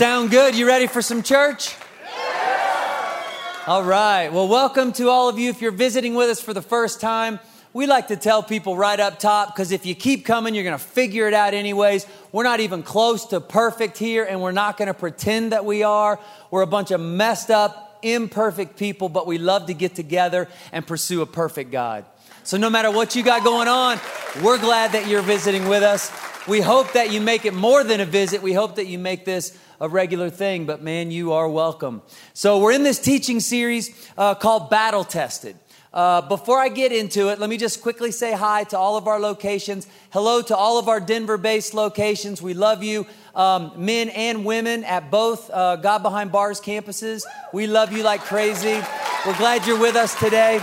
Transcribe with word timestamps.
sound 0.00 0.30
good. 0.30 0.56
You 0.56 0.66
ready 0.66 0.86
for 0.86 1.02
some 1.02 1.22
church? 1.22 1.76
Yeah. 2.02 3.64
All 3.66 3.84
right. 3.84 4.30
Well, 4.32 4.48
welcome 4.48 4.94
to 4.94 5.10
all 5.10 5.28
of 5.28 5.38
you. 5.38 5.50
If 5.50 5.60
you're 5.60 5.72
visiting 5.72 6.14
with 6.14 6.30
us 6.30 6.40
for 6.40 6.54
the 6.54 6.62
first 6.62 7.02
time, 7.02 7.38
we 7.74 7.86
like 7.86 8.08
to 8.08 8.16
tell 8.16 8.42
people 8.42 8.78
right 8.78 8.98
up 8.98 9.18
top 9.18 9.54
because 9.54 9.72
if 9.72 9.84
you 9.84 9.94
keep 9.94 10.24
coming, 10.24 10.54
you're 10.54 10.64
going 10.64 10.78
to 10.78 10.82
figure 10.82 11.28
it 11.28 11.34
out 11.34 11.52
anyways. 11.52 12.06
We're 12.32 12.44
not 12.44 12.60
even 12.60 12.82
close 12.82 13.26
to 13.26 13.42
perfect 13.42 13.98
here, 13.98 14.24
and 14.24 14.40
we're 14.40 14.52
not 14.52 14.78
going 14.78 14.86
to 14.86 14.94
pretend 14.94 15.52
that 15.52 15.66
we 15.66 15.82
are. 15.82 16.18
We're 16.50 16.62
a 16.62 16.66
bunch 16.66 16.92
of 16.92 17.00
messed 17.02 17.50
up, 17.50 17.98
imperfect 18.00 18.78
people, 18.78 19.10
but 19.10 19.26
we 19.26 19.36
love 19.36 19.66
to 19.66 19.74
get 19.74 19.94
together 19.94 20.48
and 20.72 20.86
pursue 20.86 21.20
a 21.20 21.26
perfect 21.26 21.72
God. 21.72 22.06
So, 22.42 22.56
no 22.56 22.70
matter 22.70 22.90
what 22.90 23.14
you 23.14 23.22
got 23.22 23.44
going 23.44 23.68
on, 23.68 24.00
we're 24.42 24.58
glad 24.58 24.92
that 24.92 25.08
you're 25.08 25.20
visiting 25.20 25.68
with 25.68 25.82
us. 25.82 26.10
We 26.48 26.62
hope 26.62 26.94
that 26.94 27.12
you 27.12 27.20
make 27.20 27.44
it 27.44 27.52
more 27.52 27.84
than 27.84 28.00
a 28.00 28.06
visit. 28.06 28.40
We 28.40 28.54
hope 28.54 28.76
that 28.76 28.86
you 28.86 28.98
make 28.98 29.26
this 29.26 29.58
a 29.80 29.88
regular 29.88 30.28
thing, 30.28 30.66
but 30.66 30.82
man, 30.82 31.10
you 31.10 31.32
are 31.32 31.48
welcome. 31.48 32.02
So, 32.34 32.58
we're 32.58 32.72
in 32.72 32.82
this 32.82 32.98
teaching 32.98 33.40
series 33.40 33.90
uh, 34.18 34.34
called 34.34 34.68
Battle 34.68 35.04
Tested. 35.04 35.56
Uh, 35.92 36.20
before 36.20 36.58
I 36.58 36.68
get 36.68 36.92
into 36.92 37.30
it, 37.30 37.40
let 37.40 37.50
me 37.50 37.56
just 37.56 37.82
quickly 37.82 38.12
say 38.12 38.32
hi 38.32 38.62
to 38.64 38.78
all 38.78 38.96
of 38.96 39.08
our 39.08 39.18
locations. 39.18 39.88
Hello 40.10 40.40
to 40.42 40.54
all 40.54 40.78
of 40.78 40.88
our 40.88 41.00
Denver 41.00 41.38
based 41.38 41.74
locations. 41.74 42.40
We 42.40 42.54
love 42.54 42.84
you, 42.84 43.06
um, 43.34 43.72
men 43.76 44.10
and 44.10 44.44
women 44.44 44.84
at 44.84 45.10
both 45.10 45.50
uh, 45.50 45.76
God 45.76 46.02
Behind 46.02 46.30
Bars 46.30 46.60
campuses. 46.60 47.24
We 47.52 47.66
love 47.66 47.90
you 47.90 48.02
like 48.02 48.20
crazy. 48.20 48.80
We're 49.26 49.36
glad 49.38 49.66
you're 49.66 49.80
with 49.80 49.96
us 49.96 50.16
today. 50.20 50.60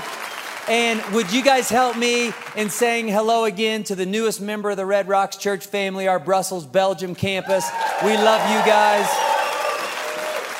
And 0.70 1.02
would 1.14 1.32
you 1.32 1.42
guys 1.42 1.70
help 1.70 1.96
me 1.96 2.34
in 2.58 2.70
saying 2.70 3.08
hello 3.08 3.46
again 3.46 3.86
to 3.86 3.96
the 3.96 4.06
newest 4.06 4.42
member 4.42 4.70
of 4.70 4.76
the 4.76 4.86
Red 4.86 5.08
Rocks 5.08 5.38
Church 5.38 5.66
family, 5.66 6.10
our 6.10 6.20
Brussels, 6.20 6.66
Belgium 6.66 7.16
campus? 7.16 7.66
We 8.04 8.18
love 8.18 8.42
you 8.52 8.60
guys. 8.70 9.08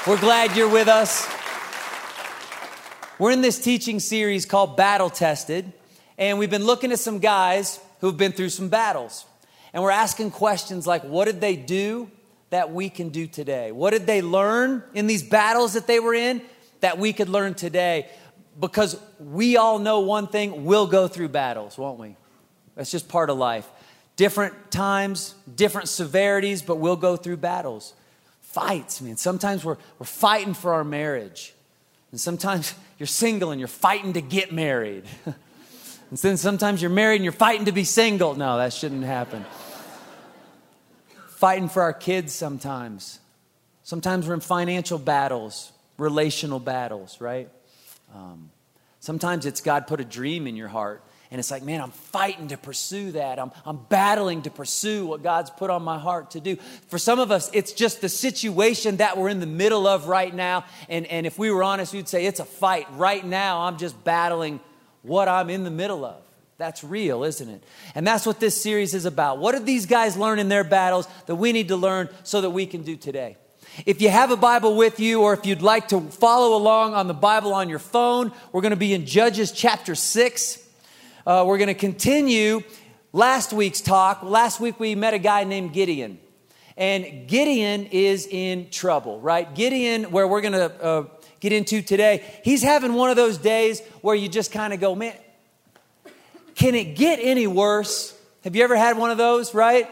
We're 0.08 0.18
glad 0.18 0.56
you're 0.56 0.70
with 0.70 0.88
us. 0.88 1.28
We're 3.20 3.32
in 3.32 3.42
this 3.42 3.60
teaching 3.60 4.00
series 4.00 4.46
called 4.46 4.78
Battle 4.78 5.10
Tested, 5.10 5.74
and 6.18 6.40
we've 6.40 6.50
been 6.50 6.64
looking 6.64 6.94
at 6.94 7.00
some 7.00 7.20
guys 7.20 7.78
who've 8.00 8.16
been 8.16 8.32
through 8.32 8.50
some 8.50 8.70
battles. 8.70 9.26
And 9.74 9.84
we're 9.84 9.92
asking 9.92 10.32
questions 10.32 10.88
like 10.88 11.04
what 11.04 11.26
did 11.26 11.42
they 11.42 11.58
do 11.58 12.10
that 12.50 12.72
we 12.72 12.90
can 12.90 13.10
do 13.10 13.28
today? 13.28 13.74
What 13.74 13.90
did 13.90 14.08
they 14.08 14.22
learn 14.22 14.84
in 14.94 15.08
these 15.08 15.24
battles 15.24 15.74
that 15.74 15.86
they 15.86 16.00
were 16.00 16.14
in 16.14 16.42
that 16.80 16.98
we 16.98 17.12
could 17.12 17.28
learn 17.28 17.56
today? 17.56 18.08
Because 18.60 19.00
we 19.20 19.58
all 19.58 19.80
know 19.80 20.00
one 20.00 20.28
thing 20.28 20.66
we'll 20.66 20.88
go 20.88 21.08
through 21.08 21.30
battles, 21.30 21.78
won't 21.78 22.00
we? 22.00 22.16
That's 22.76 22.92
just 22.92 23.08
part 23.08 23.30
of 23.30 23.38
life. 23.38 23.68
Different 24.16 24.72
times, 24.72 25.36
different 25.54 25.90
severities, 25.90 26.62
but 26.62 26.78
we'll 26.78 26.96
go 26.96 27.16
through 27.18 27.38
battles. 27.38 27.94
Fights, 28.42 29.02
man. 29.02 29.18
Sometimes 29.18 29.64
we're, 29.64 29.78
we're 30.00 30.06
fighting 30.06 30.54
for 30.54 30.74
our 30.74 30.84
marriage. 30.84 31.54
And 32.12 32.20
sometimes 32.20 32.74
you're 33.00 33.08
single 33.08 33.52
and 33.52 33.60
you're 33.60 33.68
fighting 33.68 34.14
to 34.14 34.22
get 34.22 34.52
married. 34.52 35.04
and 35.26 36.18
then 36.20 36.38
sometimes 36.38 36.82
you're 36.82 36.90
married 36.90 37.18
and 37.18 37.24
you're 37.24 37.32
fighting 37.34 37.66
to 37.66 37.72
be 37.72 37.84
single. 37.84 38.36
No, 38.36 38.58
that 38.58 38.74
shouldn't 38.74 39.04
happen. 39.04 39.46
fighting 41.28 41.70
for 41.70 41.84
our 41.84 41.94
kids 41.94 42.34
sometimes. 42.34 43.20
Sometimes 43.84 44.28
we're 44.28 44.34
in 44.34 44.40
financial 44.40 44.98
battles, 44.98 45.72
relational 45.98 46.60
battles, 46.60 47.22
right? 47.22 47.50
Um, 48.14 48.50
sometimes 49.08 49.46
it's 49.46 49.62
God 49.62 49.88
put 49.88 50.02
a 50.02 50.04
dream 50.04 50.48
in 50.48 50.58
your 50.58 50.68
heart, 50.68 51.02
and 51.32 51.40
it's 51.40 51.50
like, 51.50 51.64
man, 51.64 51.80
I'm 51.80 51.92
fighting 51.92 52.50
to 52.50 52.58
pursue 52.58 53.14
that. 53.14 53.40
I'm, 53.40 53.52
I'm 53.66 53.78
battling 53.88 54.42
to 54.42 54.52
pursue 54.52 55.08
what 55.08 55.24
God's 55.24 55.50
put 55.50 55.70
on 55.70 55.82
my 55.82 55.98
heart 55.98 56.32
to 56.32 56.42
do. 56.42 56.58
For 56.90 56.98
some 56.98 57.18
of 57.18 57.32
us, 57.32 57.50
it's 57.54 57.72
just 57.72 58.02
the 58.02 58.10
situation 58.10 58.98
that 58.98 59.18
we're 59.18 59.30
in 59.30 59.40
the 59.40 59.46
middle 59.46 59.88
of 59.88 60.10
right 60.10 60.36
now. 60.36 60.66
And, 60.90 61.06
and 61.08 61.26
if 61.26 61.40
we 61.40 61.52
were 61.52 61.64
honest, 61.64 61.94
we'd 61.94 62.10
say 62.10 62.26
it's 62.26 62.42
a 62.42 62.46
fight. 62.46 62.86
Right 62.92 63.26
now, 63.26 63.62
I'm 63.62 63.78
just 63.78 64.02
battling 64.04 64.60
what 65.04 65.30
I'm 65.30 65.50
in 65.50 65.64
the 65.64 65.72
middle 65.72 66.04
of. 66.04 66.22
That's 66.58 66.84
real, 66.84 67.24
isn't 67.24 67.50
it? 67.50 67.64
And 67.96 68.06
that's 68.06 68.26
what 68.26 68.42
this 68.42 68.62
series 68.62 68.94
is 68.94 69.06
about. 69.06 69.38
What 69.38 69.54
did 69.54 69.66
these 69.66 69.86
guys 69.86 70.18
learn 70.18 70.38
in 70.38 70.50
their 70.50 70.66
battles 70.66 71.08
that 71.28 71.36
we 71.36 71.54
need 71.54 71.70
to 71.70 71.78
learn 71.78 72.10
so 72.24 72.42
that 72.42 72.50
we 72.50 72.66
can 72.66 72.84
do 72.84 72.98
today? 72.98 73.38
If 73.86 74.02
you 74.02 74.10
have 74.10 74.32
a 74.32 74.38
Bible 74.38 74.76
with 74.76 75.00
you, 75.00 75.22
or 75.22 75.34
if 75.34 75.46
you'd 75.46 75.62
like 75.62 75.90
to 75.90 76.02
follow 76.02 76.58
along 76.58 76.96
on 76.96 77.08
the 77.08 77.14
Bible 77.14 77.54
on 77.54 77.70
your 77.70 77.78
phone, 77.78 78.32
we're 78.52 78.62
going 78.62 78.72
to 78.72 78.76
be 78.76 78.92
in 78.92 79.06
Judges 79.06 79.52
chapter 79.52 79.94
6. 79.94 80.68
Uh, 81.28 81.44
we're 81.46 81.60
going 81.60 81.68
to 81.68 81.76
continue 81.76 82.64
last 83.14 83.54
week's 83.54 83.80
talk. 83.80 84.24
Last 84.24 84.60
week 84.60 84.80
we 84.80 84.96
met 84.96 85.14
a 85.14 85.20
guy 85.20 85.44
named 85.44 85.74
Gideon. 85.74 86.18
And 86.76 87.28
Gideon 87.28 87.86
is 87.86 88.26
in 88.26 88.72
trouble, 88.72 89.22
right? 89.22 89.54
Gideon, 89.54 90.06
where 90.06 90.28
we're 90.28 90.42
going 90.42 90.54
to 90.54 90.84
uh, 90.84 91.06
get 91.40 91.52
into 91.54 91.84
today, 91.84 92.26
he's 92.44 92.64
having 92.64 92.94
one 92.94 93.12
of 93.12 93.16
those 93.16 93.38
days 93.38 93.82
where 94.02 94.16
you 94.16 94.28
just 94.28 94.52
kind 94.52 94.74
of 94.74 94.80
go, 94.80 94.96
man, 94.96 95.14
can 96.56 96.74
it 96.74 96.96
get 96.96 97.20
any 97.22 97.46
worse? 97.46 98.20
Have 98.44 98.56
you 98.56 98.64
ever 98.64 98.76
had 98.76 98.98
one 98.98 99.12
of 99.12 99.20
those, 99.20 99.54
right? 99.54 99.88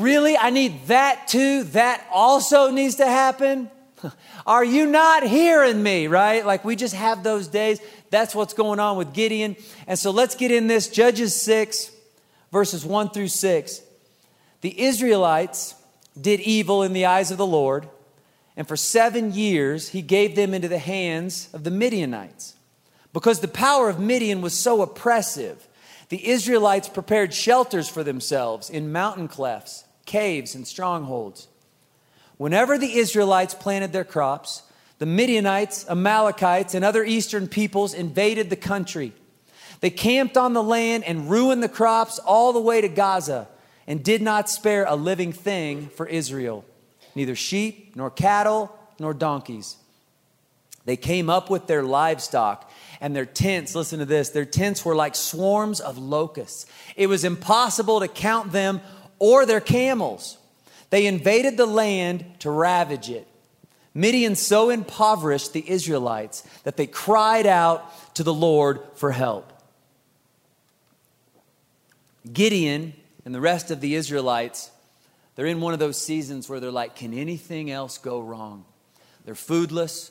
Really? 0.00 0.36
I 0.36 0.48
need 0.50 0.86
that 0.86 1.28
too? 1.28 1.64
That 1.64 2.06
also 2.10 2.70
needs 2.70 2.96
to 2.96 3.06
happen? 3.06 3.70
Are 4.46 4.64
you 4.64 4.86
not 4.86 5.22
hearing 5.24 5.82
me, 5.82 6.06
right? 6.06 6.44
Like 6.44 6.64
we 6.64 6.74
just 6.74 6.94
have 6.94 7.22
those 7.22 7.48
days. 7.48 7.80
That's 8.08 8.34
what's 8.34 8.54
going 8.54 8.80
on 8.80 8.96
with 8.96 9.12
Gideon. 9.12 9.56
And 9.86 9.98
so 9.98 10.10
let's 10.10 10.34
get 10.34 10.50
in 10.50 10.68
this. 10.68 10.88
Judges 10.88 11.40
6, 11.42 11.90
verses 12.50 12.84
1 12.84 13.10
through 13.10 13.28
6. 13.28 13.82
The 14.62 14.80
Israelites 14.80 15.74
did 16.18 16.40
evil 16.40 16.82
in 16.82 16.94
the 16.94 17.06
eyes 17.06 17.30
of 17.30 17.38
the 17.38 17.46
Lord, 17.46 17.88
and 18.56 18.66
for 18.66 18.76
seven 18.76 19.32
years 19.32 19.90
he 19.90 20.02
gave 20.02 20.34
them 20.34 20.54
into 20.54 20.68
the 20.68 20.78
hands 20.78 21.48
of 21.52 21.64
the 21.64 21.70
Midianites. 21.70 22.54
Because 23.12 23.40
the 23.40 23.48
power 23.48 23.88
of 23.88 24.00
Midian 24.00 24.40
was 24.40 24.54
so 24.54 24.82
oppressive, 24.82 25.66
the 26.08 26.28
Israelites 26.28 26.88
prepared 26.88 27.34
shelters 27.34 27.88
for 27.88 28.02
themselves 28.02 28.70
in 28.70 28.92
mountain 28.92 29.28
clefts, 29.28 29.84
caves, 30.10 30.56
and 30.56 30.66
strongholds. 30.66 31.46
Whenever 32.36 32.76
the 32.76 32.94
Israelites 32.96 33.54
planted 33.54 33.92
their 33.92 34.04
crops, 34.04 34.64
the 34.98 35.06
Midianites, 35.06 35.88
Amalekites, 35.88 36.74
and 36.74 36.84
other 36.84 37.04
eastern 37.04 37.46
peoples 37.46 37.94
invaded 37.94 38.50
the 38.50 38.56
country. 38.56 39.12
They 39.78 39.90
camped 39.90 40.36
on 40.36 40.52
the 40.52 40.64
land 40.64 41.04
and 41.04 41.30
ruined 41.30 41.62
the 41.62 41.68
crops 41.68 42.18
all 42.18 42.52
the 42.52 42.60
way 42.60 42.80
to 42.80 42.88
Gaza 42.88 43.46
and 43.86 44.02
did 44.02 44.20
not 44.20 44.50
spare 44.50 44.84
a 44.84 44.96
living 44.96 45.32
thing 45.32 45.88
for 45.90 46.06
Israel, 46.06 46.64
neither 47.14 47.36
sheep, 47.36 47.94
nor 47.94 48.10
cattle, 48.10 48.76
nor 48.98 49.14
donkeys. 49.14 49.76
They 50.86 50.96
came 50.96 51.30
up 51.30 51.50
with 51.50 51.68
their 51.68 51.84
livestock 51.84 52.68
and 53.00 53.14
their 53.14 53.26
tents, 53.26 53.76
listen 53.76 54.00
to 54.00 54.04
this, 54.04 54.30
their 54.30 54.44
tents 54.44 54.84
were 54.84 54.96
like 54.96 55.14
swarms 55.14 55.78
of 55.80 55.98
locusts. 55.98 56.66
It 56.96 57.06
was 57.06 57.24
impossible 57.24 58.00
to 58.00 58.08
count 58.08 58.52
them 58.52 58.80
or 59.20 59.46
their 59.46 59.60
camels. 59.60 60.36
They 60.90 61.06
invaded 61.06 61.56
the 61.56 61.66
land 61.66 62.24
to 62.40 62.50
ravage 62.50 63.08
it. 63.08 63.28
Midian 63.94 64.34
so 64.34 64.70
impoverished 64.70 65.52
the 65.52 65.68
Israelites 65.68 66.42
that 66.64 66.76
they 66.76 66.86
cried 66.86 67.46
out 67.46 68.14
to 68.14 68.24
the 68.24 68.34
Lord 68.34 68.80
for 68.94 69.12
help. 69.12 69.52
Gideon 72.32 72.94
and 73.24 73.34
the 73.34 73.40
rest 73.40 73.70
of 73.70 73.80
the 73.80 73.94
Israelites, 73.94 74.70
they're 75.34 75.46
in 75.46 75.60
one 75.60 75.72
of 75.72 75.78
those 75.78 76.00
seasons 76.00 76.48
where 76.48 76.60
they're 76.60 76.70
like, 76.70 76.96
can 76.96 77.14
anything 77.14 77.70
else 77.70 77.98
go 77.98 78.20
wrong? 78.20 78.64
They're 79.24 79.34
foodless, 79.34 80.10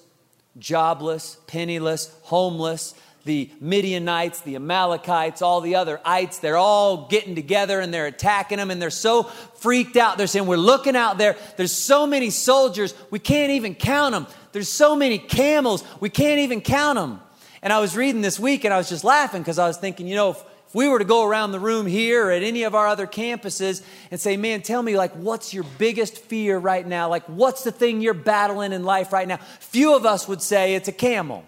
jobless, 0.58 1.38
penniless, 1.48 2.14
homeless. 2.24 2.94
The 3.26 3.50
Midianites, 3.60 4.42
the 4.42 4.56
Amalekites, 4.56 5.42
all 5.42 5.62
the 5.62 5.76
other 5.76 6.00
ites, 6.06 6.40
they're 6.40 6.58
all 6.58 7.08
getting 7.08 7.36
together 7.36 7.80
and 7.80 7.94
they're 7.94 8.08
attacking 8.08 8.58
them 8.58 8.72
and 8.72 8.82
they're 8.82 8.90
so 8.90 9.24
freaked 9.24 9.98
out. 9.98 10.18
They're 10.18 10.28
saying, 10.28 10.48
We're 10.48 10.58
looking 10.58 10.96
out 10.96 11.18
there. 11.18 11.36
There's 11.58 11.74
so 11.74 12.08
many 12.08 12.30
soldiers, 12.30 12.94
we 13.10 13.20
can't 13.20 13.52
even 13.52 13.76
count 13.76 14.14
them. 14.14 14.28
There's 14.52 14.70
so 14.70 14.96
many 14.96 15.20
camels, 15.20 15.84
we 16.00 16.10
can't 16.10 16.40
even 16.40 16.62
count 16.62 16.98
them. 16.98 17.20
And 17.62 17.74
I 17.74 17.80
was 17.80 17.96
reading 17.96 18.22
this 18.22 18.40
week 18.40 18.64
and 18.64 18.74
I 18.74 18.78
was 18.78 18.90
just 18.90 19.04
laughing 19.04 19.42
because 19.42 19.60
I 19.60 19.68
was 19.68 19.78
thinking, 19.78 20.08
you 20.08 20.16
know, 20.16 20.32
if, 20.32 20.44
if 20.70 20.76
we 20.76 20.88
were 20.88 21.00
to 21.00 21.06
go 21.06 21.28
around 21.28 21.52
the 21.52 21.60
room 21.60 21.88
here 21.88 22.28
or 22.28 22.32
at 22.32 22.44
any 22.44 22.64
of 22.64 22.76
our 22.76 22.88
other 22.88 23.08
campuses 23.08 23.84
and 24.12 24.20
say, 24.20 24.38
man, 24.38 24.62
tell 24.62 24.82
me, 24.82 24.96
like, 24.96 25.12
what's 25.14 25.54
your 25.54 25.66
biggest 25.78 26.18
fear 26.18 26.58
right 26.58 26.86
now? 26.86 27.10
Like, 27.10 27.24
what's 27.26 27.64
the 27.64 27.72
thing 27.72 28.02
you're 28.02 28.14
battling 28.14 28.72
in 28.72 28.84
life 28.84 29.12
right 29.12 29.28
now? 29.28 29.38
Few 29.60 29.96
of 29.96 30.06
us 30.06 30.28
would 30.28 30.42
say 30.42 30.76
it's 30.76 30.88
a 30.88 30.94
camel. 30.94 31.44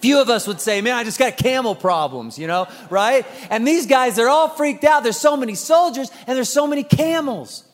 Few 0.00 0.20
of 0.20 0.28
us 0.30 0.46
would 0.46 0.60
say, 0.60 0.80
man, 0.80 0.94
I 0.94 1.04
just 1.04 1.18
got 1.18 1.36
camel 1.36 1.74
problems, 1.74 2.38
you 2.38 2.46
know, 2.46 2.68
right? 2.90 3.26
And 3.50 3.66
these 3.66 3.86
guys, 3.86 4.16
they're 4.16 4.28
all 4.28 4.48
freaked 4.48 4.84
out. 4.84 5.02
There's 5.02 5.20
so 5.20 5.36
many 5.36 5.54
soldiers 5.54 6.10
and 6.26 6.36
there's 6.36 6.48
so 6.48 6.66
many 6.66 6.84
camels. 6.84 7.64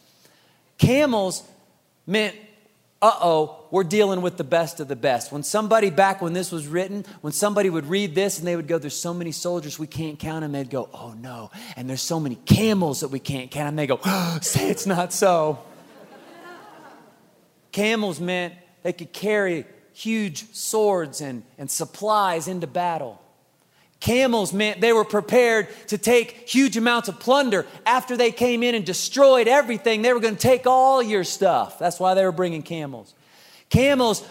Camels 0.79 1.43
meant 2.07 2.35
uh 3.05 3.13
oh, 3.21 3.67
we're 3.71 3.85
dealing 3.85 4.23
with 4.23 4.39
the 4.39 4.45
best 4.45 4.81
of 4.81 4.89
the 4.89 4.97
best. 4.97 5.31
When 5.31 5.43
somebody, 5.43 5.91
back 5.91 6.23
when 6.23 6.33
this 6.33 6.51
was 6.51 6.67
written, 6.67 7.05
when 7.21 7.35
somebody 7.35 7.69
would 7.69 7.85
read 7.85 8.15
this 8.15 8.39
and 8.39 8.49
they 8.49 8.57
would 8.57 8.67
go, 8.67 8.79
There's 8.79 8.99
so 8.99 9.13
many 9.13 9.31
soldiers, 9.31 9.79
we 9.79 9.87
can't 9.87 10.19
count 10.19 10.41
them, 10.41 10.53
they'd 10.53 10.71
go, 10.71 10.89
Oh 10.95 11.13
no. 11.13 11.51
And 11.77 11.87
there's 11.87 12.01
so 12.01 12.19
many 12.19 12.37
camels 12.37 13.01
that 13.01 13.09
we 13.09 13.19
can't 13.19 13.51
count 13.51 13.69
them. 13.69 13.77
They 13.77 13.87
go, 13.87 14.01
oh, 14.03 14.39
Say 14.41 14.71
it's 14.71 14.87
not 14.87 15.13
so. 15.13 15.59
Camels 17.73 18.21
meant 18.21 18.55
they 18.83 18.95
could 18.95 19.13
carry 19.13 19.67
huge 19.95 20.53
swords 20.53 21.21
and, 21.21 21.43
and 21.57 21.71
supplies 21.71 22.49
into 22.49 22.67
battle. 22.67 23.21
Camels 24.01 24.53
meant 24.53 24.83
they 24.83 24.93
were 24.93 25.05
prepared 25.05 25.69
to 25.87 25.97
take 25.97 26.47
huge 26.47 26.77
amounts 26.77 27.09
of 27.09 27.19
plunder. 27.19 27.65
After 27.87 28.19
they 28.19 28.33
came 28.33 28.63
in 28.63 28.75
and 28.75 28.85
destroyed 28.85 29.49
everything, 29.49 30.03
they 30.03 30.13
were 30.13 30.21
going 30.21 30.37
to 30.37 30.41
take 30.41 30.67
all 30.67 31.03
your 31.03 31.25
stuff. 31.25 31.79
That's 31.79 31.99
why 31.99 32.13
they 32.13 32.25
were 32.25 32.33
bringing 32.33 32.63
camels. 32.63 33.15
Camels, 33.71 34.23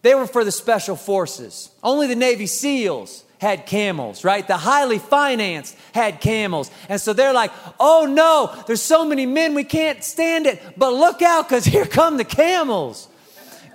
they 0.00 0.14
were 0.14 0.26
for 0.26 0.42
the 0.42 0.52
special 0.52 0.96
forces. 0.96 1.70
Only 1.82 2.06
the 2.06 2.16
Navy 2.16 2.46
SEALs 2.46 3.24
had 3.38 3.66
camels, 3.66 4.24
right? 4.24 4.46
The 4.46 4.56
highly 4.56 4.98
financed 4.98 5.76
had 5.92 6.20
camels. 6.20 6.70
And 6.88 7.00
so 7.00 7.12
they're 7.12 7.34
like, 7.34 7.52
oh 7.78 8.06
no, 8.08 8.54
there's 8.66 8.82
so 8.82 9.04
many 9.04 9.26
men, 9.26 9.54
we 9.54 9.64
can't 9.64 10.02
stand 10.04 10.46
it. 10.46 10.62
But 10.78 10.92
look 10.94 11.20
out, 11.20 11.48
because 11.48 11.64
here 11.64 11.84
come 11.84 12.16
the 12.16 12.24
camels. 12.24 13.08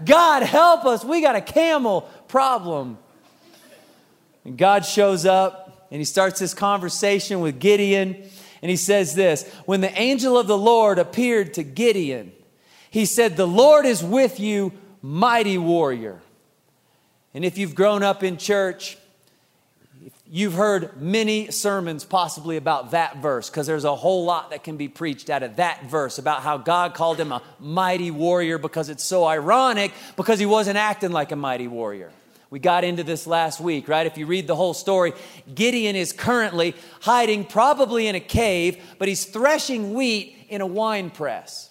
God 0.03 0.43
help 0.43 0.85
us, 0.85 1.05
we 1.05 1.21
got 1.21 1.35
a 1.35 1.41
camel 1.41 2.01
problem. 2.27 2.97
And 4.43 4.57
God 4.57 4.85
shows 4.85 5.25
up 5.25 5.87
and 5.91 5.99
he 5.99 6.05
starts 6.05 6.39
this 6.39 6.53
conversation 6.53 7.39
with 7.39 7.59
Gideon. 7.59 8.29
And 8.61 8.69
he 8.69 8.77
says 8.77 9.15
this 9.15 9.49
When 9.65 9.81
the 9.81 9.97
angel 9.99 10.37
of 10.37 10.47
the 10.47 10.57
Lord 10.57 10.99
appeared 10.99 11.53
to 11.55 11.63
Gideon, 11.63 12.31
he 12.89 13.05
said, 13.05 13.37
The 13.37 13.47
Lord 13.47 13.85
is 13.85 14.03
with 14.03 14.39
you, 14.39 14.71
mighty 15.01 15.57
warrior. 15.57 16.21
And 17.33 17.43
if 17.43 17.57
you've 17.57 17.75
grown 17.75 18.01
up 18.03 18.23
in 18.23 18.37
church, 18.37 18.97
you've 20.27 20.53
heard 20.53 20.99
many 20.99 21.51
sermons 21.51 22.03
possibly 22.03 22.57
about 22.57 22.91
that 22.91 23.17
verse 23.17 23.49
because 23.49 23.67
there's 23.67 23.83
a 23.83 23.95
whole 23.95 24.25
lot 24.25 24.49
that 24.49 24.63
can 24.63 24.75
be 24.75 24.87
preached 24.87 25.29
out 25.29 25.43
of 25.43 25.57
that 25.57 25.85
verse 25.85 26.17
about 26.17 26.41
how 26.41 26.57
God 26.57 26.93
called 26.95 27.19
him 27.19 27.31
a 27.31 27.41
mighty 27.59 28.11
warrior 28.11 28.57
because 28.57 28.89
it's 28.89 29.03
so 29.03 29.25
ironic 29.25 29.91
because 30.15 30.39
he 30.39 30.45
wasn't 30.45 30.77
acting 30.77 31.11
like 31.11 31.31
a 31.31 31.35
mighty 31.35 31.67
warrior. 31.67 32.11
We 32.49 32.59
got 32.59 32.83
into 32.83 33.03
this 33.03 33.27
last 33.27 33.59
week, 33.59 33.87
right? 33.87 34.07
If 34.07 34.17
you 34.17 34.25
read 34.25 34.47
the 34.47 34.55
whole 34.55 34.73
story, 34.73 35.13
Gideon 35.53 35.95
is 35.95 36.13
currently 36.13 36.75
hiding 37.01 37.45
probably 37.45 38.07
in 38.07 38.15
a 38.15 38.19
cave, 38.19 38.81
but 38.97 39.07
he's 39.07 39.25
threshing 39.25 39.93
wheat 39.93 40.37
in 40.49 40.61
a 40.61 40.65
wine 40.65 41.09
press. 41.09 41.69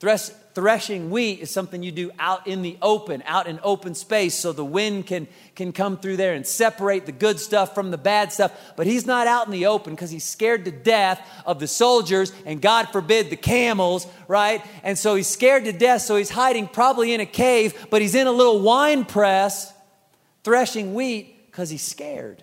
Thresh, 0.00 0.30
threshing 0.54 1.10
wheat 1.10 1.40
is 1.40 1.50
something 1.50 1.82
you 1.82 1.92
do 1.92 2.10
out 2.18 2.46
in 2.46 2.62
the 2.62 2.78
open, 2.80 3.22
out 3.26 3.46
in 3.46 3.60
open 3.62 3.94
space, 3.94 4.34
so 4.34 4.52
the 4.52 4.64
wind 4.64 5.06
can, 5.06 5.28
can 5.54 5.72
come 5.72 5.98
through 5.98 6.16
there 6.16 6.32
and 6.32 6.46
separate 6.46 7.04
the 7.04 7.12
good 7.12 7.38
stuff 7.38 7.74
from 7.74 7.90
the 7.90 7.98
bad 7.98 8.32
stuff. 8.32 8.50
But 8.76 8.86
he's 8.86 9.04
not 9.04 9.26
out 9.26 9.44
in 9.44 9.52
the 9.52 9.66
open 9.66 9.94
because 9.94 10.10
he's 10.10 10.24
scared 10.24 10.64
to 10.64 10.70
death 10.70 11.20
of 11.44 11.60
the 11.60 11.66
soldiers 11.66 12.32
and, 12.46 12.62
God 12.62 12.88
forbid, 12.88 13.28
the 13.28 13.36
camels, 13.36 14.06
right? 14.26 14.64
And 14.82 14.98
so 14.98 15.14
he's 15.14 15.28
scared 15.28 15.66
to 15.66 15.72
death, 15.72 16.00
so 16.00 16.16
he's 16.16 16.30
hiding 16.30 16.66
probably 16.66 17.12
in 17.12 17.20
a 17.20 17.26
cave, 17.26 17.86
but 17.90 18.00
he's 18.00 18.14
in 18.14 18.26
a 18.26 18.32
little 18.32 18.60
wine 18.60 19.04
press 19.04 19.72
threshing 20.44 20.94
wheat 20.94 21.50
because 21.50 21.68
he's 21.68 21.82
scared. 21.82 22.42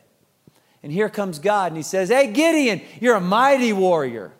And 0.83 0.91
here 0.91 1.09
comes 1.09 1.39
God 1.39 1.71
and 1.71 1.77
he 1.77 1.83
says, 1.83 2.09
Hey, 2.09 2.31
Gideon, 2.31 2.81
you're 3.01 3.15
a 3.15 3.21
mighty 3.21 3.73
warrior. 3.73 4.31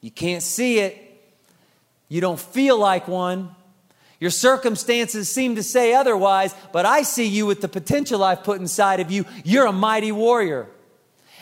You 0.00 0.10
can't 0.10 0.42
see 0.42 0.78
it, 0.78 1.09
you 2.10 2.20
don't 2.20 2.38
feel 2.38 2.76
like 2.76 3.08
one. 3.08 3.54
Your 4.18 4.30
circumstances 4.30 5.30
seem 5.30 5.54
to 5.54 5.62
say 5.62 5.94
otherwise, 5.94 6.54
but 6.72 6.84
I 6.84 7.02
see 7.02 7.26
you 7.26 7.46
with 7.46 7.62
the 7.62 7.68
potential 7.68 8.22
I've 8.22 8.44
put 8.44 8.60
inside 8.60 9.00
of 9.00 9.10
you. 9.10 9.24
You're 9.44 9.66
a 9.66 9.72
mighty 9.72 10.12
warrior. 10.12 10.66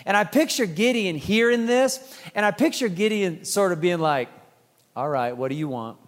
And 0.07 0.17
I 0.17 0.23
picture 0.23 0.67
Gideon 0.67 1.17
hearing 1.17 1.67
this, 1.67 1.99
and 2.35 2.47
I 2.47 2.53
picture 2.53 2.89
Gideon 2.89 3.45
sort 3.45 3.73
of 3.73 3.81
being 3.81 3.99
like, 3.99 4.29
All 4.95 5.09
right, 5.09 5.37
what 5.37 5.49
do 5.49 5.57
you 5.57 5.69
want? 5.69 5.99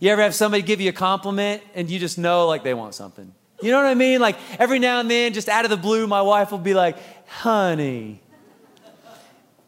You 0.00 0.10
ever 0.10 0.22
have 0.22 0.34
somebody 0.34 0.62
give 0.62 0.80
you 0.80 0.90
a 0.90 0.94
compliment 0.94 1.62
and 1.74 1.90
you 1.90 1.98
just 1.98 2.18
know 2.18 2.46
like 2.46 2.62
they 2.62 2.74
want 2.74 2.94
something? 2.94 3.32
You 3.60 3.70
know 3.70 3.78
what 3.78 3.86
I 3.86 3.94
mean? 3.94 4.20
Like 4.20 4.36
every 4.58 4.78
now 4.78 5.00
and 5.00 5.10
then, 5.10 5.32
just 5.32 5.48
out 5.48 5.64
of 5.64 5.70
the 5.70 5.76
blue, 5.76 6.06
my 6.06 6.22
wife 6.22 6.52
will 6.52 6.58
be 6.58 6.74
like, 6.74 6.96
honey, 7.28 8.20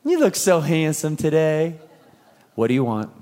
you 0.05 0.21
look 0.21 0.37
so 0.37 0.61
handsome 0.61 1.17
today. 1.17 1.77
What 2.55 2.69
do 2.69 2.75
you 2.75 2.85
want? 2.85 3.18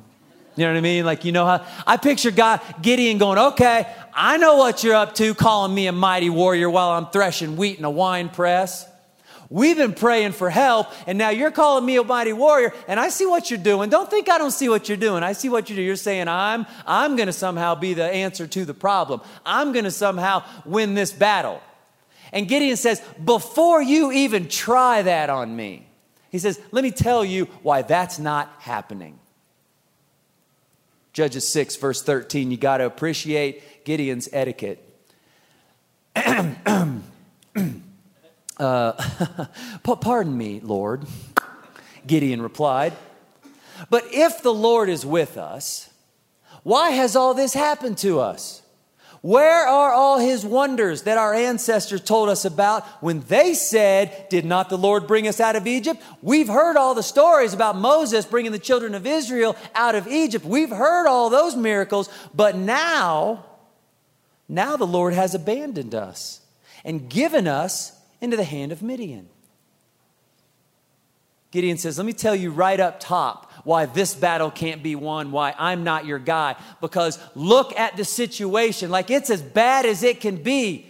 You 0.57 0.65
know 0.65 0.73
what 0.73 0.79
I 0.79 0.81
mean? 0.81 1.05
Like, 1.05 1.25
you 1.25 1.33
know 1.33 1.45
how 1.45 1.67
I 1.87 1.99
picture 1.99 2.31
God, 2.31 2.61
Gideon 2.81 3.19
going, 3.19 3.39
okay, 3.39 3.87
I 4.15 4.39
know 4.39 4.57
what 4.57 4.83
you're 4.83 4.95
up 4.95 5.15
to, 5.17 5.35
calling 5.35 5.75
me 5.75 5.87
a 5.87 5.93
mighty 5.93 6.31
warrior 6.31 6.71
while 6.71 6.91
I'm 6.91 7.07
threshing 7.07 7.57
wheat 7.57 7.79
in 7.79 7.85
a 7.85 7.91
wine 7.91 8.31
press. 8.31 8.89
We've 9.49 9.77
been 9.77 9.93
praying 9.93 10.33
for 10.33 10.51
help, 10.51 10.89
and 11.07 11.19
now 11.19 11.29
you're 11.29 11.51
calling 11.53 11.85
me 11.85 11.97
a 11.97 12.03
mighty 12.03 12.33
warrior, 12.33 12.73
and 12.89 12.99
I 12.99 13.11
see 13.11 13.27
what 13.27 13.51
you're 13.51 13.59
doing. 13.59 13.91
Don't 13.91 14.11
think 14.11 14.29
I 14.29 14.39
don't 14.39 14.51
see 14.51 14.69
what 14.69 14.89
you're 14.89 14.97
doing. 14.97 15.23
I 15.23 15.35
see 15.35 15.49
what 15.49 15.71
you 15.71 15.77
do. 15.77 15.83
You're 15.83 15.95
saying, 15.95 16.27
I'm, 16.27 16.67
I'm 16.85 17.15
going 17.15 17.27
to 17.27 17.33
somehow 17.33 17.75
be 17.77 17.95
the 17.95 18.05
answer 18.05 18.47
to 18.49 18.65
the 18.65 18.75
problem. 18.75 19.21
I'm 19.45 19.73
going 19.73 19.85
to 19.85 19.91
somehow 19.91 20.43
win 20.65 20.95
this 20.95 21.13
battle. 21.13 21.63
And 22.33 22.49
Gideon 22.49 22.77
says, 22.77 23.01
Before 23.25 23.81
you 23.81 24.11
even 24.11 24.49
try 24.49 25.03
that 25.03 25.31
on 25.31 25.55
me, 25.55 25.87
he 26.31 26.41
says, 26.41 26.61
Let 26.73 26.83
me 26.83 26.91
tell 26.91 27.25
you 27.25 27.45
why 27.63 27.83
that's 27.83 28.19
not 28.19 28.53
happening. 28.59 29.19
Judges 31.17 31.49
6, 31.49 31.77
verse 31.77 32.03
13, 32.03 32.51
you 32.51 32.59
got 32.59 32.77
to 32.77 32.85
appreciate 32.85 33.87
Gideon's 33.87 34.29
etiquette. 34.35 34.83
Uh, 38.59 38.93
pardon 39.83 40.35
me, 40.37 40.61
Lord, 40.61 41.05
Gideon 42.07 42.41
replied. 42.41 42.95
But 43.91 44.05
if 44.11 44.41
the 44.41 44.53
Lord 44.53 44.89
is 44.89 45.05
with 45.05 45.37
us, 45.37 45.91
why 46.63 46.93
has 46.93 47.17
all 47.17 47.35
this 47.35 47.53
happened 47.53 47.99
to 47.99 48.19
us? 48.19 48.63
Where 49.27 49.67
are 49.67 49.91
all 49.91 50.21
his 50.21 50.47
wonders 50.47 51.03
that 51.03 51.19
our 51.19 51.35
ancestors 51.35 52.01
told 52.01 52.29
us 52.29 52.45
about 52.45 52.87
when 53.03 53.23
they 53.23 53.55
said, 53.55 54.29
Did 54.29 54.45
not 54.45 54.69
the 54.69 54.79
Lord 54.79 55.09
bring 55.09 55.27
us 55.27 55.41
out 55.41 55.57
of 55.57 55.67
Egypt? 55.67 56.01
We've 56.23 56.47
heard 56.47 56.77
all 56.77 56.95
the 56.95 57.03
stories 57.03 57.53
about 57.53 57.75
Moses 57.75 58.25
bringing 58.25 58.53
the 58.53 58.61
children 58.61 58.95
of 58.95 59.05
Israel 59.05 59.57
out 59.75 59.97
of 59.97 60.07
Egypt. 60.07 60.45
We've 60.45 60.71
heard 60.71 61.09
all 61.09 61.29
those 61.29 61.57
miracles, 61.57 62.09
but 62.37 62.55
now, 62.55 63.45
now 64.49 64.77
the 64.77 64.87
Lord 64.87 65.13
has 65.13 65.35
abandoned 65.35 65.93
us 65.93 66.41
and 66.85 67.11
given 67.11 67.49
us 67.49 68.01
into 68.21 68.37
the 68.37 68.45
hand 68.45 68.71
of 68.71 68.81
Midian. 68.81 69.29
Gideon 71.51 71.79
says, 71.79 71.99
Let 71.99 72.07
me 72.07 72.13
tell 72.13 72.37
you 72.37 72.53
right 72.53 72.79
up 72.79 73.01
top 73.01 73.46
why 73.67 73.85
this 73.85 74.15
battle 74.15 74.49
can't 74.49 74.81
be 74.81 74.95
won, 74.95 75.33
why 75.33 75.53
I'm 75.59 75.83
not 75.83 76.07
your 76.07 76.21
guy. 76.21 76.55
Because 76.81 77.19
look 77.35 77.77
at 77.77 77.97
the 77.97 78.05
situation. 78.05 78.91
Like 78.91 79.11
it's 79.11 79.29
as 79.29 79.43
bad 79.43 79.85
as 79.85 80.05
it 80.05 80.21
can 80.21 80.41
be. 80.41 80.89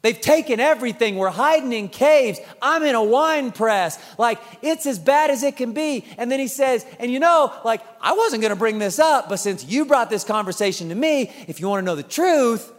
They've 0.00 0.18
taken 0.18 0.58
everything. 0.58 1.16
We're 1.16 1.28
hiding 1.28 1.74
in 1.74 1.88
caves. 1.88 2.38
I'm 2.62 2.84
in 2.84 2.94
a 2.94 3.02
wine 3.02 3.50
press. 3.50 3.98
Like, 4.18 4.40
it's 4.62 4.86
as 4.86 5.00
bad 5.00 5.30
as 5.30 5.42
it 5.42 5.56
can 5.56 5.72
be. 5.72 6.04
And 6.16 6.30
then 6.30 6.38
he 6.38 6.46
says, 6.46 6.86
and 7.00 7.10
you 7.10 7.18
know, 7.18 7.52
like, 7.64 7.80
I 8.00 8.12
wasn't 8.12 8.40
going 8.40 8.50
to 8.52 8.56
bring 8.56 8.78
this 8.78 9.00
up, 9.00 9.28
but 9.28 9.38
since 9.38 9.64
you 9.64 9.84
brought 9.84 10.08
this 10.08 10.22
conversation 10.22 10.90
to 10.90 10.94
me, 10.94 11.32
if 11.48 11.58
you 11.58 11.68
want 11.68 11.80
to 11.82 11.84
know 11.84 11.96
the 11.96 12.04
truth, 12.04 12.72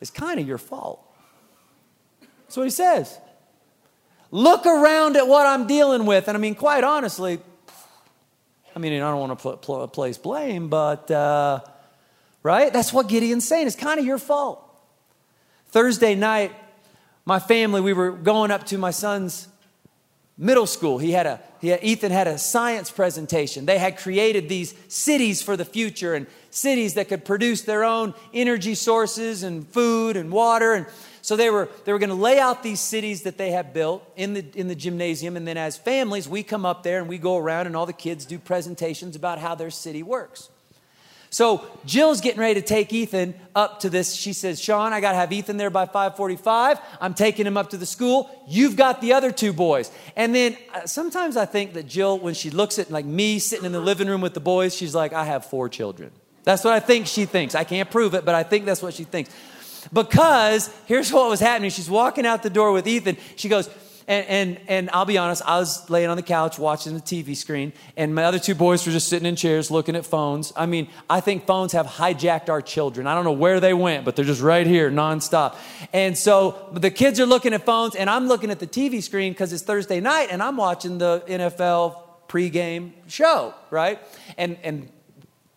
it's 0.00 0.12
kind 0.12 0.38
of 0.38 0.46
your 0.46 0.58
fault. 0.58 1.04
That's 2.42 2.56
what 2.56 2.64
he 2.64 2.70
says. 2.70 3.18
Look 4.30 4.66
around 4.66 5.16
at 5.16 5.26
what 5.26 5.46
I'm 5.46 5.66
dealing 5.66 6.06
with. 6.06 6.28
And 6.28 6.36
I 6.36 6.40
mean, 6.40 6.54
quite 6.54 6.84
honestly, 6.84 7.40
I 8.74 8.78
mean, 8.78 8.92
I 8.94 9.10
don't 9.10 9.20
want 9.20 9.38
to 9.38 9.42
put, 9.42 9.62
pl- 9.62 9.88
place 9.88 10.18
blame, 10.18 10.68
but, 10.68 11.10
uh, 11.10 11.60
right? 12.42 12.72
That's 12.72 12.92
what 12.92 13.08
Gideon's 13.08 13.46
saying. 13.46 13.66
It's 13.66 13.76
kind 13.76 13.98
of 13.98 14.06
your 14.06 14.18
fault. 14.18 14.66
Thursday 15.68 16.14
night, 16.14 16.52
my 17.24 17.38
family, 17.38 17.80
we 17.80 17.92
were 17.92 18.10
going 18.10 18.50
up 18.50 18.66
to 18.66 18.78
my 18.78 18.90
son's 18.90 19.48
middle 20.36 20.66
school. 20.66 20.98
He 20.98 21.12
had 21.12 21.26
a, 21.26 21.40
he 21.60 21.68
had, 21.68 21.84
Ethan 21.84 22.12
had 22.12 22.26
a 22.26 22.38
science 22.38 22.90
presentation. 22.90 23.66
They 23.66 23.78
had 23.78 23.98
created 23.98 24.48
these 24.48 24.74
cities 24.88 25.42
for 25.42 25.56
the 25.56 25.66
future 25.66 26.14
and 26.14 26.26
cities 26.50 26.94
that 26.94 27.08
could 27.08 27.24
produce 27.24 27.62
their 27.62 27.84
own 27.84 28.14
energy 28.32 28.74
sources 28.74 29.42
and 29.42 29.68
food 29.68 30.16
and 30.16 30.32
water. 30.32 30.72
And 30.72 30.86
so 31.22 31.36
they 31.36 31.50
were, 31.50 31.68
they 31.84 31.92
were 31.92 31.98
going 31.98 32.10
to 32.10 32.14
lay 32.14 32.38
out 32.38 32.62
these 32.62 32.80
cities 32.80 33.22
that 33.22 33.38
they 33.38 33.50
had 33.50 33.72
built 33.72 34.02
in 34.16 34.34
the, 34.34 34.44
in 34.54 34.68
the 34.68 34.74
gymnasium. 34.74 35.36
And 35.36 35.46
then 35.46 35.56
as 35.56 35.76
families, 35.76 36.28
we 36.28 36.42
come 36.42 36.64
up 36.64 36.82
there 36.82 37.00
and 37.00 37.08
we 37.08 37.18
go 37.18 37.36
around 37.36 37.66
and 37.66 37.76
all 37.76 37.86
the 37.86 37.92
kids 37.92 38.24
do 38.24 38.38
presentations 38.38 39.16
about 39.16 39.38
how 39.38 39.54
their 39.54 39.70
city 39.70 40.02
works. 40.02 40.48
So 41.32 41.64
Jill's 41.86 42.20
getting 42.20 42.40
ready 42.40 42.60
to 42.60 42.66
take 42.66 42.92
Ethan 42.92 43.34
up 43.54 43.80
to 43.80 43.90
this. 43.90 44.14
She 44.14 44.32
says, 44.32 44.60
Sean, 44.60 44.92
I 44.92 45.00
got 45.00 45.12
to 45.12 45.18
have 45.18 45.32
Ethan 45.32 45.58
there 45.58 45.70
by 45.70 45.86
545. 45.86 46.80
I'm 47.00 47.14
taking 47.14 47.46
him 47.46 47.56
up 47.56 47.70
to 47.70 47.76
the 47.76 47.86
school. 47.86 48.28
You've 48.48 48.74
got 48.74 49.00
the 49.00 49.12
other 49.12 49.30
two 49.30 49.52
boys. 49.52 49.92
And 50.16 50.34
then 50.34 50.56
uh, 50.74 50.86
sometimes 50.86 51.36
I 51.36 51.44
think 51.44 51.74
that 51.74 51.86
Jill, 51.86 52.18
when 52.18 52.34
she 52.34 52.50
looks 52.50 52.80
at 52.80 52.90
like 52.90 53.04
me 53.04 53.38
sitting 53.38 53.64
in 53.64 53.70
the 53.70 53.80
living 53.80 54.08
room 54.08 54.20
with 54.20 54.34
the 54.34 54.40
boys, 54.40 54.74
she's 54.74 54.94
like, 54.94 55.12
I 55.12 55.24
have 55.24 55.46
four 55.46 55.68
children. 55.68 56.10
That's 56.42 56.64
what 56.64 56.72
I 56.72 56.80
think 56.80 57.06
she 57.06 57.26
thinks. 57.26 57.54
I 57.54 57.62
can't 57.62 57.90
prove 57.90 58.14
it, 58.14 58.24
but 58.24 58.34
I 58.34 58.42
think 58.42 58.64
that's 58.64 58.82
what 58.82 58.94
she 58.94 59.04
thinks. 59.04 59.30
Because 59.92 60.70
here's 60.86 61.12
what 61.12 61.28
was 61.28 61.40
happening. 61.40 61.70
She's 61.70 61.90
walking 61.90 62.26
out 62.26 62.42
the 62.42 62.50
door 62.50 62.72
with 62.72 62.86
Ethan. 62.86 63.16
She 63.36 63.48
goes, 63.48 63.68
and, 64.10 64.26
and, 64.26 64.60
and 64.66 64.90
I'll 64.92 65.04
be 65.04 65.18
honest, 65.18 65.40
I 65.46 65.58
was 65.58 65.88
laying 65.88 66.10
on 66.10 66.16
the 66.16 66.22
couch 66.24 66.58
watching 66.58 66.94
the 66.94 67.00
TV 67.00 67.36
screen, 67.36 67.72
and 67.96 68.12
my 68.12 68.24
other 68.24 68.40
two 68.40 68.56
boys 68.56 68.84
were 68.84 68.92
just 68.92 69.08
sitting 69.08 69.24
in 69.24 69.36
chairs 69.36 69.70
looking 69.70 69.94
at 69.94 70.04
phones. 70.04 70.52
I 70.56 70.66
mean, 70.66 70.88
I 71.08 71.20
think 71.20 71.46
phones 71.46 71.70
have 71.72 71.86
hijacked 71.86 72.48
our 72.48 72.60
children. 72.60 73.06
I 73.06 73.14
don't 73.14 73.22
know 73.22 73.30
where 73.30 73.60
they 73.60 73.72
went, 73.72 74.04
but 74.04 74.16
they're 74.16 74.24
just 74.24 74.42
right 74.42 74.66
here 74.66 74.90
nonstop. 74.90 75.54
And 75.92 76.18
so 76.18 76.70
the 76.72 76.90
kids 76.90 77.20
are 77.20 77.26
looking 77.26 77.54
at 77.54 77.64
phones, 77.64 77.94
and 77.94 78.10
I'm 78.10 78.26
looking 78.26 78.50
at 78.50 78.58
the 78.58 78.66
TV 78.66 79.00
screen 79.00 79.32
because 79.32 79.52
it's 79.52 79.62
Thursday 79.62 80.00
night, 80.00 80.28
and 80.32 80.42
I'm 80.42 80.56
watching 80.56 80.98
the 80.98 81.22
NFL 81.28 82.02
pregame 82.28 82.90
show, 83.06 83.54
right? 83.70 84.00
And, 84.36 84.58
and 84.64 84.88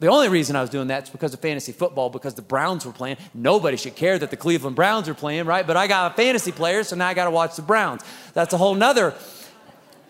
the 0.03 0.09
only 0.09 0.27
reason 0.27 0.57
I 0.57 0.61
was 0.61 0.69
doing 0.69 0.87
that 0.87 1.03
is 1.03 1.09
because 1.09 1.33
of 1.33 1.39
fantasy 1.39 1.71
football, 1.71 2.09
because 2.09 2.33
the 2.33 2.41
Browns 2.41 2.85
were 2.85 2.91
playing. 2.91 3.15
Nobody 3.33 3.77
should 3.77 3.95
care 3.95 4.19
that 4.19 4.31
the 4.31 4.35
Cleveland 4.35 4.75
Browns 4.75 5.07
are 5.07 5.13
playing, 5.13 5.45
right? 5.45 5.65
But 5.65 5.77
I 5.77 5.87
got 5.87 6.11
a 6.11 6.15
fantasy 6.15 6.51
player, 6.51 6.83
so 6.83 6.97
now 6.97 7.07
I 7.07 7.13
got 7.13 7.23
to 7.23 7.31
watch 7.31 7.55
the 7.55 7.61
Browns. 7.61 8.01
That's 8.33 8.53
a 8.53 8.57
whole 8.57 8.75
nother 8.75 9.13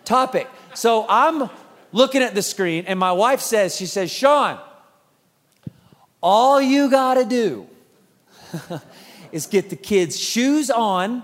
topic. 0.03 0.47
So 0.73 1.05
I'm 1.07 1.47
looking 1.91 2.23
at 2.23 2.33
the 2.33 2.41
screen, 2.41 2.85
and 2.87 2.97
my 2.97 3.11
wife 3.11 3.39
says, 3.39 3.75
she 3.75 3.85
says, 3.85 4.09
Sean, 4.09 4.57
all 6.23 6.59
you 6.59 6.89
got 6.89 7.13
to 7.13 7.25
do 7.25 7.67
is 9.31 9.45
get 9.45 9.69
the 9.69 9.75
kids' 9.75 10.19
shoes 10.19 10.71
on 10.71 11.21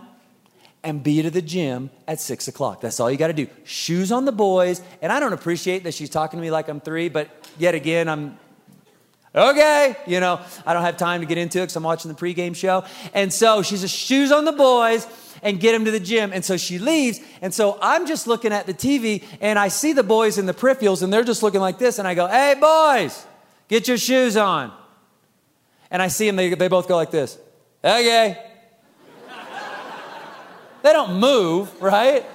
and 0.84 1.02
be 1.02 1.24
to 1.24 1.32
the 1.32 1.42
gym 1.42 1.90
at 2.08 2.22
six 2.22 2.48
o'clock. 2.48 2.82
That's 2.82 3.00
all 3.00 3.10
you 3.10 3.18
got 3.18 3.30
to 3.30 3.34
do. 3.34 3.48
Shoes 3.64 4.12
on 4.12 4.26
the 4.26 4.32
boys. 4.32 4.84
And 5.02 5.12
I 5.12 5.20
don't 5.20 5.34
appreciate 5.34 5.86
that 5.86 5.96
she's 5.96 6.12
talking 6.12 6.38
to 6.38 6.42
me 6.42 6.52
like 6.52 6.68
I'm 6.68 6.80
three, 6.80 7.10
but 7.10 7.32
yet 7.58 7.74
again, 7.74 8.08
I'm 8.08 8.38
okay, 9.34 9.96
you 10.08 10.20
know, 10.20 10.42
I 10.66 10.74
don't 10.74 10.84
have 10.84 10.98
time 10.98 11.22
to 11.22 11.28
get 11.28 11.38
into 11.38 11.60
it 11.60 11.64
because 11.64 11.76
I'm 11.76 11.84
watching 11.84 12.12
the 12.12 12.18
pregame 12.18 12.56
show. 12.56 12.84
And 13.14 13.32
so 13.32 13.62
she 13.62 13.78
says, 13.78 13.92
shoes 13.92 14.32
on 14.32 14.46
the 14.46 14.52
boys 14.52 15.08
and 15.42 15.60
get 15.60 15.72
them 15.74 15.86
to 15.86 15.92
the 15.92 16.00
gym. 16.00 16.32
And 16.34 16.44
so 16.44 16.58
she 16.58 16.80
leaves. 16.80 17.20
And 17.42 17.54
so 17.54 17.78
I'm 17.82 18.08
just 18.08 18.28
looking 18.28 18.52
at 18.52 18.66
the 18.66 18.74
TV 18.74 19.24
and 19.42 19.58
I 19.60 19.68
see 19.68 19.94
the 19.94 20.04
boys 20.04 20.38
in 20.38 20.46
the 20.46 20.54
peripherals 20.54 21.04
and 21.04 21.12
they're 21.14 21.24
just 21.24 21.44
looking 21.44 21.62
like 21.62 21.78
this. 21.78 22.00
And 22.00 22.08
I 22.08 22.16
go, 22.16 22.28
hey, 22.28 22.56
boys, 22.60 23.26
get 23.68 23.88
your 23.88 23.98
shoes 23.98 24.36
on. 24.36 24.74
And 25.92 26.02
I 26.02 26.08
see 26.08 26.28
them, 26.28 26.36
they, 26.36 26.54
they 26.54 26.68
both 26.68 26.88
go 26.88 26.96
like 26.96 27.12
this. 27.12 27.38
Okay. 27.84 28.46
they 30.84 30.94
don't 30.94 31.20
move, 31.20 31.82
right? 31.82 32.26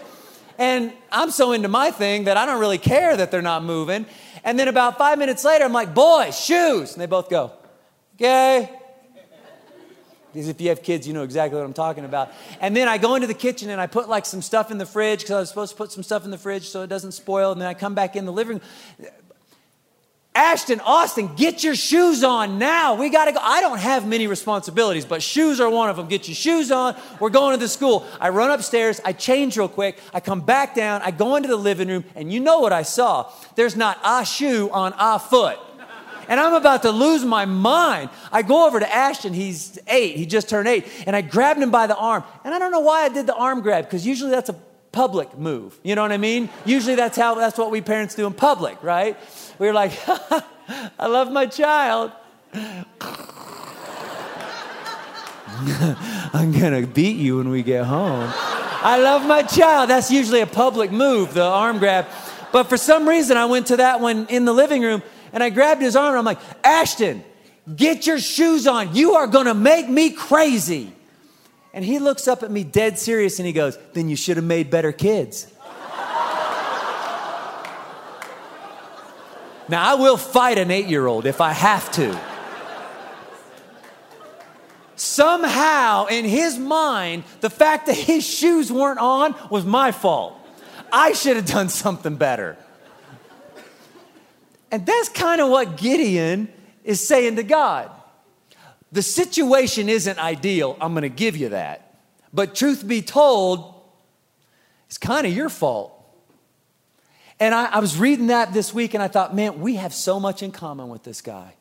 And 0.59 0.93
I'm 1.11 1.31
so 1.31 1.53
into 1.53 1.69
my 1.69 1.91
thing 1.91 2.25
that 2.25 2.37
I 2.37 2.47
don't 2.47 2.61
really 2.61 2.79
care 2.79 3.17
that 3.17 3.31
they're 3.31 3.43
not 3.43 3.65
moving. 3.65 4.07
And 4.45 4.59
then 4.59 4.69
about 4.69 4.99
five 4.99 5.19
minutes 5.19 5.43
later, 5.45 5.65
I'm 5.65 5.73
like, 5.73 5.95
boys, 5.95 6.39
shoes. 6.39 6.93
And 6.93 7.01
they 7.01 7.07
both 7.07 7.31
go, 7.31 7.53
okay. 8.15 8.71
Because 10.33 10.49
if 10.49 10.61
you 10.61 10.69
have 10.69 10.83
kids, 10.83 11.07
you 11.07 11.15
know 11.15 11.23
exactly 11.23 11.59
what 11.59 11.65
I'm 11.65 11.73
talking 11.73 12.05
about. 12.05 12.33
And 12.61 12.77
then 12.77 12.89
I 12.89 12.99
go 12.99 13.15
into 13.15 13.29
the 13.29 13.35
kitchen 13.35 13.71
and 13.71 13.81
I 13.81 13.87
put 13.87 14.09
like 14.09 14.27
some 14.27 14.43
stuff 14.43 14.73
in 14.73 14.79
the 14.79 14.87
fridge 14.87 15.21
because 15.21 15.31
I 15.31 15.41
was 15.41 15.49
supposed 15.49 15.73
to 15.73 15.79
put 15.79 15.93
some 15.93 16.03
stuff 16.03 16.25
in 16.25 16.33
the 16.33 16.39
fridge 16.39 16.69
so 16.69 16.83
it 16.83 16.89
doesn't 16.89 17.13
spoil. 17.13 17.53
And 17.53 17.61
then 17.61 17.69
I 17.69 17.75
come 17.75 17.95
back 17.95 18.17
in 18.17 18.27
the 18.27 18.33
living 18.33 18.59
room. 18.59 19.11
Ashton, 20.37 20.81
Austin, 20.81 21.33
get 21.37 21.63
your 21.63 21.77
shoes 21.77 22.25
on 22.25 22.59
now. 22.59 22.97
We 22.97 23.09
got 23.09 23.27
to 23.27 23.33
go. 23.33 23.39
I 23.41 23.61
don't 23.61 23.79
have 23.79 24.05
many 24.05 24.27
responsibilities, 24.27 25.05
but 25.05 25.23
shoes 25.23 25.61
are 25.61 25.71
one 25.71 25.89
of 25.89 25.97
them. 25.97 26.09
Get 26.09 26.27
your 26.27 26.35
shoes 26.35 26.73
on. 26.73 26.97
We're 27.21 27.31
going 27.31 27.57
to 27.57 27.61
the 27.61 27.69
school. 27.69 28.05
I 28.21 28.31
run 28.31 28.51
upstairs. 28.51 29.01
I 29.05 29.13
change 29.13 29.57
real 29.57 29.69
quick. 29.69 29.97
I 30.13 30.19
come 30.19 30.41
back 30.41 30.75
down. 30.75 31.03
I 31.03 31.13
go 31.13 31.37
into 31.37 31.49
the 31.49 31.57
living 31.57 31.87
room, 31.87 32.05
and 32.17 32.33
you 32.33 32.41
know 32.41 32.59
what 32.59 32.73
I 32.73 32.83
saw? 32.83 33.31
There's 33.55 33.77
not 33.77 34.01
a 34.05 34.25
shoe 34.25 34.71
on 34.73 34.93
a 34.99 35.21
foot. 35.21 35.57
And 36.27 36.41
I'm 36.41 36.55
about 36.55 36.83
to 36.83 36.91
lose 36.91 37.25
my 37.25 37.45
mind. 37.45 38.11
I 38.33 38.43
go 38.43 38.67
over 38.67 38.81
to 38.81 38.93
Ashton. 38.93 39.35
He's 39.35 39.79
eight. 39.87 40.17
He 40.17 40.27
just 40.27 40.49
turned 40.49 40.67
eight. 40.67 40.87
And 41.07 41.15
I 41.15 41.21
grabbed 41.21 41.61
him 41.61 41.71
by 41.71 41.87
the 41.87 41.97
arm. 41.97 42.25
And 42.45 42.55
I 42.55 42.59
don't 42.59 42.73
know 42.73 42.81
why 42.81 43.03
I 43.03 43.09
did 43.09 43.27
the 43.27 43.35
arm 43.35 43.61
grab, 43.61 43.85
because 43.85 44.07
usually 44.07 44.31
that's 44.31 44.49
a 44.49 44.57
public 44.95 45.37
move. 45.37 45.79
You 45.83 45.97
know 45.97 46.03
what 46.03 46.13
I 46.13 46.19
mean? 46.19 46.49
Usually 46.65 46.95
that's 46.95 47.19
how 47.19 47.35
that's 47.35 47.59
what 47.59 47.73
we 47.73 47.81
parents 47.81 48.15
do 48.15 48.27
in 48.27 48.33
public, 48.33 48.81
right? 48.83 49.19
We're 49.59 49.75
like, 49.75 49.93
I 50.99 51.09
love 51.09 51.33
my 51.33 51.47
child. 51.47 52.13
I'm 56.33 56.53
gonna 56.53 56.87
beat 56.87 57.17
you 57.17 57.39
when 57.39 57.49
we 57.49 57.65
get 57.65 57.85
home. 57.85 58.31
I 58.33 59.01
love 59.03 59.27
my 59.27 59.43
child. 59.43 59.91
That's 59.91 60.11
usually 60.13 60.41
a 60.41 60.47
public 60.47 60.93
move, 60.93 61.35
the 61.35 61.43
arm 61.43 61.79
grab. 61.79 62.07
But 62.53 62.69
for 62.69 62.77
some 62.77 63.09
reason, 63.09 63.37
I 63.37 63.47
went 63.47 63.67
to 63.69 63.79
that 63.79 64.01
one 64.01 64.27
in 64.29 64.45
the 64.45 64.53
living 64.53 64.83
room 64.83 65.03
and 65.33 65.43
I 65.43 65.51
grabbed 65.51 65.83
his 65.83 65.97
arm 65.97 66.11
and 66.11 66.19
I'm 66.19 66.25
like, 66.25 66.39
Ashton, 66.63 67.25
get 67.75 68.07
your 68.07 68.21
shoes 68.21 68.69
on. 68.69 68.95
You 68.95 69.15
are 69.15 69.27
gonna 69.27 69.55
make 69.55 69.89
me 69.89 70.11
crazy. 70.11 70.94
And 71.75 71.85
he 71.85 71.99
looks 71.99 72.29
up 72.29 72.45
at 72.45 72.53
me 72.53 72.63
dead 72.63 73.01
serious 73.01 73.41
and 73.41 73.47
he 73.47 73.53
goes, 73.53 73.77
Then 73.95 74.09
you 74.09 74.15
should 74.15 74.37
have 74.37 74.47
made 74.47 74.71
better 74.71 74.93
kids. 74.93 75.49
now, 79.69 79.83
I 79.83 79.95
will 79.97 80.17
fight 80.17 80.57
an 80.57 80.71
eight 80.71 80.87
year 80.87 81.09
old 81.09 81.27
if 81.27 81.41
I 81.41 81.53
have 81.53 81.91
to. 81.93 82.19
Somehow, 84.95 86.07
in 86.07 86.25
his 86.25 86.57
mind, 86.57 87.25
the 87.41 87.51
fact 87.51 87.87
that 87.87 87.97
his 87.97 88.25
shoes 88.25 88.71
weren't 88.71 89.01
on 89.01 89.35
was 89.51 89.65
my 89.65 89.91
fault. 89.91 90.39
I 90.93 91.13
should 91.13 91.35
have 91.35 91.47
done 91.47 91.69
something 91.69 92.15
better. 92.15 92.57
And 94.71 94.87
that's 94.87 95.09
kind 95.09 95.41
of 95.41 95.51
what 95.51 95.77
Gideon 95.77 96.49
is 96.85 97.07
saying 97.07 97.35
to 97.35 97.43
God. 97.43 97.91
The 98.95 99.03
situation 99.03 99.89
isn't 99.89 100.21
ideal. 100.21 100.77
I'm 100.81 100.93
going 100.93 101.03
to 101.03 101.09
give 101.09 101.37
you 101.37 101.49
that. 101.49 101.97
But 102.33 102.55
truth 102.55 102.87
be 102.87 103.03
told, 103.03 103.75
it's 104.87 104.99
kind 104.99 105.27
of 105.27 105.35
your 105.35 105.49
fault. 105.49 106.01
And 107.41 107.53
I, 107.57 107.65
I, 107.65 107.79
was 107.81 107.99
reading 107.99 108.29
that 108.29 108.53
this 108.53 108.73
week 108.73 108.95
and 108.95 109.03
I 109.03 109.09
thought, 109.09 109.35
man, 109.35 109.59
we 109.59 109.75
have 109.75 109.93
so 109.93 110.21
much 110.21 110.45
in 110.45 110.53
common 110.53 110.91
with 110.91 111.03
this 111.03 111.23
guy. 111.23 111.55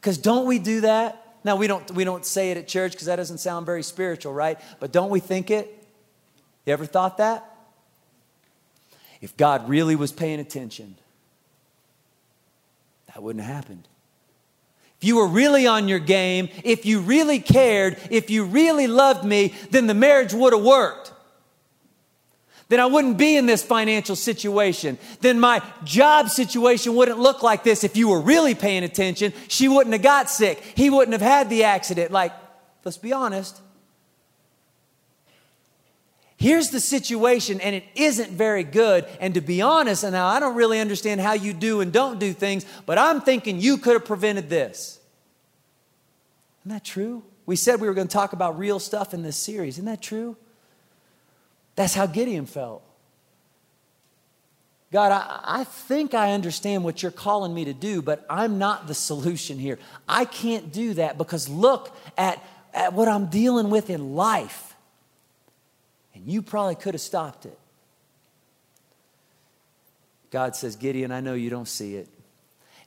Because 0.00 0.18
don't 0.18 0.46
we 0.46 0.58
do 0.58 0.80
that? 0.80 1.36
Now, 1.44 1.54
we 1.54 1.68
don't, 1.68 1.88
we 1.92 2.02
don't 2.02 2.26
say 2.26 2.50
it 2.50 2.56
at 2.56 2.66
church 2.66 2.90
because 2.90 3.06
that 3.06 3.16
doesn't 3.16 3.38
sound 3.38 3.64
very 3.64 3.84
spiritual, 3.84 4.34
right? 4.34 4.58
But 4.80 4.90
don't 4.90 5.10
we 5.10 5.20
think 5.20 5.52
it? 5.52 5.72
You 6.66 6.72
ever 6.72 6.86
thought 6.86 7.18
that? 7.18 7.56
If 9.20 9.36
God 9.36 9.68
really 9.68 9.94
was 9.94 10.10
paying 10.10 10.40
attention, 10.40 10.96
that 13.06 13.22
wouldn't 13.22 13.44
have 13.44 13.54
happened 13.54 13.86
if 14.98 15.04
you 15.06 15.16
were 15.16 15.28
really 15.28 15.66
on 15.66 15.86
your 15.86 16.00
game, 16.00 16.48
if 16.64 16.84
you 16.84 17.00
really 17.00 17.38
cared, 17.38 17.98
if 18.10 18.30
you 18.30 18.44
really 18.44 18.88
loved 18.88 19.24
me, 19.24 19.54
then 19.70 19.86
the 19.86 19.94
marriage 19.94 20.34
would 20.34 20.52
have 20.52 20.62
worked. 20.62 21.12
Then 22.68 22.80
I 22.80 22.86
wouldn't 22.86 23.16
be 23.16 23.36
in 23.36 23.46
this 23.46 23.62
financial 23.62 24.16
situation. 24.16 24.98
Then 25.20 25.38
my 25.40 25.62
job 25.84 26.28
situation 26.28 26.96
wouldn't 26.96 27.18
look 27.18 27.42
like 27.42 27.62
this 27.62 27.84
if 27.84 27.96
you 27.96 28.08
were 28.08 28.20
really 28.20 28.54
paying 28.54 28.84
attention. 28.84 29.32
She 29.46 29.68
wouldn't 29.68 29.94
have 29.94 30.02
got 30.02 30.28
sick. 30.28 30.60
He 30.74 30.90
wouldn't 30.90 31.12
have 31.12 31.22
had 31.22 31.48
the 31.48 31.64
accident. 31.64 32.10
Like, 32.10 32.32
let's 32.84 32.98
be 32.98 33.12
honest. 33.12 33.60
Here's 36.38 36.70
the 36.70 36.78
situation, 36.78 37.60
and 37.60 37.74
it 37.74 37.82
isn't 37.96 38.30
very 38.30 38.62
good. 38.62 39.06
And 39.20 39.34
to 39.34 39.40
be 39.40 39.60
honest, 39.60 40.04
and 40.04 40.12
now 40.12 40.28
I 40.28 40.38
don't 40.38 40.54
really 40.54 40.78
understand 40.78 41.20
how 41.20 41.32
you 41.32 41.52
do 41.52 41.80
and 41.80 41.92
don't 41.92 42.20
do 42.20 42.32
things, 42.32 42.64
but 42.86 42.96
I'm 42.96 43.20
thinking 43.20 43.60
you 43.60 43.76
could 43.76 43.94
have 43.94 44.04
prevented 44.04 44.48
this. 44.48 45.00
Isn't 46.62 46.70
that 46.70 46.84
true? 46.84 47.24
We 47.44 47.56
said 47.56 47.80
we 47.80 47.88
were 47.88 47.94
going 47.94 48.06
to 48.06 48.12
talk 48.12 48.34
about 48.34 48.56
real 48.56 48.78
stuff 48.78 49.12
in 49.14 49.24
this 49.24 49.36
series. 49.36 49.74
Isn't 49.74 49.86
that 49.86 50.00
true? 50.00 50.36
That's 51.74 51.94
how 51.94 52.06
Gideon 52.06 52.46
felt. 52.46 52.84
God, 54.92 55.10
I, 55.10 55.60
I, 55.60 55.64
think 55.64 56.14
I 56.14 56.32
understand 56.32 56.84
what 56.84 57.02
you're 57.02 57.10
calling 57.10 57.52
me 57.52 57.64
to 57.64 57.74
do, 57.74 58.00
but 58.00 58.24
I'm 58.30 58.58
not 58.58 58.86
the 58.86 58.94
solution 58.94 59.58
here. 59.58 59.78
I 60.08 60.24
can't 60.24 60.72
do 60.72 60.94
that 60.94 61.18
because 61.18 61.48
look 61.48 61.96
at, 62.16 62.42
at 62.72 62.92
what 62.92 63.08
I'm 63.08 63.26
dealing 63.26 63.70
with 63.70 63.90
in 63.90 64.14
life. 64.14 64.67
You 66.28 66.42
probably 66.42 66.74
could 66.74 66.94
have 66.94 67.00
stopped 67.00 67.46
it. 67.46 67.58
God 70.30 70.54
says, 70.54 70.76
Gideon, 70.76 71.10
I 71.10 71.20
know 71.20 71.32
you 71.34 71.48
don't 71.48 71.68
see 71.68 71.96
it. 71.96 72.08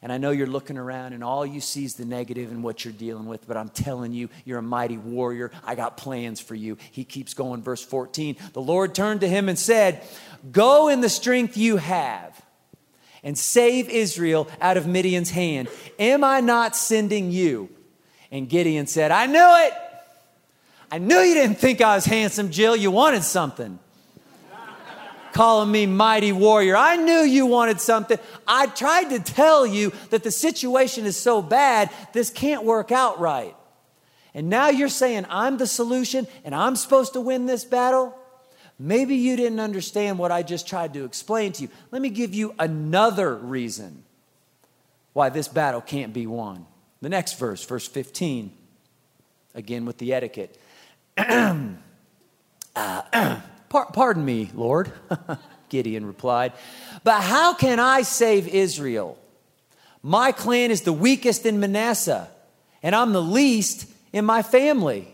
And 0.03 0.11
I 0.11 0.17
know 0.17 0.31
you're 0.31 0.47
looking 0.47 0.77
around 0.77 1.13
and 1.13 1.23
all 1.23 1.45
you 1.45 1.61
see 1.61 1.85
is 1.85 1.95
the 1.95 2.05
negative 2.05 2.51
and 2.51 2.63
what 2.63 2.85
you're 2.85 2.93
dealing 2.93 3.25
with, 3.25 3.47
but 3.47 3.57
I'm 3.57 3.69
telling 3.69 4.13
you, 4.13 4.29
you're 4.45 4.59
a 4.59 4.63
mighty 4.63 4.97
warrior. 4.97 5.51
I 5.63 5.75
got 5.75 5.97
plans 5.97 6.39
for 6.39 6.55
you. 6.55 6.77
He 6.91 7.03
keeps 7.03 7.33
going, 7.33 7.61
verse 7.61 7.83
14. 7.83 8.35
The 8.53 8.61
Lord 8.61 8.95
turned 8.95 9.21
to 9.21 9.27
him 9.27 9.49
and 9.49 9.57
said, 9.57 10.03
Go 10.51 10.87
in 10.87 11.01
the 11.01 11.09
strength 11.09 11.55
you 11.55 11.77
have 11.77 12.39
and 13.23 13.37
save 13.37 13.89
Israel 13.89 14.47
out 14.59 14.77
of 14.77 14.87
Midian's 14.87 15.29
hand. 15.31 15.67
Am 15.99 16.23
I 16.23 16.41
not 16.41 16.75
sending 16.75 17.31
you? 17.31 17.69
And 18.31 18.49
Gideon 18.49 18.87
said, 18.87 19.11
I 19.11 19.27
knew 19.27 19.55
it. 19.67 19.73
I 20.91 20.97
knew 20.97 21.19
you 21.19 21.33
didn't 21.33 21.57
think 21.57 21.79
I 21.79 21.95
was 21.95 22.05
handsome, 22.05 22.51
Jill. 22.51 22.75
You 22.75 22.91
wanted 22.91 23.23
something. 23.23 23.79
calling 25.31 25.71
me 25.71 25.85
mighty 25.85 26.33
warrior. 26.33 26.75
I 26.75 26.97
knew 26.97 27.21
you 27.21 27.45
wanted 27.45 27.79
something. 27.79 28.19
I 28.45 28.67
tried 28.67 29.11
to 29.11 29.19
tell 29.19 29.65
you 29.65 29.93
that 30.09 30.23
the 30.23 30.31
situation 30.31 31.05
is 31.05 31.17
so 31.17 31.41
bad, 31.41 31.89
this 32.11 32.29
can't 32.29 32.65
work 32.65 32.91
out 32.91 33.21
right. 33.21 33.55
And 34.33 34.49
now 34.49 34.69
you're 34.69 34.89
saying 34.89 35.25
I'm 35.29 35.57
the 35.57 35.67
solution 35.67 36.27
and 36.43 36.53
I'm 36.53 36.75
supposed 36.75 37.13
to 37.13 37.21
win 37.21 37.45
this 37.45 37.63
battle? 37.63 38.17
Maybe 38.77 39.15
you 39.15 39.35
didn't 39.35 39.59
understand 39.59 40.17
what 40.17 40.31
I 40.31 40.43
just 40.43 40.67
tried 40.67 40.93
to 40.95 41.05
explain 41.05 41.53
to 41.53 41.63
you. 41.63 41.69
Let 41.91 42.01
me 42.01 42.09
give 42.09 42.33
you 42.33 42.53
another 42.59 43.35
reason 43.35 44.03
why 45.13 45.29
this 45.29 45.47
battle 45.47 45.81
can't 45.81 46.13
be 46.13 46.27
won. 46.27 46.65
The 47.01 47.09
next 47.09 47.37
verse, 47.37 47.63
verse 47.63 47.87
15, 47.87 48.51
again 49.53 49.85
with 49.85 49.97
the 49.97 50.13
etiquette. 50.13 50.57
pardon 53.69 54.25
me, 54.25 54.51
Lord, 54.53 54.91
Gideon 55.69 56.05
replied, 56.05 56.53
but 57.03 57.21
how 57.21 57.53
can 57.53 57.79
I 57.79 58.01
save 58.01 58.47
Israel? 58.47 59.17
My 60.03 60.31
clan 60.31 60.71
is 60.71 60.81
the 60.81 60.93
weakest 60.93 61.45
in 61.45 61.59
Manasseh, 61.59 62.27
and 62.81 62.95
I'm 62.95 63.13
the 63.13 63.21
least 63.21 63.87
in 64.11 64.25
my 64.25 64.41
family. 64.41 65.07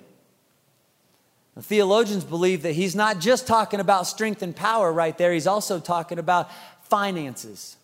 The 1.55 1.63
theologians 1.63 2.23
believe 2.23 2.61
that 2.61 2.73
he's 2.73 2.95
not 2.95 3.19
just 3.19 3.47
talking 3.47 3.79
about 3.79 4.07
strength 4.07 4.41
and 4.41 4.55
power 4.55 4.93
right 4.93 5.17
there, 5.17 5.33
he's 5.33 5.47
also 5.47 5.79
talking 5.79 6.19
about 6.19 6.49
finances. 6.83 7.75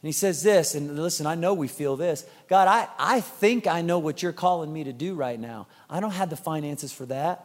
And 0.00 0.08
he 0.08 0.12
says 0.12 0.42
this, 0.42 0.74
and 0.76 0.96
listen, 0.96 1.26
I 1.26 1.34
know 1.34 1.54
we 1.54 1.66
feel 1.66 1.96
this. 1.96 2.24
God, 2.48 2.68
I, 2.68 2.88
I 2.98 3.20
think 3.20 3.66
I 3.66 3.82
know 3.82 3.98
what 3.98 4.22
you're 4.22 4.32
calling 4.32 4.72
me 4.72 4.84
to 4.84 4.92
do 4.92 5.14
right 5.14 5.38
now. 5.38 5.66
I 5.90 5.98
don't 5.98 6.12
have 6.12 6.30
the 6.30 6.36
finances 6.36 6.92
for 6.92 7.04
that. 7.06 7.44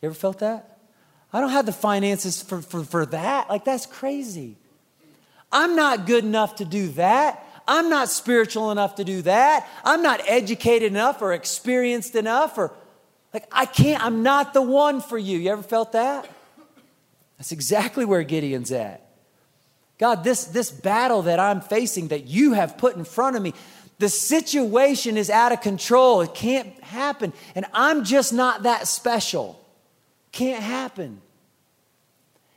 You 0.00 0.06
ever 0.06 0.14
felt 0.14 0.38
that? 0.38 0.78
I 1.30 1.40
don't 1.40 1.50
have 1.50 1.66
the 1.66 1.72
finances 1.72 2.40
for, 2.42 2.62
for, 2.62 2.84
for 2.84 3.06
that. 3.06 3.50
Like, 3.50 3.64
that's 3.64 3.84
crazy. 3.84 4.56
I'm 5.50 5.76
not 5.76 6.06
good 6.06 6.24
enough 6.24 6.56
to 6.56 6.64
do 6.64 6.88
that. 6.92 7.46
I'm 7.68 7.90
not 7.90 8.08
spiritual 8.08 8.70
enough 8.70 8.96
to 8.96 9.04
do 9.04 9.22
that. 9.22 9.68
I'm 9.84 10.02
not 10.02 10.20
educated 10.26 10.90
enough 10.90 11.20
or 11.20 11.32
experienced 11.32 12.14
enough 12.14 12.56
or 12.58 12.72
like, 13.32 13.46
I 13.52 13.66
can't, 13.66 14.04
I'm 14.04 14.22
not 14.22 14.52
the 14.52 14.62
one 14.62 15.00
for 15.00 15.16
you. 15.16 15.38
You 15.38 15.52
ever 15.52 15.62
felt 15.62 15.92
that? 15.92 16.28
That's 17.38 17.52
exactly 17.52 18.04
where 18.04 18.22
Gideon's 18.22 18.72
at. 18.72 19.06
God, 20.02 20.24
this, 20.24 20.46
this 20.46 20.72
battle 20.72 21.22
that 21.22 21.38
I'm 21.38 21.60
facing, 21.60 22.08
that 22.08 22.26
you 22.26 22.54
have 22.54 22.76
put 22.76 22.96
in 22.96 23.04
front 23.04 23.36
of 23.36 23.42
me, 23.42 23.54
the 24.00 24.08
situation 24.08 25.16
is 25.16 25.30
out 25.30 25.52
of 25.52 25.60
control. 25.60 26.22
It 26.22 26.34
can't 26.34 26.68
happen. 26.82 27.32
And 27.54 27.66
I'm 27.72 28.02
just 28.02 28.32
not 28.32 28.64
that 28.64 28.88
special. 28.88 29.64
Can't 30.32 30.60
happen. 30.60 31.22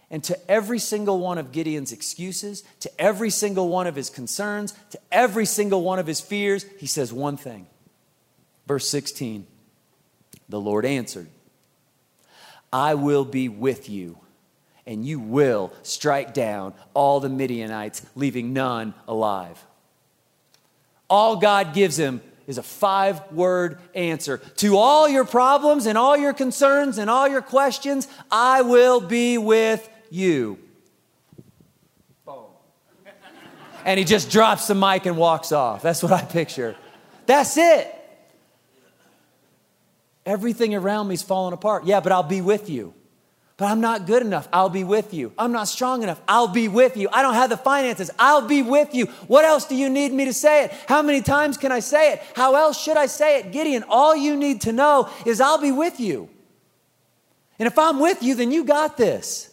And 0.09 0.23
to 0.23 0.49
every 0.49 0.79
single 0.79 1.19
one 1.19 1.37
of 1.37 1.51
Gideon's 1.51 1.91
excuses, 1.91 2.63
to 2.79 2.89
every 2.99 3.29
single 3.29 3.69
one 3.69 3.85
of 3.85 3.95
his 3.95 4.09
concerns, 4.09 4.73
to 4.89 4.99
every 5.11 5.45
single 5.45 5.83
one 5.83 5.99
of 5.99 6.07
his 6.07 6.19
fears, 6.19 6.65
he 6.79 6.87
says 6.87 7.13
one 7.13 7.37
thing. 7.37 7.67
Verse 8.65 8.89
16 8.89 9.45
the 10.49 10.59
Lord 10.59 10.83
answered, 10.83 11.27
I 12.73 12.95
will 12.95 13.23
be 13.23 13.49
with 13.49 13.87
you, 13.87 14.17
and 14.87 15.05
you 15.05 15.19
will 15.19 15.73
strike 15.83 16.33
down 16.33 16.73
all 16.93 17.19
the 17.19 17.29
Midianites, 17.29 18.05
leaving 18.15 18.53
none 18.53 18.93
alive. 19.07 19.63
All 21.09 21.37
God 21.37 21.73
gives 21.73 21.97
him 21.97 22.21
is 22.47 22.57
a 22.57 22.63
five 22.63 23.31
word 23.31 23.79
answer 23.93 24.37
to 24.57 24.77
all 24.77 25.09
your 25.09 25.25
problems 25.25 25.85
and 25.87 25.97
all 25.97 26.15
your 26.15 26.33
concerns 26.33 26.97
and 26.97 27.09
all 27.09 27.27
your 27.27 27.41
questions. 27.41 28.07
I 28.31 28.61
will 28.61 29.01
be 29.01 29.37
with 29.37 29.87
you. 30.11 30.59
Boom. 32.25 32.45
And 33.83 33.97
he 33.97 34.05
just 34.05 34.29
drops 34.29 34.67
the 34.67 34.75
mic 34.75 35.05
and 35.05 35.17
walks 35.17 35.51
off. 35.51 35.81
That's 35.81 36.03
what 36.03 36.11
I 36.11 36.21
picture. 36.21 36.75
That's 37.25 37.57
it. 37.57 37.91
Everything 40.25 40.73
around 40.73 41.07
me 41.07 41.13
is 41.15 41.21
falling 41.21 41.53
apart. 41.53 41.85
Yeah, 41.85 41.99
but 41.99 42.11
I'll 42.11 42.23
be 42.23 42.41
with 42.41 42.69
you. 42.69 42.93
But 43.57 43.71
I'm 43.71 43.79
not 43.79 44.05
good 44.05 44.21
enough. 44.21 44.49
I'll 44.51 44.69
be 44.69 44.83
with 44.83 45.13
you. 45.13 45.31
I'm 45.37 45.53
not 45.53 45.69
strong 45.69 46.03
enough. 46.03 46.19
I'll 46.27 46.49
be 46.49 46.67
with 46.67 46.97
you. 46.97 47.07
I 47.13 47.21
don't 47.21 47.35
have 47.35 47.49
the 47.49 47.57
finances. 47.57 48.11
I'll 48.19 48.45
be 48.45 48.61
with 48.61 48.93
you. 48.93 49.05
What 49.27 49.45
else 49.45 49.65
do 49.65 49.75
you 49.75 49.89
need 49.89 50.11
me 50.11 50.25
to 50.25 50.33
say 50.33 50.65
it? 50.65 50.73
How 50.87 51.01
many 51.01 51.21
times 51.21 51.57
can 51.57 51.71
I 51.71 51.79
say 51.79 52.13
it? 52.13 52.21
How 52.35 52.55
else 52.55 52.81
should 52.81 52.97
I 52.97 53.05
say 53.05 53.39
it? 53.39 53.53
Gideon, 53.53 53.85
all 53.87 54.13
you 54.13 54.35
need 54.35 54.61
to 54.61 54.73
know 54.73 55.09
is 55.25 55.39
I'll 55.39 55.61
be 55.61 55.71
with 55.71 56.01
you. 56.01 56.27
And 57.57 57.67
if 57.67 57.79
I'm 57.79 57.99
with 57.99 58.21
you, 58.21 58.35
then 58.35 58.51
you 58.51 58.65
got 58.65 58.97
this. 58.97 59.49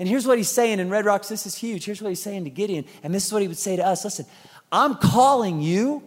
And 0.00 0.08
here's 0.08 0.26
what 0.26 0.38
he's 0.38 0.50
saying 0.50 0.80
in 0.80 0.90
Red 0.90 1.04
Rocks. 1.04 1.28
This 1.28 1.46
is 1.46 1.54
huge. 1.54 1.84
Here's 1.84 2.02
what 2.02 2.08
he's 2.08 2.22
saying 2.22 2.44
to 2.44 2.50
Gideon. 2.50 2.84
And 3.04 3.14
this 3.14 3.26
is 3.26 3.32
what 3.32 3.42
he 3.42 3.48
would 3.48 3.58
say 3.58 3.76
to 3.76 3.86
us 3.86 4.04
Listen, 4.04 4.26
I'm 4.72 4.96
calling 4.96 5.60
you, 5.60 6.02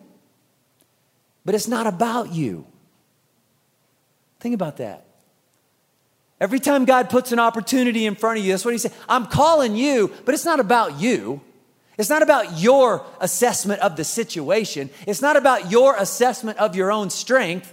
but 1.46 1.56
it's 1.56 1.70
not 1.70 1.88
about 1.88 2.34
you. 2.34 2.66
Think 4.42 4.56
about 4.56 4.78
that. 4.78 5.06
Every 6.42 6.60
time 6.60 6.86
God 6.86 7.12
puts 7.12 7.32
an 7.32 7.38
opportunity 7.38 8.08
in 8.08 8.16
front 8.16 8.40
of 8.40 8.44
you, 8.44 8.52
that's 8.52 8.66
what 8.66 8.74
He 8.74 8.80
said. 8.80 8.94
I'm 9.08 9.28
calling 9.28 9.76
you, 9.76 10.12
but 10.26 10.34
it's 10.34 10.44
not 10.44 10.60
about 10.60 11.00
you. 11.00 11.40
It's 12.00 12.10
not 12.10 12.24
about 12.24 12.60
your 12.60 13.06
assessment 13.20 13.80
of 13.82 13.96
the 13.96 14.04
situation. 14.04 14.90
It's 15.06 15.22
not 15.22 15.38
about 15.38 15.70
your 15.70 15.96
assessment 15.96 16.58
of 16.58 16.76
your 16.76 16.92
own 16.92 17.12
strength, 17.12 17.72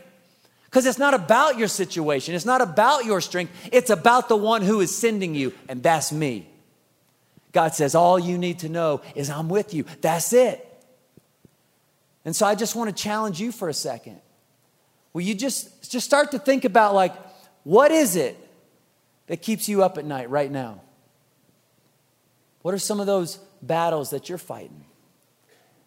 because 0.67 0.85
it's 0.85 0.99
not 0.99 1.15
about 1.15 1.57
your 1.57 1.67
situation. 1.67 2.35
It's 2.35 2.45
not 2.45 2.61
about 2.61 3.07
your 3.07 3.23
strength. 3.23 3.53
It's 3.73 3.89
about 3.89 4.29
the 4.29 4.37
one 4.37 4.61
who 4.61 4.81
is 4.81 4.95
sending 4.95 5.35
you, 5.35 5.55
and 5.67 5.83
that's 5.83 6.13
me. 6.13 6.47
God 7.53 7.75
says, 7.75 7.95
All 7.95 8.19
you 8.19 8.37
need 8.37 8.59
to 8.59 8.69
know 8.69 9.01
is 9.15 9.31
I'm 9.31 9.49
with 9.49 9.73
you. 9.73 9.87
That's 10.03 10.35
it. 10.35 10.63
And 12.27 12.37
so 12.37 12.45
I 12.45 12.55
just 12.55 12.77
want 12.77 12.95
to 12.95 13.03
challenge 13.03 13.41
you 13.41 13.51
for 13.51 13.71
a 13.71 13.75
second. 13.75 14.21
Will 15.15 15.23
you 15.23 15.35
just, 15.35 15.91
just 15.91 16.05
start 16.05 16.33
to 16.33 16.39
think 16.39 16.67
about, 16.67 16.95
like, 16.95 17.15
what 17.65 17.91
is 17.91 18.15
it 18.15 18.37
that 19.29 19.41
keeps 19.41 19.69
you 19.69 19.83
up 19.83 19.97
at 19.97 20.05
night 20.05 20.29
right 20.29 20.51
now? 20.51 20.81
What 22.63 22.75
are 22.75 22.79
some 22.79 23.01
of 23.01 23.07
those 23.07 23.37
battles 23.63 24.11
that 24.11 24.29
you're 24.29 24.37
fighting? 24.37 24.85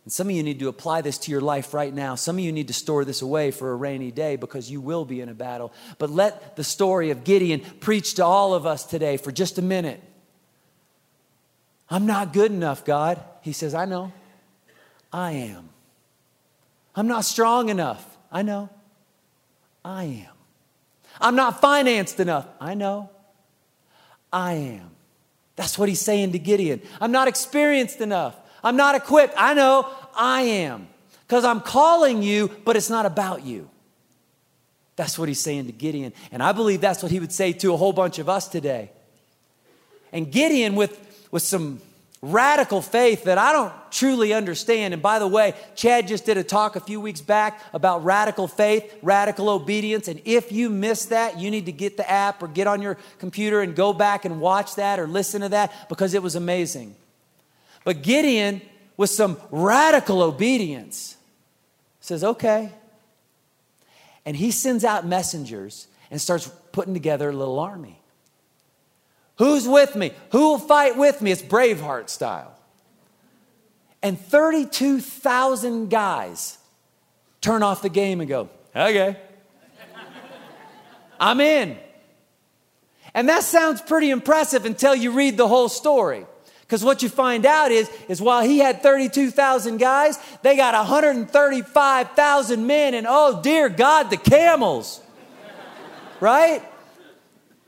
And 0.03 0.11
some 0.11 0.29
of 0.29 0.35
you 0.35 0.41
need 0.41 0.59
to 0.59 0.67
apply 0.67 1.01
this 1.01 1.17
to 1.19 1.31
your 1.31 1.41
life 1.41 1.73
right 1.73 1.93
now. 1.93 2.15
Some 2.15 2.37
of 2.37 2.43
you 2.43 2.51
need 2.51 2.67
to 2.69 2.73
store 2.73 3.05
this 3.05 3.21
away 3.21 3.51
for 3.51 3.71
a 3.71 3.75
rainy 3.75 4.11
day 4.11 4.35
because 4.35 4.71
you 4.71 4.81
will 4.81 5.05
be 5.05 5.21
in 5.21 5.29
a 5.29 5.33
battle. 5.33 5.71
But 5.99 6.09
let 6.09 6.55
the 6.55 6.63
story 6.63 7.11
of 7.11 7.23
Gideon 7.23 7.61
preach 7.79 8.15
to 8.15 8.25
all 8.25 8.53
of 8.53 8.65
us 8.65 8.83
today 8.83 9.17
for 9.17 9.31
just 9.31 9.59
a 9.59 9.61
minute. 9.61 10.01
I'm 11.89 12.05
not 12.05 12.33
good 12.33 12.51
enough, 12.51 12.83
God. 12.85 13.21
He 13.41 13.51
says, 13.51 13.75
I 13.75 13.85
know. 13.85 14.11
I 15.13 15.33
am. 15.33 15.69
I'm 16.95 17.07
not 17.07 17.25
strong 17.25 17.69
enough. 17.69 18.17
I 18.31 18.41
know. 18.41 18.69
I 19.83 20.03
am. 20.05 20.33
I'm 21.19 21.35
not 21.35 21.61
financed 21.61 22.19
enough. 22.19 22.47
I 22.59 22.73
know. 22.73 23.09
I 24.31 24.53
am. 24.53 24.89
That's 25.55 25.77
what 25.77 25.89
he's 25.89 26.01
saying 26.01 26.31
to 26.31 26.39
Gideon. 26.39 26.81
I'm 26.99 27.11
not 27.11 27.27
experienced 27.27 28.01
enough. 28.01 28.35
I'm 28.63 28.77
not 28.77 28.95
equipped. 28.95 29.33
I 29.37 29.53
know 29.53 29.87
I 30.15 30.41
am. 30.41 30.87
Because 31.27 31.45
I'm 31.45 31.61
calling 31.61 32.21
you, 32.23 32.49
but 32.65 32.75
it's 32.75 32.89
not 32.89 33.05
about 33.05 33.43
you. 33.43 33.69
That's 34.95 35.17
what 35.17 35.27
he's 35.27 35.39
saying 35.39 35.67
to 35.67 35.71
Gideon. 35.71 36.13
And 36.31 36.43
I 36.43 36.51
believe 36.51 36.81
that's 36.81 37.01
what 37.01 37.11
he 37.11 37.19
would 37.19 37.31
say 37.31 37.53
to 37.53 37.73
a 37.73 37.77
whole 37.77 37.93
bunch 37.93 38.19
of 38.19 38.29
us 38.29 38.47
today. 38.47 38.91
And 40.11 40.31
Gideon, 40.31 40.75
with, 40.75 41.27
with 41.31 41.41
some 41.41 41.81
radical 42.21 42.81
faith 42.81 43.23
that 43.23 43.37
I 43.37 43.51
don't 43.51 43.73
truly 43.91 44.31
understand. 44.33 44.93
And 44.93 45.01
by 45.01 45.17
the 45.17 45.27
way, 45.27 45.55
Chad 45.75 46.07
just 46.07 46.25
did 46.25 46.37
a 46.37 46.43
talk 46.43 46.75
a 46.75 46.79
few 46.79 47.01
weeks 47.01 47.21
back 47.21 47.61
about 47.73 48.03
radical 48.03 48.47
faith, 48.47 48.93
radical 49.01 49.49
obedience. 49.49 50.07
And 50.07 50.21
if 50.23 50.51
you 50.51 50.69
missed 50.69 51.09
that, 51.09 51.39
you 51.39 51.49
need 51.49 51.65
to 51.65 51.71
get 51.71 51.97
the 51.97 52.09
app 52.09 52.43
or 52.43 52.47
get 52.47 52.67
on 52.67 52.81
your 52.81 52.97
computer 53.17 53.61
and 53.61 53.75
go 53.75 53.91
back 53.91 54.25
and 54.25 54.39
watch 54.39 54.75
that 54.75 54.99
or 54.99 55.07
listen 55.07 55.41
to 55.41 55.49
that 55.49 55.89
because 55.89 56.13
it 56.13 56.21
was 56.21 56.35
amazing. 56.35 56.95
But 57.83 58.03
Gideon, 58.03 58.61
with 58.97 59.09
some 59.09 59.37
radical 59.49 60.21
obedience, 60.21 61.17
says, 62.01 62.23
okay. 62.23 62.71
And 64.25 64.37
he 64.37 64.51
sends 64.51 64.85
out 64.85 65.07
messengers 65.07 65.87
and 66.11 66.21
starts 66.21 66.51
putting 66.71 66.93
together 66.93 67.29
a 67.29 67.33
little 67.33 67.59
army. 67.59 68.00
Who's 69.37 69.67
with 69.67 69.95
me? 69.95 70.11
Who 70.31 70.39
will 70.39 70.59
fight 70.59 70.97
with 70.97 71.21
me? 71.21 71.31
It's 71.31 71.41
Braveheart 71.41 72.09
style. 72.09 72.53
And 74.03 74.19
32,000 74.19 75.89
guys 75.89 76.57
turn 77.39 77.63
off 77.63 77.81
the 77.81 77.89
game 77.89 78.19
and 78.19 78.29
go, 78.29 78.49
okay, 78.75 79.17
I'm 81.19 81.39
in. 81.39 81.77
And 83.13 83.29
that 83.29 83.43
sounds 83.43 83.81
pretty 83.81 84.09
impressive 84.09 84.65
until 84.65 84.95
you 84.95 85.11
read 85.11 85.37
the 85.37 85.47
whole 85.47 85.69
story. 85.69 86.25
Because 86.61 86.85
what 86.85 87.03
you 87.03 87.09
find 87.09 87.45
out 87.45 87.71
is, 87.71 87.91
is 88.07 88.21
while 88.21 88.41
he 88.41 88.59
had 88.59 88.81
32,000 88.81 89.77
guys, 89.77 90.17
they 90.41 90.55
got 90.55 90.73
135,000 90.73 92.65
men, 92.65 92.93
and 92.93 93.05
oh 93.09 93.41
dear 93.41 93.67
God, 93.67 94.09
the 94.09 94.15
camels. 94.15 95.01
right? 96.21 96.63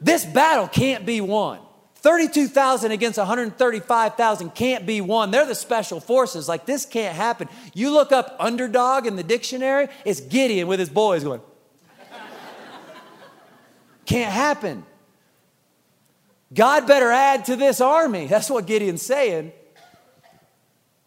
This 0.04 0.26
battle 0.26 0.68
can't 0.68 1.06
be 1.06 1.22
won. 1.22 1.60
32,000 1.96 2.92
against 2.92 3.18
135,000 3.18 4.50
can't 4.54 4.86
be 4.86 5.00
won. 5.00 5.32
They're 5.32 5.46
the 5.46 5.56
special 5.56 6.02
forces. 6.02 6.50
Like, 6.50 6.66
this 6.66 6.86
can't 6.86 7.16
happen. 7.16 7.48
You 7.74 7.92
look 7.92 8.12
up 8.12 8.36
underdog 8.40 9.08
in 9.08 9.16
the 9.16 9.24
dictionary, 9.24 9.88
it's 10.04 10.20
Gideon 10.20 10.68
with 10.68 10.82
his 10.82 10.90
boys 10.90 11.24
going, 11.24 11.40
can't 14.06 14.34
happen. 14.34 14.86
God 16.54 16.86
better 16.86 17.10
add 17.10 17.46
to 17.46 17.56
this 17.56 17.80
army. 17.80 18.28
That's 18.28 18.50
what 18.50 18.68
Gideon's 18.68 19.02
saying. 19.02 19.54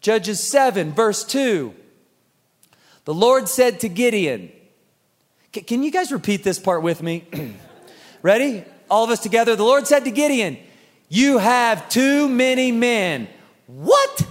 Judges 0.01 0.43
7, 0.43 0.93
verse 0.93 1.23
2. 1.23 1.75
The 3.05 3.13
Lord 3.13 3.47
said 3.47 3.81
to 3.81 3.89
Gideon, 3.89 4.51
Can 5.51 5.83
you 5.83 5.91
guys 5.91 6.11
repeat 6.11 6.43
this 6.43 6.57
part 6.57 6.81
with 6.81 7.03
me? 7.03 7.27
Ready? 8.23 8.65
All 8.89 9.03
of 9.03 9.09
us 9.09 9.19
together. 9.19 9.55
The 9.55 9.63
Lord 9.63 9.87
said 9.87 10.05
to 10.05 10.11
Gideon, 10.11 10.57
You 11.09 11.37
have 11.37 11.89
too 11.89 12.27
many 12.29 12.71
men. 12.71 13.27
What? 13.67 14.27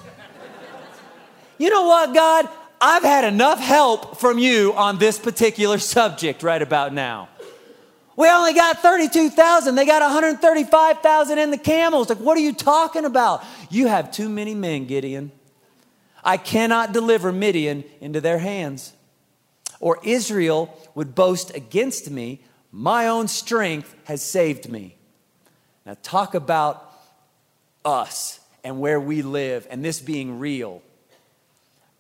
You 1.59 1.71
know 1.71 1.87
what, 1.87 2.15
God? 2.15 2.49
I've 2.81 3.03
had 3.03 3.25
enough 3.25 3.59
help 3.59 4.19
from 4.19 4.39
you 4.39 4.75
on 4.75 4.99
this 4.99 5.19
particular 5.19 5.79
subject 5.79 6.43
right 6.43 6.61
about 6.61 6.93
now. 6.93 7.29
We 8.17 8.31
only 8.31 8.55
got 8.55 8.81
32,000. 8.81 9.75
They 9.75 9.85
got 9.85 10.03
135,000 10.03 11.39
in 11.39 11.51
the 11.51 11.59
camels. 11.59 12.09
Like, 12.09 12.19
what 12.19 12.37
are 12.37 12.41
you 12.41 12.55
talking 12.55 13.05
about? 13.05 13.45
You 13.71 13.89
have 13.89 14.11
too 14.11 14.29
many 14.29 14.55
men, 14.55 14.87
Gideon. 14.87 15.33
I 16.25 16.39
cannot 16.39 16.93
deliver 16.93 17.31
Midian 17.31 17.85
into 18.01 18.21
their 18.21 18.39
hands. 18.39 18.95
Or 19.81 19.99
Israel 20.03 20.77
would 20.95 21.15
boast 21.15 21.55
against 21.55 22.11
me, 22.11 22.41
my 22.73 23.09
own 23.09 23.29
strength 23.29 23.95
has 24.05 24.23
saved 24.23 24.71
me. 24.71 24.97
Now, 25.85 25.97
talk 26.03 26.35
about 26.35 26.93
us 27.85 28.41
and 28.65 28.81
where 28.81 29.01
we 29.01 29.23
live 29.23 29.67
and 29.71 29.85
this 29.85 30.01
being 30.01 30.39
real. 30.39 30.83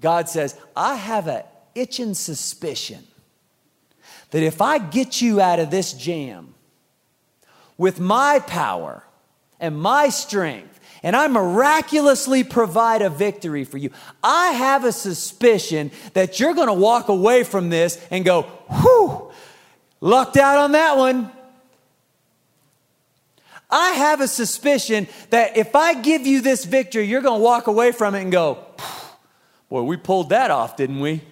God 0.00 0.28
says, 0.28 0.58
I 0.74 0.96
have 0.96 1.28
an 1.28 1.44
itching 1.74 2.14
suspicion 2.14 3.06
that 4.30 4.42
if 4.42 4.60
I 4.60 4.78
get 4.78 5.22
you 5.22 5.40
out 5.40 5.60
of 5.60 5.70
this 5.70 5.92
jam 5.92 6.54
with 7.78 8.00
my 8.00 8.40
power 8.40 9.04
and 9.60 9.78
my 9.78 10.08
strength, 10.08 10.80
and 11.02 11.14
I 11.14 11.28
miraculously 11.28 12.42
provide 12.42 13.02
a 13.02 13.10
victory 13.10 13.64
for 13.64 13.78
you, 13.78 13.90
I 14.24 14.48
have 14.48 14.84
a 14.84 14.92
suspicion 14.92 15.92
that 16.14 16.40
you're 16.40 16.54
going 16.54 16.66
to 16.66 16.74
walk 16.74 17.08
away 17.08 17.44
from 17.44 17.68
this 17.68 18.04
and 18.10 18.24
go, 18.24 18.42
whew, 18.42 19.25
lucked 20.06 20.36
out 20.36 20.58
on 20.58 20.72
that 20.72 20.96
one. 20.96 21.30
I 23.68 23.90
have 23.90 24.20
a 24.20 24.28
suspicion 24.28 25.08
that 25.30 25.56
if 25.56 25.74
I 25.74 25.94
give 25.94 26.26
you 26.26 26.40
this 26.40 26.64
victory, 26.64 27.04
you're 27.04 27.22
going 27.22 27.40
to 27.40 27.44
walk 27.44 27.66
away 27.66 27.90
from 27.90 28.14
it 28.14 28.22
and 28.22 28.30
go, 28.30 28.64
boy, 29.68 29.82
we 29.82 29.96
pulled 29.96 30.28
that 30.28 30.50
off, 30.50 30.76
didn't 30.76 31.00
we? 31.00 31.22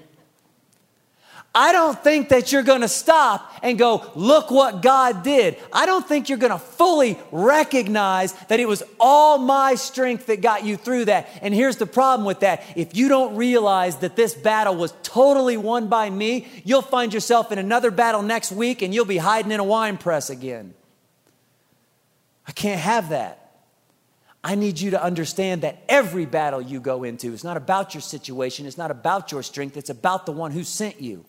I 1.56 1.70
don't 1.70 1.96
think 2.02 2.30
that 2.30 2.50
you're 2.50 2.64
going 2.64 2.80
to 2.80 2.88
stop 2.88 3.52
and 3.62 3.78
go, 3.78 4.04
look 4.16 4.50
what 4.50 4.82
God 4.82 5.22
did. 5.22 5.56
I 5.72 5.86
don't 5.86 6.06
think 6.06 6.28
you're 6.28 6.36
going 6.36 6.50
to 6.50 6.58
fully 6.58 7.16
recognize 7.30 8.32
that 8.48 8.58
it 8.58 8.66
was 8.66 8.82
all 8.98 9.38
my 9.38 9.76
strength 9.76 10.26
that 10.26 10.40
got 10.40 10.64
you 10.64 10.76
through 10.76 11.04
that. 11.04 11.28
And 11.42 11.54
here's 11.54 11.76
the 11.76 11.86
problem 11.86 12.26
with 12.26 12.40
that. 12.40 12.64
If 12.74 12.96
you 12.96 13.08
don't 13.08 13.36
realize 13.36 13.98
that 13.98 14.16
this 14.16 14.34
battle 14.34 14.74
was 14.74 14.92
totally 15.04 15.56
won 15.56 15.86
by 15.86 16.10
me, 16.10 16.48
you'll 16.64 16.82
find 16.82 17.14
yourself 17.14 17.52
in 17.52 17.58
another 17.60 17.92
battle 17.92 18.22
next 18.22 18.50
week 18.50 18.82
and 18.82 18.92
you'll 18.92 19.04
be 19.04 19.18
hiding 19.18 19.52
in 19.52 19.60
a 19.60 19.64
wine 19.64 19.96
press 19.96 20.30
again. 20.30 20.74
I 22.48 22.52
can't 22.52 22.80
have 22.80 23.10
that. 23.10 23.40
I 24.42 24.56
need 24.56 24.80
you 24.80 24.90
to 24.90 25.02
understand 25.02 25.62
that 25.62 25.84
every 25.88 26.26
battle 26.26 26.60
you 26.60 26.80
go 26.80 27.04
into 27.04 27.32
is 27.32 27.44
not 27.44 27.56
about 27.56 27.94
your 27.94 28.02
situation, 28.02 28.66
it's 28.66 28.76
not 28.76 28.90
about 28.90 29.32
your 29.32 29.42
strength, 29.42 29.76
it's 29.76 29.88
about 29.88 30.26
the 30.26 30.32
one 30.32 30.50
who 30.50 30.64
sent 30.64 31.00
you. 31.00 31.24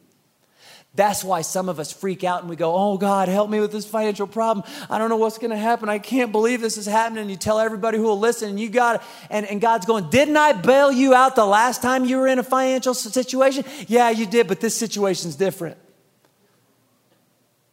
That's 0.95 1.23
why 1.23 1.41
some 1.41 1.67
of 1.67 1.79
us 1.79 1.91
freak 1.91 2.23
out 2.23 2.41
and 2.41 2.49
we 2.49 2.55
go, 2.55 2.73
Oh 2.75 2.97
God, 2.97 3.27
help 3.27 3.49
me 3.49 3.59
with 3.59 3.71
this 3.71 3.85
financial 3.85 4.27
problem. 4.27 4.65
I 4.89 4.97
don't 4.97 5.09
know 5.09 5.17
what's 5.17 5.37
going 5.37 5.51
to 5.51 5.57
happen. 5.57 5.89
I 5.89 5.99
can't 5.99 6.31
believe 6.31 6.61
this 6.61 6.77
is 6.77 6.85
happening. 6.85 7.21
And 7.21 7.29
you 7.29 7.37
tell 7.37 7.59
everybody 7.59 7.97
who 7.97 8.03
will 8.03 8.19
listen, 8.19 8.49
and 8.49 8.59
you 8.59 8.69
got, 8.69 9.03
and, 9.29 9.45
and 9.45 9.59
God's 9.59 9.85
going, 9.85 10.09
Didn't 10.09 10.37
I 10.37 10.53
bail 10.53 10.91
you 10.91 11.13
out 11.13 11.35
the 11.35 11.45
last 11.45 11.81
time 11.81 12.05
you 12.05 12.17
were 12.17 12.27
in 12.27 12.39
a 12.39 12.43
financial 12.43 12.93
situation? 12.93 13.65
Yeah, 13.87 14.09
you 14.09 14.25
did, 14.25 14.47
but 14.47 14.61
this 14.61 14.75
situation's 14.75 15.35
different. 15.35 15.77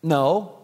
No, 0.02 0.61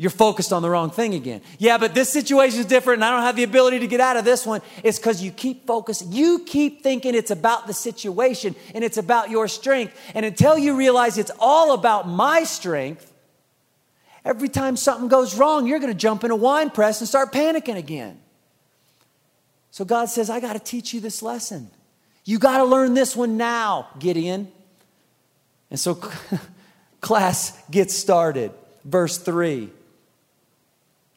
you're 0.00 0.10
focused 0.10 0.52
on 0.52 0.62
the 0.62 0.70
wrong 0.70 0.90
thing 0.90 1.14
again. 1.14 1.42
Yeah, 1.58 1.76
but 1.76 1.92
this 1.92 2.08
situation 2.08 2.60
is 2.60 2.66
different 2.66 2.98
and 2.98 3.04
I 3.04 3.10
don't 3.10 3.22
have 3.22 3.34
the 3.34 3.42
ability 3.42 3.80
to 3.80 3.88
get 3.88 3.98
out 3.98 4.16
of 4.16 4.24
this 4.24 4.46
one. 4.46 4.62
It's 4.84 4.96
because 4.96 5.20
you 5.20 5.32
keep 5.32 5.66
focusing. 5.66 6.12
You 6.12 6.44
keep 6.46 6.84
thinking 6.84 7.16
it's 7.16 7.32
about 7.32 7.66
the 7.66 7.72
situation 7.72 8.54
and 8.76 8.84
it's 8.84 8.96
about 8.96 9.28
your 9.28 9.48
strength. 9.48 10.00
And 10.14 10.24
until 10.24 10.56
you 10.56 10.76
realize 10.76 11.18
it's 11.18 11.32
all 11.40 11.74
about 11.74 12.08
my 12.08 12.44
strength, 12.44 13.12
every 14.24 14.48
time 14.48 14.76
something 14.76 15.08
goes 15.08 15.36
wrong, 15.36 15.66
you're 15.66 15.80
going 15.80 15.92
to 15.92 15.98
jump 15.98 16.22
in 16.22 16.30
a 16.30 16.36
wine 16.36 16.70
press 16.70 17.00
and 17.00 17.08
start 17.08 17.32
panicking 17.32 17.76
again. 17.76 18.20
So 19.72 19.84
God 19.84 20.06
says, 20.06 20.30
I 20.30 20.38
got 20.38 20.52
to 20.52 20.60
teach 20.60 20.94
you 20.94 21.00
this 21.00 21.22
lesson. 21.22 21.70
You 22.24 22.38
got 22.38 22.58
to 22.58 22.64
learn 22.64 22.94
this 22.94 23.16
one 23.16 23.36
now, 23.36 23.88
Gideon. 23.98 24.52
And 25.72 25.80
so 25.80 26.00
class 27.00 27.60
gets 27.68 27.96
started. 27.96 28.52
Verse 28.84 29.18
3 29.18 29.72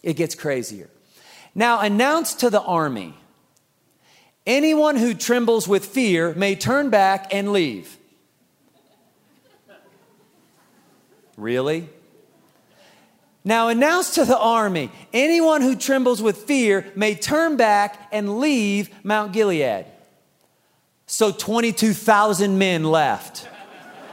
it 0.03 0.15
gets 0.15 0.35
crazier. 0.35 0.89
Now, 1.53 1.81
announce 1.81 2.33
to 2.35 2.49
the 2.49 2.61
army 2.61 3.15
anyone 4.45 4.95
who 4.95 5.13
trembles 5.13 5.67
with 5.67 5.85
fear 5.85 6.33
may 6.33 6.55
turn 6.55 6.89
back 6.89 7.33
and 7.33 7.51
leave. 7.51 7.97
Really? 11.37 11.89
Now, 13.43 13.69
announce 13.69 14.15
to 14.15 14.25
the 14.25 14.37
army 14.37 14.91
anyone 15.11 15.61
who 15.61 15.75
trembles 15.75 16.21
with 16.21 16.37
fear 16.37 16.91
may 16.95 17.15
turn 17.15 17.57
back 17.57 18.07
and 18.11 18.39
leave 18.39 18.89
Mount 19.03 19.33
Gilead. 19.33 19.85
So 21.07 21.31
22,000 21.31 22.57
men 22.57 22.83
left 22.83 23.47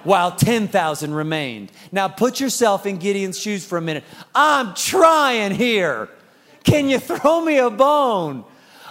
while 0.05 0.33
10,000 0.33 1.15
remained. 1.15 1.73
Now 1.93 2.09
put 2.09 2.41
yourself 2.41 2.87
in 2.87 2.99
Gideon's 2.99 3.39
shoes 3.39 3.65
for 3.65 3.79
a 3.79 3.81
minute. 3.81 4.05
I'm 4.35 4.75
trying 4.75 5.55
here. 5.55 6.09
Can 6.65 6.89
you 6.89 6.99
throw 6.99 7.41
me 7.41 7.59
a 7.59 7.71
bone? 7.71 8.45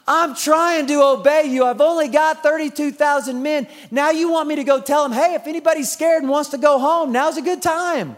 I'm 0.07 0.35
trying 0.35 0.87
to 0.87 1.03
obey 1.03 1.43
you. 1.45 1.65
I've 1.65 1.81
only 1.81 2.07
got 2.07 2.41
32,000 2.41 3.43
men. 3.43 3.67
Now 3.91 4.11
you 4.11 4.31
want 4.31 4.47
me 4.47 4.55
to 4.55 4.63
go 4.63 4.79
tell 4.79 5.03
them, 5.03 5.11
hey, 5.11 5.33
if 5.35 5.47
anybody's 5.47 5.91
scared 5.91 6.23
and 6.23 6.31
wants 6.31 6.49
to 6.51 6.57
go 6.57 6.79
home, 6.79 7.11
now's 7.11 7.37
a 7.37 7.41
good 7.41 7.61
time. 7.61 8.15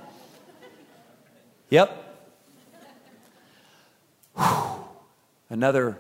Yep. 1.70 2.06
Whew. 4.36 4.70
Another 5.50 6.00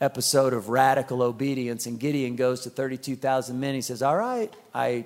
episode 0.00 0.54
of 0.54 0.70
radical 0.70 1.22
obedience, 1.22 1.86
and 1.86 2.00
Gideon 2.00 2.36
goes 2.36 2.62
to 2.62 2.70
32,000 2.70 3.58
men. 3.58 3.74
He 3.74 3.82
says, 3.82 4.02
All 4.02 4.16
right, 4.16 4.52
I 4.74 5.04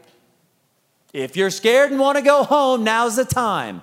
if 1.12 1.37
you're 1.37 1.51
scared 1.51 1.90
and 1.90 2.01
want 2.01 2.18
to 2.18 2.23
go 2.23 2.44
home, 2.44 2.85
now's 2.85 3.16
the 3.16 3.25
time. 3.25 3.83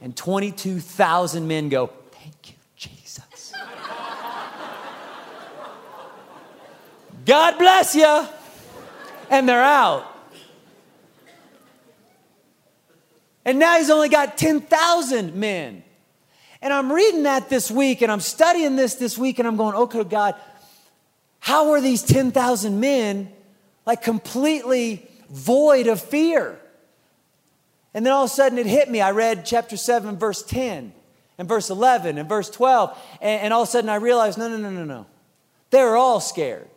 And 0.00 0.16
22,000 0.16 1.46
men 1.46 1.68
go, 1.68 1.86
Thank 2.12 2.50
you, 2.50 2.56
Jesus. 2.76 3.52
God 7.24 7.58
bless 7.58 7.94
you. 7.94 8.26
And 9.30 9.48
they're 9.48 9.62
out. 9.62 10.10
And 13.44 13.58
now 13.58 13.78
he's 13.78 13.90
only 13.90 14.08
got 14.08 14.38
10,000 14.38 15.34
men. 15.34 15.84
And 16.62 16.72
I'm 16.72 16.90
reading 16.90 17.24
that 17.24 17.50
this 17.50 17.70
week 17.70 18.00
and 18.00 18.10
I'm 18.10 18.20
studying 18.20 18.76
this 18.76 18.94
this 18.94 19.18
week 19.18 19.38
and 19.38 19.46
I'm 19.46 19.56
going, 19.56 19.74
okay, 19.74 20.02
God, 20.04 20.34
how 21.38 21.72
are 21.72 21.80
these 21.80 22.02
10,000 22.02 22.80
men 22.80 23.30
like 23.84 24.02
completely 24.02 25.06
void 25.28 25.88
of 25.88 26.00
fear? 26.00 26.58
And 27.94 28.04
then 28.04 28.12
all 28.12 28.24
of 28.24 28.30
a 28.30 28.34
sudden 28.34 28.58
it 28.58 28.66
hit 28.66 28.90
me. 28.90 29.00
I 29.00 29.12
read 29.12 29.46
chapter 29.46 29.76
7, 29.76 30.18
verse 30.18 30.42
10, 30.42 30.92
and 31.38 31.48
verse 31.48 31.70
11, 31.70 32.18
and 32.18 32.28
verse 32.28 32.50
12. 32.50 32.98
And, 33.22 33.42
and 33.42 33.54
all 33.54 33.62
of 33.62 33.68
a 33.68 33.70
sudden 33.70 33.88
I 33.88 33.96
realized 33.96 34.36
no, 34.36 34.48
no, 34.48 34.56
no, 34.56 34.70
no, 34.70 34.84
no. 34.84 35.06
They 35.70 35.82
were 35.82 35.96
all 35.96 36.20
scared. 36.20 36.68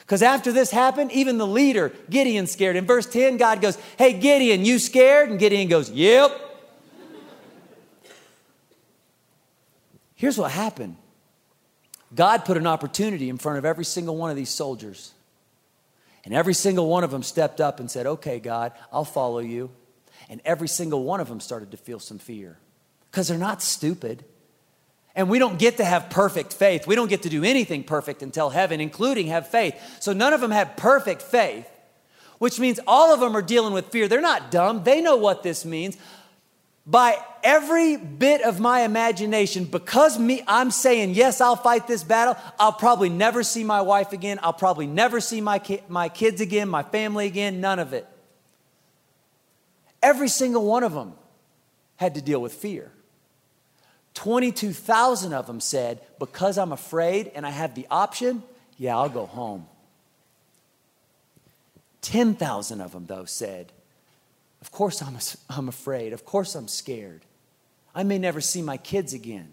Because 0.00 0.22
after 0.22 0.52
this 0.52 0.70
happened, 0.70 1.10
even 1.12 1.36
the 1.38 1.46
leader, 1.46 1.92
Gideon, 2.08 2.46
scared. 2.46 2.76
In 2.76 2.86
verse 2.86 3.06
10, 3.06 3.38
God 3.38 3.60
goes, 3.60 3.76
Hey, 3.98 4.12
Gideon, 4.12 4.64
you 4.64 4.78
scared? 4.78 5.30
And 5.30 5.38
Gideon 5.38 5.68
goes, 5.68 5.90
Yep. 5.90 6.42
Here's 10.14 10.38
what 10.38 10.50
happened 10.50 10.96
God 12.14 12.44
put 12.44 12.56
an 12.56 12.66
opportunity 12.66 13.28
in 13.28 13.38
front 13.38 13.58
of 13.58 13.64
every 13.64 13.84
single 13.84 14.16
one 14.16 14.30
of 14.30 14.36
these 14.36 14.50
soldiers. 14.50 15.12
And 16.24 16.34
every 16.34 16.54
single 16.54 16.88
one 16.88 17.04
of 17.04 17.10
them 17.10 17.22
stepped 17.22 17.60
up 17.60 17.80
and 17.80 17.90
said, 17.90 18.06
Okay, 18.06 18.38
God, 18.38 18.72
I'll 18.92 19.04
follow 19.04 19.38
you. 19.38 19.70
And 20.28 20.40
every 20.44 20.68
single 20.68 21.04
one 21.04 21.20
of 21.20 21.28
them 21.28 21.40
started 21.40 21.70
to 21.70 21.76
feel 21.76 22.00
some 22.00 22.18
fear 22.18 22.58
because 23.10 23.28
they're 23.28 23.38
not 23.38 23.62
stupid. 23.62 24.24
And 25.14 25.30
we 25.30 25.38
don't 25.38 25.58
get 25.58 25.78
to 25.78 25.84
have 25.84 26.10
perfect 26.10 26.52
faith. 26.52 26.86
We 26.86 26.94
don't 26.94 27.08
get 27.08 27.22
to 27.22 27.30
do 27.30 27.42
anything 27.44 27.84
perfect 27.84 28.22
until 28.22 28.50
heaven, 28.50 28.80
including 28.80 29.28
have 29.28 29.48
faith. 29.48 29.74
So 30.00 30.12
none 30.12 30.32
of 30.32 30.40
them 30.40 30.50
had 30.50 30.76
perfect 30.76 31.22
faith, 31.22 31.66
which 32.38 32.60
means 32.60 32.80
all 32.86 33.14
of 33.14 33.20
them 33.20 33.34
are 33.36 33.42
dealing 33.42 33.72
with 33.72 33.86
fear. 33.86 34.08
They're 34.08 34.20
not 34.20 34.50
dumb, 34.50 34.84
they 34.84 35.00
know 35.00 35.16
what 35.16 35.42
this 35.42 35.64
means. 35.64 35.96
By 36.88 37.18
every 37.42 37.96
bit 37.96 38.42
of 38.42 38.60
my 38.60 38.82
imagination, 38.82 39.64
because 39.64 40.18
me, 40.18 40.42
I'm 40.46 40.70
saying, 40.70 41.14
yes, 41.14 41.40
I'll 41.40 41.56
fight 41.56 41.88
this 41.88 42.04
battle. 42.04 42.36
I'll 42.60 42.72
probably 42.72 43.08
never 43.08 43.42
see 43.42 43.64
my 43.64 43.80
wife 43.80 44.12
again. 44.12 44.38
I'll 44.40 44.52
probably 44.52 44.86
never 44.86 45.20
see 45.20 45.40
my, 45.40 45.58
ki- 45.58 45.80
my 45.88 46.08
kids 46.08 46.40
again, 46.40 46.68
my 46.68 46.84
family 46.84 47.26
again, 47.26 47.60
none 47.60 47.80
of 47.80 47.92
it. 47.92 48.06
Every 50.06 50.28
single 50.28 50.64
one 50.64 50.84
of 50.84 50.92
them 50.92 51.14
had 51.96 52.14
to 52.14 52.22
deal 52.22 52.40
with 52.40 52.54
fear. 52.54 52.92
22,000 54.14 55.32
of 55.32 55.48
them 55.48 55.58
said, 55.58 56.00
Because 56.20 56.58
I'm 56.58 56.70
afraid 56.70 57.32
and 57.34 57.44
I 57.44 57.50
have 57.50 57.74
the 57.74 57.88
option, 57.90 58.44
yeah, 58.78 58.96
I'll 58.96 59.08
go 59.08 59.26
home. 59.26 59.66
10,000 62.02 62.80
of 62.80 62.92
them, 62.92 63.06
though, 63.06 63.24
said, 63.24 63.72
Of 64.60 64.70
course 64.70 65.02
I'm, 65.02 65.18
I'm 65.50 65.68
afraid. 65.68 66.12
Of 66.12 66.24
course 66.24 66.54
I'm 66.54 66.68
scared. 66.68 67.22
I 67.92 68.04
may 68.04 68.18
never 68.18 68.40
see 68.40 68.62
my 68.62 68.76
kids 68.76 69.12
again. 69.12 69.48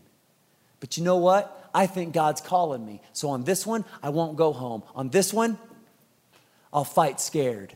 But 0.80 0.98
you 0.98 1.04
know 1.04 1.18
what? 1.18 1.72
I 1.74 1.88
think 1.88 2.14
God's 2.14 2.42
calling 2.42 2.86
me. 2.86 3.02
So 3.12 3.30
on 3.30 3.44
this 3.44 3.66
one, 3.66 3.86
I 4.04 4.10
won't 4.10 4.38
go 4.38 4.54
home. 4.54 4.84
On 4.94 5.10
this 5.10 5.34
one, 5.34 5.58
I'll 6.72 6.84
fight 6.84 7.20
scared. 7.20 7.74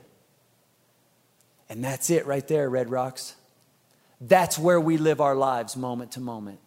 And 1.69 1.83
that's 1.83 2.09
it 2.09 2.25
right 2.25 2.47
there, 2.47 2.69
Red 2.69 2.89
Rocks. 2.89 3.35
That's 4.19 4.57
where 4.57 4.79
we 4.79 4.97
live 4.97 5.21
our 5.21 5.35
lives 5.35 5.75
moment 5.75 6.13
to 6.13 6.19
moment 6.19 6.59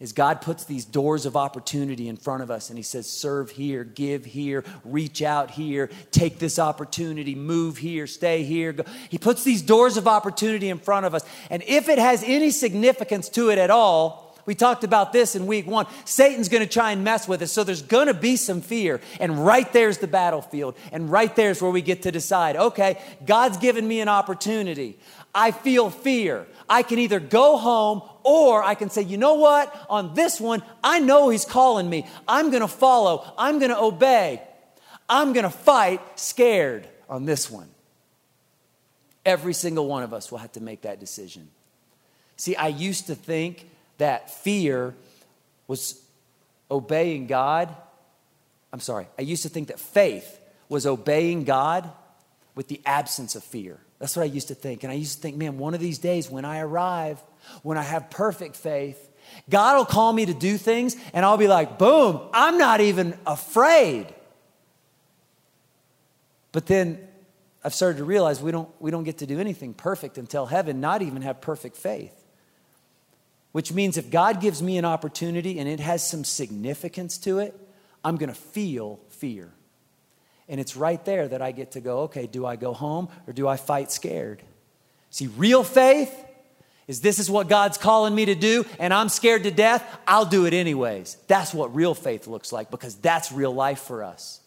is 0.00 0.14
God 0.14 0.40
puts 0.40 0.64
these 0.64 0.86
doors 0.86 1.26
of 1.26 1.36
opportunity 1.36 2.08
in 2.08 2.16
front 2.16 2.42
of 2.42 2.50
us 2.50 2.70
and 2.70 2.78
He 2.78 2.82
says, 2.82 3.08
serve 3.08 3.50
here, 3.50 3.84
give 3.84 4.24
here, 4.24 4.64
reach 4.82 5.22
out 5.22 5.50
here, 5.50 5.90
take 6.10 6.38
this 6.38 6.58
opportunity, 6.58 7.34
move 7.34 7.76
here, 7.76 8.06
stay 8.06 8.42
here. 8.42 8.74
He 9.10 9.18
puts 9.18 9.44
these 9.44 9.60
doors 9.60 9.98
of 9.98 10.08
opportunity 10.08 10.70
in 10.70 10.78
front 10.78 11.04
of 11.04 11.14
us. 11.14 11.22
And 11.50 11.62
if 11.66 11.90
it 11.90 11.98
has 11.98 12.24
any 12.24 12.50
significance 12.50 13.28
to 13.30 13.50
it 13.50 13.58
at 13.58 13.70
all, 13.70 14.29
we 14.46 14.54
talked 14.54 14.84
about 14.84 15.12
this 15.12 15.36
in 15.36 15.46
week 15.46 15.66
one. 15.66 15.86
Satan's 16.04 16.48
going 16.48 16.62
to 16.62 16.68
try 16.68 16.92
and 16.92 17.04
mess 17.04 17.28
with 17.28 17.42
us. 17.42 17.52
So 17.52 17.64
there's 17.64 17.82
going 17.82 18.06
to 18.06 18.14
be 18.14 18.36
some 18.36 18.60
fear. 18.60 19.00
And 19.18 19.44
right 19.44 19.70
there's 19.72 19.98
the 19.98 20.06
battlefield. 20.06 20.76
And 20.92 21.10
right 21.10 21.34
there's 21.34 21.62
where 21.62 21.70
we 21.70 21.82
get 21.82 22.02
to 22.02 22.12
decide 22.12 22.56
okay, 22.56 23.00
God's 23.24 23.58
given 23.58 23.86
me 23.86 24.00
an 24.00 24.08
opportunity. 24.08 24.98
I 25.34 25.52
feel 25.52 25.90
fear. 25.90 26.46
I 26.68 26.82
can 26.82 26.98
either 26.98 27.20
go 27.20 27.56
home 27.56 28.02
or 28.22 28.62
I 28.62 28.74
can 28.74 28.90
say, 28.90 29.02
you 29.02 29.16
know 29.16 29.34
what? 29.34 29.74
On 29.88 30.14
this 30.14 30.40
one, 30.40 30.62
I 30.82 31.00
know 31.00 31.28
He's 31.28 31.44
calling 31.44 31.88
me. 31.88 32.06
I'm 32.26 32.50
going 32.50 32.62
to 32.62 32.68
follow. 32.68 33.32
I'm 33.38 33.58
going 33.58 33.70
to 33.70 33.78
obey. 33.78 34.42
I'm 35.08 35.32
going 35.32 35.44
to 35.44 35.50
fight 35.50 36.00
scared 36.18 36.88
on 37.08 37.24
this 37.24 37.50
one. 37.50 37.68
Every 39.24 39.52
single 39.52 39.86
one 39.86 40.02
of 40.02 40.14
us 40.14 40.30
will 40.30 40.38
have 40.38 40.52
to 40.52 40.60
make 40.60 40.82
that 40.82 40.98
decision. 40.98 41.48
See, 42.36 42.56
I 42.56 42.68
used 42.68 43.06
to 43.08 43.14
think 43.14 43.69
that 44.00 44.30
fear 44.30 44.94
was 45.66 46.02
obeying 46.70 47.26
God. 47.26 47.74
I'm 48.72 48.80
sorry, 48.80 49.06
I 49.18 49.22
used 49.22 49.44
to 49.44 49.48
think 49.48 49.68
that 49.68 49.78
faith 49.78 50.40
was 50.68 50.86
obeying 50.86 51.44
God 51.44 51.90
with 52.54 52.68
the 52.68 52.80
absence 52.84 53.34
of 53.34 53.44
fear. 53.44 53.78
That's 53.98 54.16
what 54.16 54.22
I 54.22 54.26
used 54.26 54.48
to 54.48 54.54
think. 54.54 54.82
And 54.82 54.90
I 54.90 54.96
used 54.96 55.16
to 55.16 55.22
think, 55.22 55.36
man, 55.36 55.58
one 55.58 55.74
of 55.74 55.80
these 55.80 55.98
days 55.98 56.30
when 56.30 56.44
I 56.44 56.60
arrive, 56.60 57.22
when 57.62 57.76
I 57.76 57.82
have 57.82 58.10
perfect 58.10 58.56
faith, 58.56 58.98
God 59.48 59.76
will 59.76 59.84
call 59.84 60.12
me 60.12 60.26
to 60.26 60.34
do 60.34 60.56
things 60.56 60.96
and 61.12 61.24
I'll 61.24 61.36
be 61.36 61.48
like, 61.48 61.78
boom, 61.78 62.20
I'm 62.32 62.58
not 62.58 62.80
even 62.80 63.16
afraid. 63.26 64.06
But 66.52 66.66
then 66.66 67.06
I've 67.62 67.74
started 67.74 67.98
to 67.98 68.04
realize 68.04 68.40
we 68.40 68.50
don't, 68.50 68.68
we 68.80 68.90
don't 68.90 69.04
get 69.04 69.18
to 69.18 69.26
do 69.26 69.38
anything 69.38 69.74
perfect 69.74 70.18
until 70.18 70.46
heaven, 70.46 70.80
not 70.80 71.02
even 71.02 71.22
have 71.22 71.40
perfect 71.40 71.76
faith. 71.76 72.19
Which 73.52 73.72
means 73.72 73.96
if 73.96 74.10
God 74.10 74.40
gives 74.40 74.62
me 74.62 74.78
an 74.78 74.84
opportunity 74.84 75.58
and 75.58 75.68
it 75.68 75.80
has 75.80 76.08
some 76.08 76.24
significance 76.24 77.18
to 77.18 77.38
it, 77.38 77.58
I'm 78.04 78.16
going 78.16 78.28
to 78.28 78.34
feel 78.34 79.00
fear. 79.08 79.50
And 80.48 80.60
it's 80.60 80.76
right 80.76 81.04
there 81.04 81.28
that 81.28 81.42
I 81.42 81.52
get 81.52 81.72
to 81.72 81.80
go, 81.80 82.00
okay, 82.00 82.26
do 82.26 82.44
I 82.44 82.56
go 82.56 82.72
home 82.72 83.08
or 83.26 83.32
do 83.32 83.46
I 83.46 83.56
fight 83.56 83.90
scared? 83.92 84.42
See, 85.10 85.26
real 85.28 85.64
faith 85.64 86.12
is 86.88 87.00
this 87.00 87.18
is 87.20 87.30
what 87.30 87.48
God's 87.48 87.78
calling 87.78 88.14
me 88.14 88.24
to 88.24 88.34
do 88.34 88.64
and 88.78 88.92
I'm 88.92 89.08
scared 89.08 89.44
to 89.44 89.52
death, 89.52 89.84
I'll 90.08 90.24
do 90.24 90.46
it 90.46 90.54
anyways. 90.54 91.16
That's 91.28 91.54
what 91.54 91.74
real 91.74 91.94
faith 91.94 92.26
looks 92.26 92.52
like 92.52 92.70
because 92.70 92.96
that's 92.96 93.30
real 93.30 93.54
life 93.54 93.80
for 93.80 94.02
us. 94.02 94.40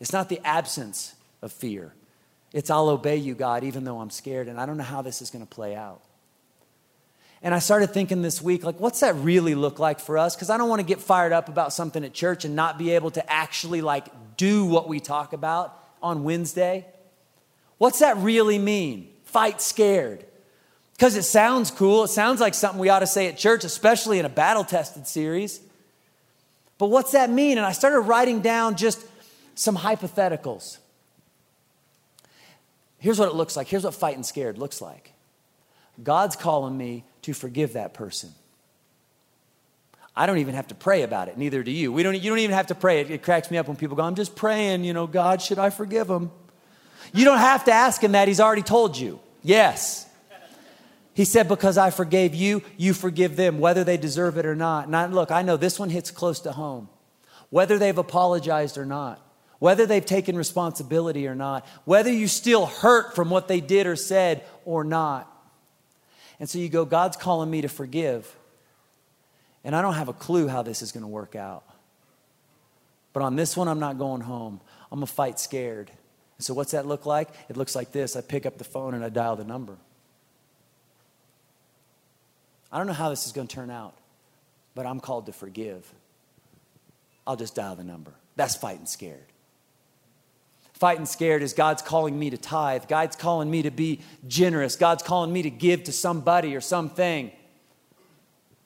It's 0.00 0.12
not 0.12 0.28
the 0.28 0.40
absence 0.44 1.14
of 1.42 1.52
fear. 1.52 1.92
It's 2.52 2.70
I'll 2.70 2.88
obey 2.88 3.16
you, 3.16 3.34
God, 3.34 3.64
even 3.64 3.84
though 3.84 4.00
I'm 4.00 4.10
scared 4.10 4.46
and 4.46 4.60
I 4.60 4.66
don't 4.66 4.76
know 4.76 4.84
how 4.84 5.02
this 5.02 5.22
is 5.22 5.30
going 5.30 5.44
to 5.44 5.50
play 5.52 5.74
out. 5.74 6.02
And 7.42 7.52
I 7.52 7.58
started 7.58 7.88
thinking 7.88 8.22
this 8.22 8.40
week, 8.40 8.62
like, 8.62 8.78
what's 8.78 9.00
that 9.00 9.16
really 9.16 9.56
look 9.56 9.80
like 9.80 9.98
for 9.98 10.16
us? 10.16 10.36
Because 10.36 10.48
I 10.48 10.56
don't 10.56 10.68
want 10.68 10.80
to 10.80 10.86
get 10.86 11.00
fired 11.00 11.32
up 11.32 11.48
about 11.48 11.72
something 11.72 12.04
at 12.04 12.12
church 12.12 12.44
and 12.44 12.54
not 12.54 12.78
be 12.78 12.90
able 12.92 13.10
to 13.12 13.32
actually 13.32 13.80
like 13.80 14.06
do 14.36 14.64
what 14.64 14.88
we 14.88 15.00
talk 15.00 15.32
about 15.32 15.76
on 16.00 16.22
Wednesday. 16.22 16.86
What's 17.78 17.98
that 17.98 18.16
really 18.18 18.58
mean? 18.58 19.08
Fight 19.24 19.60
scared. 19.60 20.24
Because 20.92 21.16
it 21.16 21.24
sounds 21.24 21.72
cool. 21.72 22.04
It 22.04 22.08
sounds 22.08 22.40
like 22.40 22.54
something 22.54 22.78
we 22.78 22.90
ought 22.90 23.00
to 23.00 23.08
say 23.08 23.26
at 23.26 23.36
church, 23.36 23.64
especially 23.64 24.20
in 24.20 24.24
a 24.24 24.28
battle 24.28 24.62
tested 24.62 25.08
series. 25.08 25.60
But 26.78 26.90
what's 26.90 27.10
that 27.10 27.28
mean? 27.28 27.58
And 27.58 27.66
I 27.66 27.72
started 27.72 28.00
writing 28.00 28.40
down 28.40 28.76
just 28.76 29.04
some 29.56 29.76
hypotheticals. 29.76 30.78
Here's 32.98 33.18
what 33.18 33.28
it 33.28 33.34
looks 33.34 33.56
like. 33.56 33.66
Here's 33.66 33.82
what 33.82 33.94
fighting 33.94 34.22
scared 34.22 34.58
looks 34.58 34.80
like. 34.80 35.12
God's 36.00 36.36
calling 36.36 36.76
me 36.76 37.04
to 37.22 37.32
forgive 37.32 37.74
that 37.74 37.94
person. 37.94 38.30
I 40.14 40.26
don't 40.26 40.38
even 40.38 40.54
have 40.54 40.68
to 40.68 40.74
pray 40.74 41.02
about 41.02 41.28
it, 41.28 41.38
neither 41.38 41.62
do 41.62 41.70
you. 41.70 41.92
We 41.92 42.02
don't, 42.02 42.14
you 42.14 42.30
don't 42.30 42.38
even 42.38 42.54
have 42.54 42.66
to 42.66 42.74
pray. 42.74 43.00
It, 43.00 43.10
it 43.10 43.22
cracks 43.22 43.50
me 43.50 43.56
up 43.56 43.66
when 43.66 43.76
people 43.76 43.96
go, 43.96 44.02
I'm 44.02 44.14
just 44.14 44.36
praying, 44.36 44.84
you 44.84 44.92
know, 44.92 45.06
God, 45.06 45.40
should 45.40 45.58
I 45.58 45.70
forgive 45.70 46.08
him? 46.08 46.30
You 47.14 47.24
don't 47.24 47.38
have 47.38 47.64
to 47.64 47.72
ask 47.72 48.02
him 48.02 48.12
that. 48.12 48.28
He's 48.28 48.40
already 48.40 48.62
told 48.62 48.98
you. 48.98 49.20
Yes. 49.42 50.06
He 51.14 51.24
said, 51.24 51.48
Because 51.48 51.76
I 51.76 51.90
forgave 51.90 52.34
you, 52.34 52.62
you 52.76 52.94
forgive 52.94 53.36
them, 53.36 53.58
whether 53.58 53.84
they 53.84 53.96
deserve 53.96 54.38
it 54.38 54.46
or 54.46 54.54
not. 54.54 54.86
And 54.86 54.96
I, 54.96 55.06
look, 55.06 55.30
I 55.30 55.42
know 55.42 55.56
this 55.56 55.78
one 55.78 55.90
hits 55.90 56.10
close 56.10 56.40
to 56.40 56.52
home. 56.52 56.88
Whether 57.50 57.78
they've 57.78 57.96
apologized 57.96 58.78
or 58.78 58.86
not, 58.86 59.20
whether 59.58 59.84
they've 59.84 60.04
taken 60.04 60.36
responsibility 60.36 61.26
or 61.26 61.34
not, 61.34 61.66
whether 61.84 62.10
you 62.10 62.28
still 62.28 62.64
hurt 62.66 63.14
from 63.14 63.28
what 63.28 63.46
they 63.46 63.60
did 63.60 63.86
or 63.86 63.94
said 63.94 64.44
or 64.64 64.84
not. 64.84 65.28
And 66.42 66.50
so 66.50 66.58
you 66.58 66.68
go, 66.68 66.84
God's 66.84 67.16
calling 67.16 67.48
me 67.48 67.60
to 67.60 67.68
forgive. 67.68 68.34
And 69.62 69.76
I 69.76 69.80
don't 69.80 69.94
have 69.94 70.08
a 70.08 70.12
clue 70.12 70.48
how 70.48 70.62
this 70.62 70.82
is 70.82 70.90
going 70.90 71.04
to 71.04 71.08
work 71.08 71.36
out. 71.36 71.62
But 73.12 73.22
on 73.22 73.36
this 73.36 73.56
one, 73.56 73.68
I'm 73.68 73.78
not 73.78 73.96
going 73.96 74.22
home. 74.22 74.60
I'm 74.90 74.98
going 74.98 75.06
to 75.06 75.12
fight 75.12 75.38
scared. 75.38 75.92
So, 76.38 76.52
what's 76.52 76.72
that 76.72 76.84
look 76.84 77.06
like? 77.06 77.28
It 77.48 77.56
looks 77.56 77.76
like 77.76 77.92
this 77.92 78.16
I 78.16 78.22
pick 78.22 78.44
up 78.44 78.58
the 78.58 78.64
phone 78.64 78.94
and 78.94 79.04
I 79.04 79.08
dial 79.08 79.36
the 79.36 79.44
number. 79.44 79.76
I 82.72 82.78
don't 82.78 82.88
know 82.88 82.92
how 82.92 83.10
this 83.10 83.24
is 83.24 83.30
going 83.30 83.46
to 83.46 83.54
turn 83.54 83.70
out, 83.70 83.94
but 84.74 84.84
I'm 84.84 84.98
called 84.98 85.26
to 85.26 85.32
forgive. 85.32 85.88
I'll 87.24 87.36
just 87.36 87.54
dial 87.54 87.76
the 87.76 87.84
number. 87.84 88.14
That's 88.34 88.56
fighting 88.56 88.86
scared. 88.86 89.31
Fighting 90.82 91.06
scared 91.06 91.44
is 91.44 91.52
God's 91.52 91.80
calling 91.80 92.18
me 92.18 92.28
to 92.30 92.36
tithe. 92.36 92.88
God's 92.88 93.14
calling 93.14 93.48
me 93.48 93.62
to 93.62 93.70
be 93.70 94.00
generous. 94.26 94.74
God's 94.74 95.04
calling 95.04 95.32
me 95.32 95.42
to 95.42 95.48
give 95.48 95.84
to 95.84 95.92
somebody 95.92 96.56
or 96.56 96.60
something. 96.60 97.30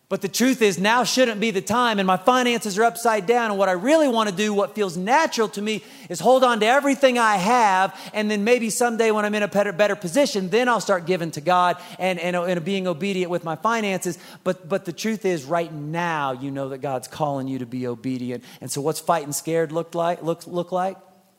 But 0.09 0.23
the 0.23 0.29
truth 0.29 0.63
is, 0.63 0.79
now 0.79 1.05
shouldn't 1.05 1.43
be 1.43 1.51
the 1.51 1.61
time, 1.61 1.99
and 1.99 2.07
my 2.07 2.17
finances 2.17 2.79
are 2.79 2.85
upside 2.85 3.27
down. 3.27 3.51
And 3.51 3.59
what 3.59 3.69
I 3.69 3.73
really 3.73 4.09
want 4.09 4.31
to 4.31 4.35
do, 4.35 4.55
what 4.55 4.75
feels 4.75 4.97
natural 4.97 5.47
to 5.49 5.61
me, 5.61 5.85
is 6.09 6.19
hold 6.19 6.43
on 6.43 6.59
to 6.61 6.67
everything 6.67 7.19
I 7.19 7.37
have, 7.37 7.95
and 8.15 8.31
then 8.31 8.45
maybe 8.45 8.71
someday 8.71 9.11
when 9.11 9.27
I'm 9.27 9.35
in 9.35 9.43
a 9.43 9.49
better, 9.49 9.75
better 9.75 9.95
position, 9.95 10.49
then 10.49 10.71
I'll 10.71 10.81
start 10.81 11.05
giving 11.05 11.33
to 11.33 11.43
God 11.43 11.77
and, 11.99 12.19
and, 12.19 12.35
and 12.35 12.65
being 12.65 12.89
obedient 12.89 13.31
with 13.31 13.45
my 13.45 13.57
finances. 13.57 14.19
But, 14.43 14.71
but 14.71 14.87
the 14.87 14.93
truth 14.95 15.27
is, 15.27 15.45
right 15.45 15.71
now, 15.71 16.33
you 16.33 16.51
know 16.51 16.71
that 16.71 16.79
God's 16.79 17.09
calling 17.09 17.47
you 17.47 17.59
to 17.59 17.67
be 17.67 17.87
obedient. 17.87 18.43
And 18.63 18.71
so, 18.71 18.81
what's 18.81 19.01
fighting 19.01 19.33
scared 19.33 19.71
look 19.71 19.95
like? 19.95 20.23
Look, 20.23 20.47
look 20.47 20.73
like? 20.73 20.97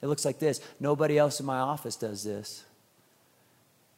It 0.07 0.09
looks 0.09 0.23
like 0.23 0.39
this 0.39 0.61
Nobody 0.79 1.17
else 1.17 1.41
in 1.41 1.45
my 1.45 1.59
office 1.59 1.97
does 1.97 2.23
this. 2.23 2.63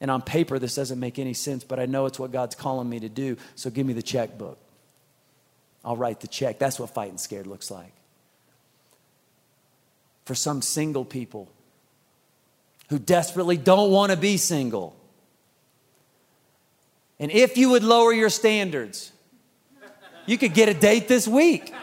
And 0.02 0.10
on 0.10 0.24
paper, 0.24 0.58
this 0.58 0.74
doesn't 0.74 1.00
make 1.00 1.19
any 1.19 1.34
sense, 1.36 1.63
but 1.63 1.80
I 1.80 1.86
know 1.86 2.08
it's 2.08 2.17
what 2.17 2.32
God's 2.32 2.56
calling 2.56 2.89
me 2.89 3.02
to 3.02 3.10
do, 3.10 3.38
so 3.56 3.69
give 3.69 3.86
me 3.86 3.93
the 3.93 4.02
checkbook. 4.02 4.58
I'll 5.86 5.98
write 5.98 6.22
the 6.22 6.28
check. 6.28 6.58
That's 6.58 6.80
what 6.80 6.89
fighting 6.89 7.17
scared 7.17 7.45
looks 7.45 7.69
like. 7.69 7.91
For 10.26 10.34
some 10.36 10.62
single 10.62 11.06
people 11.06 11.48
who 12.88 12.98
desperately 12.98 13.58
don't 13.58 13.91
want 13.91 14.12
to 14.12 14.17
be 14.17 14.38
single. 14.38 14.95
And 17.19 17.30
if 17.30 17.58
you 17.58 17.69
would 17.72 17.84
lower 17.84 18.13
your 18.13 18.30
standards, 18.30 19.12
You 20.26 20.38
could 20.38 20.54
get 20.54 20.69
a 20.69 20.76
date 20.76 21.08
this 21.08 21.28
week. 21.28 21.74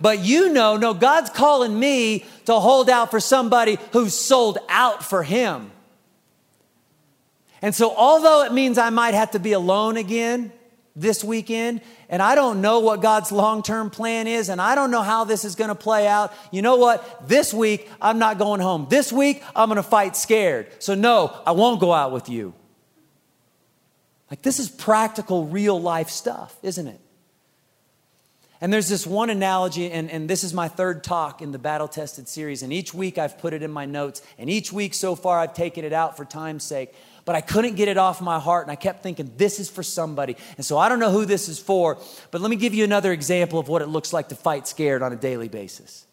But 0.00 0.20
you 0.20 0.52
know, 0.52 0.76
no, 0.76 0.94
God's 0.94 1.30
calling 1.30 1.78
me 1.78 2.24
to 2.46 2.54
hold 2.54 2.88
out 2.88 3.10
for 3.10 3.20
somebody 3.20 3.78
who's 3.92 4.14
sold 4.14 4.58
out 4.68 5.04
for 5.04 5.22
Him. 5.22 5.70
And 7.62 7.74
so, 7.74 7.94
although 7.94 8.44
it 8.44 8.52
means 8.52 8.78
I 8.78 8.90
might 8.90 9.14
have 9.14 9.32
to 9.32 9.38
be 9.38 9.52
alone 9.52 9.98
again 9.98 10.52
this 10.96 11.22
weekend, 11.22 11.82
and 12.08 12.22
I 12.22 12.34
don't 12.34 12.62
know 12.62 12.80
what 12.80 13.02
God's 13.02 13.30
long 13.30 13.62
term 13.62 13.90
plan 13.90 14.26
is, 14.26 14.48
and 14.48 14.60
I 14.60 14.74
don't 14.74 14.90
know 14.90 15.02
how 15.02 15.24
this 15.24 15.44
is 15.44 15.54
going 15.54 15.68
to 15.68 15.74
play 15.74 16.06
out, 16.06 16.32
you 16.50 16.62
know 16.62 16.76
what? 16.76 17.28
This 17.28 17.52
week, 17.52 17.88
I'm 18.00 18.18
not 18.18 18.38
going 18.38 18.60
home. 18.60 18.86
This 18.88 19.12
week, 19.12 19.44
I'm 19.54 19.68
going 19.68 19.76
to 19.76 19.82
fight 19.82 20.16
scared. 20.16 20.68
So, 20.78 20.94
no, 20.94 21.38
I 21.46 21.52
won't 21.52 21.80
go 21.80 21.92
out 21.92 22.12
with 22.12 22.30
you. 22.30 22.54
Like, 24.30 24.40
this 24.42 24.58
is 24.58 24.70
practical, 24.70 25.46
real 25.46 25.80
life 25.80 26.08
stuff, 26.08 26.56
isn't 26.62 26.86
it? 26.86 27.00
And 28.62 28.70
there's 28.70 28.88
this 28.88 29.06
one 29.06 29.30
analogy, 29.30 29.90
and, 29.90 30.10
and 30.10 30.28
this 30.28 30.44
is 30.44 30.52
my 30.52 30.68
third 30.68 31.02
talk 31.02 31.40
in 31.40 31.50
the 31.50 31.58
battle 31.58 31.88
tested 31.88 32.28
series. 32.28 32.62
And 32.62 32.72
each 32.72 32.92
week 32.92 33.16
I've 33.16 33.38
put 33.38 33.54
it 33.54 33.62
in 33.62 33.70
my 33.70 33.86
notes. 33.86 34.20
And 34.38 34.50
each 34.50 34.70
week 34.70 34.92
so 34.92 35.16
far 35.16 35.38
I've 35.38 35.54
taken 35.54 35.84
it 35.84 35.94
out 35.94 36.18
for 36.18 36.26
time's 36.26 36.64
sake. 36.64 36.92
But 37.24 37.36
I 37.36 37.40
couldn't 37.40 37.76
get 37.76 37.88
it 37.88 37.96
off 37.96 38.20
my 38.20 38.38
heart. 38.38 38.66
And 38.66 38.70
I 38.70 38.76
kept 38.76 39.02
thinking, 39.02 39.32
this 39.38 39.60
is 39.60 39.70
for 39.70 39.82
somebody. 39.82 40.36
And 40.58 40.66
so 40.66 40.76
I 40.76 40.90
don't 40.90 40.98
know 40.98 41.10
who 41.10 41.24
this 41.24 41.48
is 41.48 41.58
for. 41.58 41.98
But 42.30 42.42
let 42.42 42.50
me 42.50 42.56
give 42.56 42.74
you 42.74 42.84
another 42.84 43.12
example 43.12 43.58
of 43.58 43.68
what 43.68 43.80
it 43.80 43.86
looks 43.86 44.12
like 44.12 44.28
to 44.28 44.34
fight 44.34 44.68
scared 44.68 45.02
on 45.02 45.12
a 45.12 45.16
daily 45.16 45.48
basis. 45.48 46.06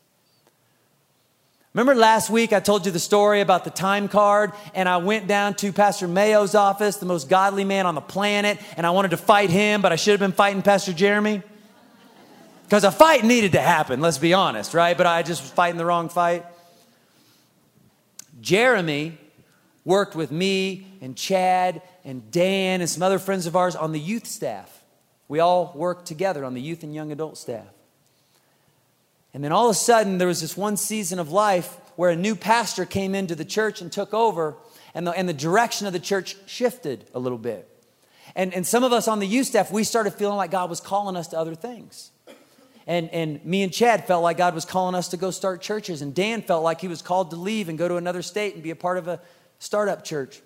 Remember 1.74 1.96
last 1.96 2.30
week 2.30 2.54
I 2.54 2.62
told 2.62 2.86
you 2.86 2.94
the 2.94 3.00
story 3.00 3.42
about 3.42 3.64
the 3.64 3.70
time 3.70 4.08
card, 4.08 4.52
and 4.74 4.90
I 4.90 4.98
went 4.98 5.28
down 5.28 5.54
to 5.56 5.72
Pastor 5.72 6.08
Mayo's 6.08 6.56
office, 6.56 6.96
the 6.96 7.06
most 7.06 7.30
godly 7.30 7.66
man 7.66 7.86
on 7.86 7.94
the 7.94 8.02
planet, 8.02 8.58
and 8.78 8.88
I 8.88 8.92
wanted 8.92 9.12
to 9.12 9.18
fight 9.18 9.52
him, 9.52 9.84
but 9.84 9.92
I 9.92 9.96
should 9.96 10.12
have 10.12 10.20
been 10.20 10.32
fighting 10.32 10.64
Pastor 10.64 10.92
Jeremy? 10.92 11.44
Because 12.68 12.84
a 12.84 12.92
fight 12.92 13.24
needed 13.24 13.54
to 13.54 13.62
happen, 13.62 14.02
let's 14.02 14.18
be 14.18 14.34
honest, 14.34 14.74
right? 14.74 14.98
But 14.98 15.08
I 15.08 15.24
just 15.24 15.42
was 15.42 15.52
fighting 15.52 15.78
the 15.78 15.86
wrong 15.86 16.10
fight. 16.10 16.46
Jeremy 18.42 19.18
worked 19.86 20.18
with 20.18 20.34
me 20.34 20.86
and 21.00 21.16
Chad 21.16 21.82
and 22.04 22.30
Dan 22.30 22.82
and 22.82 22.90
some 22.90 23.04
other 23.04 23.20
friends 23.20 23.46
of 23.46 23.56
ours 23.56 23.78
on 23.78 23.94
the 23.94 24.00
youth 24.00 24.28
staff. 24.28 24.84
We 25.30 25.40
all 25.40 25.72
worked 25.76 26.08
together 26.08 26.44
on 26.44 26.56
the 26.56 26.62
youth 26.62 26.84
and 26.84 26.94
young 26.94 27.10
adult 27.14 27.38
staff. 27.38 27.68
And 29.34 29.42
then 29.42 29.54
all 29.54 29.70
of 29.70 29.72
a 29.72 29.80
sudden, 29.80 30.18
there 30.18 30.28
was 30.28 30.42
this 30.42 30.58
one 30.58 30.76
season 30.76 31.20
of 31.20 31.32
life 31.32 31.78
where 31.96 32.10
a 32.10 32.18
new 32.18 32.36
pastor 32.36 32.84
came 32.84 33.16
into 33.16 33.34
the 33.34 33.46
church 33.46 33.82
and 33.82 33.90
took 33.90 34.14
over, 34.14 34.58
and 34.94 35.08
the, 35.08 35.12
and 35.12 35.30
the 35.30 35.34
direction 35.34 35.88
of 35.88 35.94
the 35.94 36.00
church 36.00 36.36
shifted 36.48 37.06
a 37.14 37.20
little 37.20 37.38
bit. 37.38 37.70
And, 38.36 38.54
and 38.54 38.68
some 38.68 38.84
of 38.84 38.92
us 38.92 39.08
on 39.08 39.20
the 39.20 39.28
youth 39.28 39.48
staff, 39.48 39.72
we 39.72 39.86
started 39.86 40.14
feeling 40.14 40.36
like 40.36 40.52
God 40.52 40.70
was 40.70 40.82
calling 40.82 41.16
us 41.16 41.30
to 41.30 41.40
other 41.40 41.56
things. 41.56 42.12
And, 42.88 43.10
and 43.10 43.44
me 43.44 43.64
and 43.64 43.72
Chad 43.72 44.08
felt 44.08 44.24
like 44.24 44.38
God 44.38 44.56
was 44.56 44.64
calling 44.64 44.96
us 44.96 45.10
to 45.10 45.18
go 45.18 45.30
start 45.30 45.62
churches. 45.62 46.02
And 46.02 46.16
Dan 46.16 46.42
felt 46.42 46.64
like 46.64 46.80
he 46.80 46.88
was 46.88 47.02
called 47.02 47.32
to 47.32 47.36
leave 47.36 47.68
and 47.68 47.78
go 47.78 47.90
to 47.90 47.98
another 47.98 48.22
state 48.22 48.54
and 48.54 48.64
be 48.64 48.72
a 48.72 48.76
part 48.76 48.98
of 48.98 49.10
a 49.10 49.20
startup 49.60 50.06
church. 50.06 50.42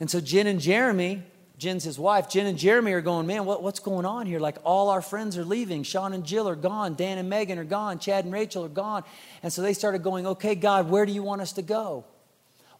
And 0.00 0.10
so 0.10 0.20
Jen 0.20 0.48
and 0.48 0.60
Jeremy, 0.60 1.22
Jen's 1.58 1.84
his 1.84 1.96
wife, 1.96 2.28
Jen 2.28 2.46
and 2.46 2.58
Jeremy 2.58 2.92
are 2.92 3.00
going, 3.00 3.28
man, 3.28 3.44
what, 3.44 3.62
what's 3.62 3.78
going 3.78 4.04
on 4.04 4.26
here? 4.26 4.40
Like 4.40 4.56
all 4.64 4.88
our 4.88 5.02
friends 5.02 5.38
are 5.38 5.44
leaving. 5.44 5.84
Sean 5.84 6.12
and 6.12 6.26
Jill 6.26 6.48
are 6.48 6.56
gone. 6.56 6.94
Dan 6.94 7.18
and 7.18 7.30
Megan 7.30 7.58
are 7.58 7.64
gone. 7.64 8.00
Chad 8.00 8.24
and 8.24 8.34
Rachel 8.34 8.64
are 8.64 8.68
gone. 8.68 9.04
And 9.44 9.52
so 9.52 9.62
they 9.62 9.74
started 9.74 10.02
going, 10.02 10.26
okay, 10.26 10.56
God, 10.56 10.90
where 10.90 11.06
do 11.06 11.12
you 11.12 11.22
want 11.22 11.40
us 11.40 11.52
to 11.52 11.62
go? 11.62 12.04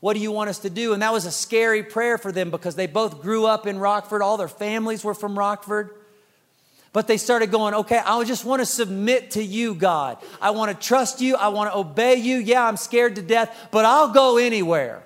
What 0.01 0.15
do 0.15 0.21
you 0.21 0.33
want 0.33 0.51
us 0.51 0.59
to 0.61 0.71
do? 0.71 0.95
And 0.95 1.03
that 1.03 1.13
was 1.13 1.27
a 1.27 1.31
scary 1.31 1.85
prayer 1.85 2.19
for 2.19 2.33
them 2.33 2.51
because 2.51 2.75
they 2.75 2.87
both 2.89 3.23
grew 3.23 3.47
up 3.47 3.67
in 3.67 3.79
Rockford. 3.79 4.23
All 4.23 4.39
their 4.39 4.49
families 4.49 5.05
were 5.05 5.15
from 5.15 5.39
Rockford. 5.39 5.95
But 6.93 7.07
they 7.07 7.17
started 7.19 7.53
going, 7.53 7.75
okay, 7.75 7.99
I 7.99 8.23
just 8.25 8.45
want 8.45 8.61
to 8.61 8.67
submit 8.67 9.33
to 9.33 9.43
you, 9.43 9.75
God. 9.75 10.19
I 10.41 10.51
want 10.51 10.73
to 10.73 10.87
trust 10.87 11.21
you. 11.21 11.37
I 11.37 11.49
want 11.49 11.71
to 11.71 11.79
obey 11.79 12.17
you. 12.17 12.39
Yeah, 12.39 12.67
I'm 12.67 12.77
scared 12.77 13.15
to 13.17 13.23
death, 13.23 13.69
but 13.71 13.85
I'll 13.85 14.09
go 14.09 14.39
anywhere. 14.39 15.05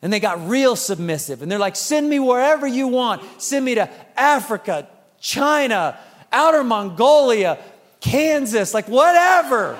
And 0.00 0.12
they 0.12 0.20
got 0.20 0.48
real 0.48 0.76
submissive. 0.76 1.42
And 1.42 1.50
they're 1.50 1.58
like, 1.58 1.74
send 1.74 2.08
me 2.08 2.20
wherever 2.20 2.66
you 2.66 2.86
want. 2.86 3.22
Send 3.42 3.64
me 3.64 3.74
to 3.74 3.90
Africa, 4.16 4.88
China, 5.20 5.98
outer 6.30 6.62
Mongolia, 6.62 7.58
Kansas, 8.00 8.72
like 8.72 8.88
whatever. 8.88 9.76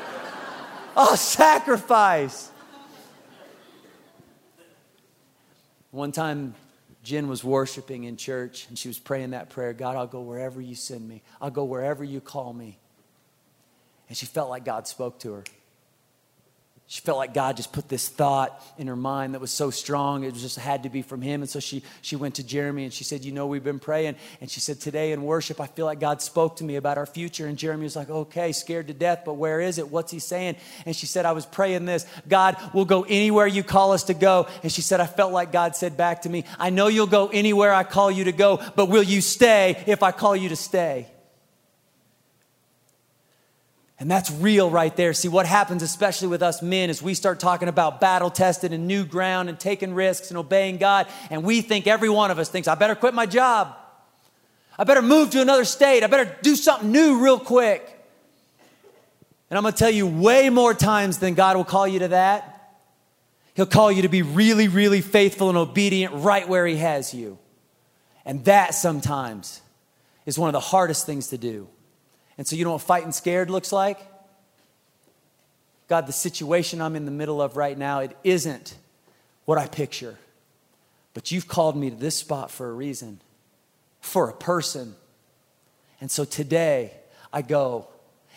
I'll 0.97 1.17
sacrifice. 1.17 2.51
One 5.93 6.11
time, 6.11 6.55
Jen 7.09 7.27
was 7.27 7.43
worshiping 7.43 8.05
in 8.05 8.19
church 8.19 8.67
and 8.69 8.79
she 8.79 8.87
was 8.87 8.99
praying 8.99 9.31
that 9.31 9.49
prayer 9.49 9.73
God, 9.73 9.97
I'll 9.97 10.07
go 10.07 10.21
wherever 10.21 10.61
you 10.61 10.75
send 10.75 11.09
me, 11.09 11.23
I'll 11.41 11.51
go 11.51 11.65
wherever 11.65 12.05
you 12.05 12.21
call 12.21 12.53
me. 12.53 12.79
And 14.11 14.17
she 14.17 14.27
felt 14.27 14.51
like 14.51 14.67
God 14.67 14.87
spoke 14.87 15.19
to 15.21 15.33
her. 15.33 15.45
She 16.91 17.03
felt 17.03 17.19
like 17.19 17.35
God 17.35 17.59
just 17.59 17.71
put 17.71 17.87
this 17.91 18.09
thought 18.09 18.65
in 18.79 18.87
her 18.87 18.97
mind 18.97 19.35
that 19.35 19.43
was 19.43 19.51
so 19.51 19.69
strong, 19.69 20.25
it 20.25 20.33
just 20.33 20.59
had 20.59 20.85
to 20.85 20.89
be 20.89 21.03
from 21.03 21.21
Him. 21.21 21.43
And 21.43 21.51
so 21.51 21.61
she, 21.61 21.83
she 22.01 22.17
went 22.17 22.37
to 22.37 22.43
Jeremy 22.43 22.85
and 22.85 22.93
she 22.95 23.05
said, 23.05 23.27
You 23.27 23.33
know, 23.33 23.47
we've 23.47 23.63
been 23.63 23.79
praying. 23.79 24.17
And 24.41 24.51
she 24.51 24.61
said, 24.61 24.81
Today 24.81 25.13
in 25.13 25.23
worship, 25.23 25.61
I 25.61 25.67
feel 25.67 25.85
like 25.85 26.01
God 26.01 26.23
spoke 26.23 26.57
to 26.57 26.65
me 26.65 26.77
about 26.77 26.97
our 26.97 27.05
future. 27.05 27.47
And 27.47 27.59
Jeremy 27.59 27.83
was 27.83 27.95
like, 27.95 28.09
Okay, 28.09 28.53
scared 28.53 28.89
to 28.89 28.95
death, 28.95 29.25
but 29.27 29.35
where 29.35 29.61
is 29.61 29.77
it? 29.77 29.91
What's 29.91 30.11
He 30.11 30.19
saying? 30.19 30.57
And 30.87 30.97
she 30.97 31.05
said, 31.05 31.27
I 31.27 31.33
was 31.33 31.45
praying 31.45 31.85
this 31.85 32.07
God, 32.27 32.57
we'll 32.73 32.87
go 32.87 33.03
anywhere 33.03 33.47
you 33.47 33.63
call 33.63 33.93
us 33.93 34.05
to 34.05 34.15
go. 34.15 34.47
And 34.63 34.73
she 34.73 34.81
said, 34.81 34.99
I 34.99 35.07
felt 35.07 35.31
like 35.35 35.53
God 35.53 35.77
said 35.77 35.95
back 35.95 36.23
to 36.23 36.31
me, 36.31 36.45
I 36.59 36.71
know 36.71 36.87
you'll 36.87 37.07
go 37.07 37.29
anywhere 37.29 37.75
I 37.75 37.85
call 37.85 38.11
you 38.11 38.25
to 38.25 38.33
go, 38.33 38.63
but 38.77 38.87
will 38.87 39.03
you 39.03 39.21
stay 39.21 39.85
if 39.87 40.03
I 40.03 40.11
call 40.11 40.35
you 40.35 40.49
to 40.49 40.57
stay? 40.57 41.07
And 44.01 44.09
that's 44.09 44.31
real 44.31 44.71
right 44.71 44.95
there. 44.95 45.13
See, 45.13 45.29
what 45.29 45.45
happens, 45.45 45.83
especially 45.83 46.29
with 46.29 46.41
us 46.43 46.63
men, 46.63 46.89
is 46.89 47.03
we 47.03 47.15
start 47.15 47.41
talking 47.41 47.69
about 47.69 48.01
battle 48.01 48.31
tested 48.31 48.73
and 48.73 48.87
new 48.87 49.05
ground 49.05 49.49
and 49.49 49.59
taking 49.59 49.93
risks 49.93 50.31
and 50.31 50.39
obeying 50.39 50.77
God. 50.77 51.09
And 51.31 51.43
we 51.43 51.63
think, 51.63 51.89
every 51.89 52.09
one 52.09 52.31
of 52.31 52.39
us 52.39 52.49
thinks, 52.49 52.69
I 52.69 52.77
better 52.77 52.95
quit 52.95 53.13
my 53.13 53.27
job. 53.27 53.75
I 54.79 54.85
better 54.85 55.03
move 55.03 55.31
to 55.31 55.43
another 55.43 55.65
state. 55.65 56.05
I 56.05 56.07
better 56.07 56.37
do 56.43 56.55
something 56.55 56.93
new 56.93 57.25
real 57.25 57.41
quick. 57.41 57.83
And 59.51 59.57
I'm 59.57 59.63
going 59.63 59.73
to 59.73 59.79
tell 59.79 59.91
you 59.91 60.07
way 60.07 60.49
more 60.51 60.75
times 60.75 61.19
than 61.19 61.35
God 61.35 61.57
will 61.57 61.65
call 61.65 61.89
you 61.89 61.99
to 62.01 62.09
that. 62.09 62.77
He'll 63.55 63.67
call 63.67 63.91
you 63.91 64.03
to 64.03 64.09
be 64.09 64.23
really, 64.23 64.69
really 64.69 65.01
faithful 65.01 65.49
and 65.49 65.59
obedient 65.59 66.15
right 66.15 66.49
where 66.49 66.65
He 66.65 66.77
has 66.77 67.13
you. 67.13 67.39
And 68.25 68.45
that 68.45 68.75
sometimes 68.75 69.61
is 70.25 70.39
one 70.39 70.49
of 70.49 70.53
the 70.53 70.61
hardest 70.61 71.05
things 71.07 71.29
to 71.29 71.39
do. 71.39 71.67
And 72.39 72.47
so, 72.47 72.55
you 72.57 72.65
know 72.65 72.73
what 72.73 72.83
fighting 72.83 73.13
scared 73.13 73.51
looks 73.51 73.73
like? 73.73 73.99
God, 75.89 76.07
the 76.07 76.13
situation 76.13 76.81
I'm 76.81 76.95
in 76.95 77.05
the 77.05 77.11
middle 77.11 77.43
of 77.43 77.57
right 77.57 77.77
now, 77.77 78.01
it 78.01 78.17
isn't 78.23 78.77
what 79.45 79.59
I 79.59 79.67
picture. 79.67 80.17
But 81.15 81.33
you've 81.33 81.49
called 81.49 81.77
me 81.77 81.91
to 81.91 81.97
this 81.97 82.15
spot 82.15 82.51
for 82.51 82.69
a 82.69 82.73
reason, 82.73 83.21
for 84.01 84.29
a 84.29 84.35
person. 84.35 84.95
And 86.01 86.11
so 86.11 86.25
today, 86.25 86.93
I 87.33 87.43
go 87.43 87.89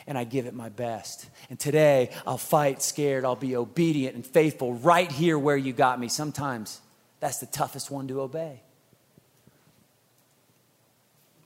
and 0.08 0.18
I 0.18 0.24
give 0.24 0.48
it 0.48 0.56
my 0.56 0.70
best. 0.70 1.30
And 1.50 1.60
today, 1.60 2.10
I'll 2.26 2.38
fight 2.38 2.82
scared. 2.82 3.24
I'll 3.24 3.36
be 3.36 3.56
obedient 3.56 4.16
and 4.16 4.26
faithful 4.26 4.74
right 4.74 5.12
here 5.12 5.38
where 5.38 5.58
you 5.58 5.74
got 5.74 6.00
me. 6.00 6.08
Sometimes 6.08 6.82
that's 7.20 7.38
the 7.38 7.46
toughest 7.46 7.92
one 7.92 8.08
to 8.08 8.22
obey. 8.22 8.62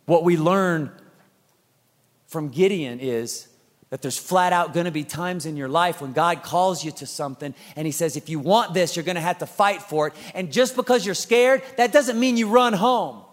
What 0.05 0.23
we 0.23 0.38
learn 0.38 0.91
from 2.36 2.49
Gideon 2.49 2.99
is 2.99 3.47
that 3.91 4.01
there's 4.01 4.17
flat 4.17 4.51
out 4.51 4.73
going 4.73 4.88
to 4.88 4.91
be 4.91 5.05
times 5.05 5.45
in 5.45 5.55
your 5.55 5.69
life 5.69 6.01
when 6.01 6.11
God 6.11 6.43
calls 6.43 6.83
you 6.83 6.91
to 6.91 7.05
something 7.05 7.55
and 7.77 7.86
He 7.86 7.93
says, 7.93 8.17
if 8.17 8.27
you 8.27 8.39
want 8.39 8.73
this, 8.73 8.97
you're 8.97 9.05
going 9.05 9.15
to 9.15 9.21
have 9.21 9.38
to 9.38 9.45
fight 9.45 9.81
for 9.81 10.07
it. 10.07 10.13
And 10.33 10.51
just 10.51 10.75
because 10.75 11.05
you're 11.05 11.15
scared, 11.15 11.63
that 11.77 11.93
doesn't 11.93 12.19
mean 12.19 12.36
you 12.36 12.49
run 12.49 12.73
home. 12.73 13.23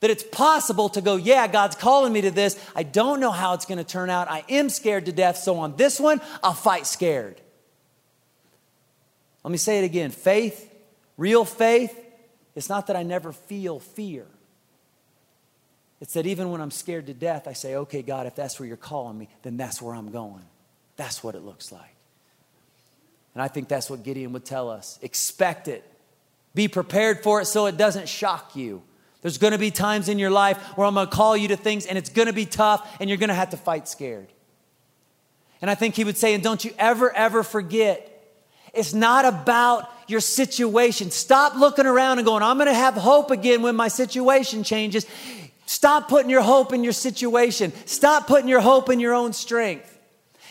That 0.00 0.10
it's 0.10 0.24
possible 0.24 0.88
to 0.88 1.00
go, 1.00 1.14
yeah, 1.14 1.46
God's 1.46 1.76
calling 1.76 2.12
me 2.12 2.22
to 2.22 2.32
this. 2.32 2.58
I 2.74 2.82
don't 2.82 3.20
know 3.20 3.30
how 3.30 3.54
it's 3.54 3.66
going 3.66 3.78
to 3.78 3.84
turn 3.84 4.10
out. 4.10 4.28
I 4.28 4.42
am 4.48 4.68
scared 4.68 5.06
to 5.06 5.12
death. 5.12 5.36
So 5.36 5.60
on 5.60 5.76
this 5.76 6.00
one, 6.00 6.20
I'll 6.42 6.52
fight 6.54 6.88
scared. 6.88 7.40
Let 9.44 9.52
me 9.52 9.58
say 9.58 9.78
it 9.78 9.84
again 9.84 10.10
faith, 10.10 10.74
real 11.16 11.44
faith, 11.44 11.96
it's 12.56 12.68
not 12.68 12.88
that 12.88 12.96
I 12.96 13.04
never 13.04 13.30
feel 13.30 13.78
fear. 13.78 14.26
It's 16.00 16.14
that 16.14 16.26
even 16.26 16.50
when 16.50 16.60
I'm 16.60 16.70
scared 16.70 17.06
to 17.08 17.14
death, 17.14 17.46
I 17.46 17.52
say, 17.52 17.76
okay, 17.76 18.02
God, 18.02 18.26
if 18.26 18.34
that's 18.34 18.58
where 18.58 18.66
you're 18.66 18.76
calling 18.76 19.18
me, 19.18 19.28
then 19.42 19.56
that's 19.56 19.82
where 19.82 19.94
I'm 19.94 20.10
going. 20.10 20.44
That's 20.96 21.22
what 21.22 21.34
it 21.34 21.42
looks 21.42 21.70
like. 21.70 21.94
And 23.34 23.42
I 23.42 23.48
think 23.48 23.68
that's 23.68 23.88
what 23.88 24.02
Gideon 24.02 24.32
would 24.32 24.44
tell 24.44 24.70
us. 24.70 24.98
Expect 25.02 25.68
it. 25.68 25.84
Be 26.54 26.68
prepared 26.68 27.22
for 27.22 27.40
it 27.40 27.46
so 27.46 27.66
it 27.66 27.76
doesn't 27.76 28.08
shock 28.08 28.56
you. 28.56 28.82
There's 29.22 29.38
going 29.38 29.52
to 29.52 29.58
be 29.58 29.70
times 29.70 30.08
in 30.08 30.18
your 30.18 30.30
life 30.30 30.56
where 30.76 30.86
I'm 30.86 30.94
going 30.94 31.06
to 31.06 31.14
call 31.14 31.36
you 31.36 31.48
to 31.48 31.56
things 31.56 31.84
and 31.84 31.98
it's 31.98 32.10
going 32.10 32.26
to 32.26 32.32
be 32.32 32.46
tough 32.46 32.96
and 32.98 33.08
you're 33.08 33.18
going 33.18 33.28
to 33.28 33.34
have 33.34 33.50
to 33.50 33.56
fight 33.58 33.86
scared. 33.86 34.26
And 35.60 35.70
I 35.70 35.74
think 35.74 35.94
he 35.94 36.04
would 36.04 36.16
say, 36.16 36.32
and 36.32 36.42
don't 36.42 36.64
you 36.64 36.72
ever, 36.78 37.14
ever 37.14 37.42
forget, 37.42 38.06
It's 38.72 38.94
not 38.94 39.24
about 39.24 39.90
your 40.06 40.20
situation. 40.20 41.10
Stop 41.10 41.56
looking 41.56 41.86
around 41.86 42.18
and 42.18 42.26
going, 42.26 42.42
I'm 42.42 42.56
going 42.56 42.68
to 42.68 42.74
have 42.74 42.94
hope 42.94 43.30
again 43.30 43.62
when 43.62 43.76
my 43.76 43.88
situation 43.88 44.62
changes. 44.62 45.06
Stop 45.70 46.08
putting 46.08 46.30
your 46.30 46.42
hope 46.42 46.72
in 46.72 46.82
your 46.82 46.92
situation. 46.92 47.72
Stop 47.86 48.26
putting 48.26 48.48
your 48.48 48.60
hope 48.60 48.90
in 48.90 48.98
your 48.98 49.14
own 49.14 49.32
strength 49.32 50.00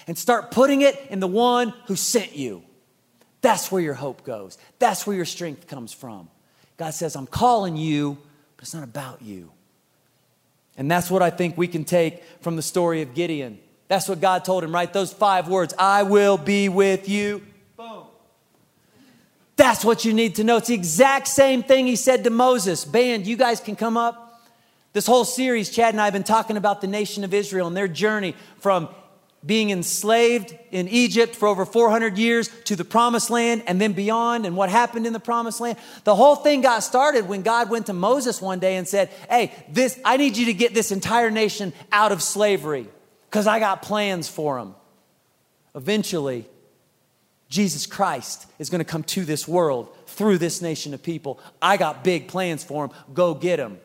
and 0.08 0.18
start 0.18 0.50
putting 0.50 0.80
it 0.80 0.98
in 1.10 1.20
the 1.20 1.28
one 1.28 1.74
who 1.88 1.98
sent 1.98 2.38
you. 2.38 2.64
That's 3.42 3.70
where 3.70 3.82
your 3.82 3.96
hope 3.96 4.24
goes. 4.24 4.58
That's 4.80 5.06
where 5.06 5.18
your 5.18 5.26
strength 5.26 5.68
comes 5.68 5.92
from. 5.92 6.30
God 6.78 6.94
says, 6.94 7.18
I'm 7.18 7.28
calling 7.28 7.76
you, 7.76 8.18
but 8.56 8.64
it's 8.64 8.74
not 8.74 8.86
about 8.86 9.22
you. 9.22 9.52
And 10.78 10.90
that's 10.90 11.12
what 11.12 11.22
I 11.22 11.32
think 11.32 11.58
we 11.58 11.68
can 11.68 11.84
take 11.84 12.24
from 12.40 12.56
the 12.56 12.62
story 12.62 13.02
of 13.02 13.14
Gideon. 13.14 13.60
That's 13.90 14.08
what 14.08 14.22
God 14.22 14.46
told 14.46 14.64
him, 14.64 14.74
right? 14.74 14.92
Those 14.94 15.12
five 15.12 15.50
words 15.50 15.74
I 15.78 16.04
will 16.04 16.38
be 16.38 16.70
with 16.70 17.10
you. 17.10 17.46
Boom. 17.76 18.04
That's 19.58 19.84
what 19.84 20.06
you 20.06 20.14
need 20.14 20.36
to 20.36 20.46
know. 20.46 20.56
It's 20.56 20.70
the 20.70 20.76
exact 20.76 21.28
same 21.28 21.62
thing 21.62 21.88
he 21.88 21.98
said 21.98 22.24
to 22.24 22.30
Moses. 22.30 22.86
Band, 22.86 23.28
you 23.28 23.36
guys 23.36 23.60
can 23.60 23.76
come 23.76 23.98
up. 23.98 24.28
This 24.94 25.06
whole 25.06 25.26
series, 25.26 25.70
Chad 25.70 25.94
and 25.94 26.02
I 26.02 26.06
have 26.06 26.14
been 26.14 26.24
talking 26.24 26.58
about 26.58 26.82
the 26.82 26.88
nation 26.88 27.24
of 27.24 27.34
Israel 27.34 27.68
and 27.68 27.78
their 27.78 27.88
journey 27.88 28.36
from 28.58 28.90
being 29.46 29.70
enslaved 29.70 30.58
in 30.72 30.90
Egypt 30.90 31.36
for 31.36 31.48
over 31.48 31.66
400 31.66 32.18
years 32.18 32.50
to 32.66 32.76
the 32.76 32.84
promised 32.84 33.30
land 33.30 33.64
and 33.68 33.80
then 33.80 33.94
beyond 33.94 34.46
and 34.46 34.58
what 34.58 34.70
happened 34.70 35.08
in 35.08 35.14
the 35.14 35.20
promised 35.20 35.62
land. 35.62 35.78
The 36.04 36.16
whole 36.16 36.36
thing 36.36 36.62
got 36.62 36.84
started 36.84 37.28
when 37.28 37.42
God 37.42 37.70
went 37.70 37.86
to 37.86 37.94
Moses 37.94 38.42
one 38.42 38.60
day 38.60 38.76
and 38.76 38.88
said, 38.88 39.10
Hey, 39.30 39.54
this, 39.70 39.98
I 40.04 40.18
need 40.18 40.36
you 40.36 40.48
to 40.48 40.54
get 40.54 40.74
this 40.74 40.92
entire 40.92 41.32
nation 41.32 41.72
out 41.92 42.12
of 42.12 42.22
slavery 42.22 42.88
because 43.30 43.48
I 43.48 43.60
got 43.60 43.82
plans 43.82 44.28
for 44.28 44.58
them. 44.58 44.76
Eventually, 45.74 46.46
Jesus 47.48 47.86
Christ 47.86 48.46
is 48.60 48.70
going 48.70 48.80
to 48.80 48.86
come 48.86 49.04
to 49.04 49.24
this 49.24 49.48
world 49.48 49.96
through 50.08 50.38
this 50.38 50.62
nation 50.62 50.94
of 50.94 51.02
people. 51.02 51.40
I 51.62 51.78
got 51.78 52.04
big 52.04 52.28
plans 52.28 52.64
for 52.64 52.86
him. 52.86 52.92
Go 53.14 53.34
get 53.34 53.60
him. 53.60 53.80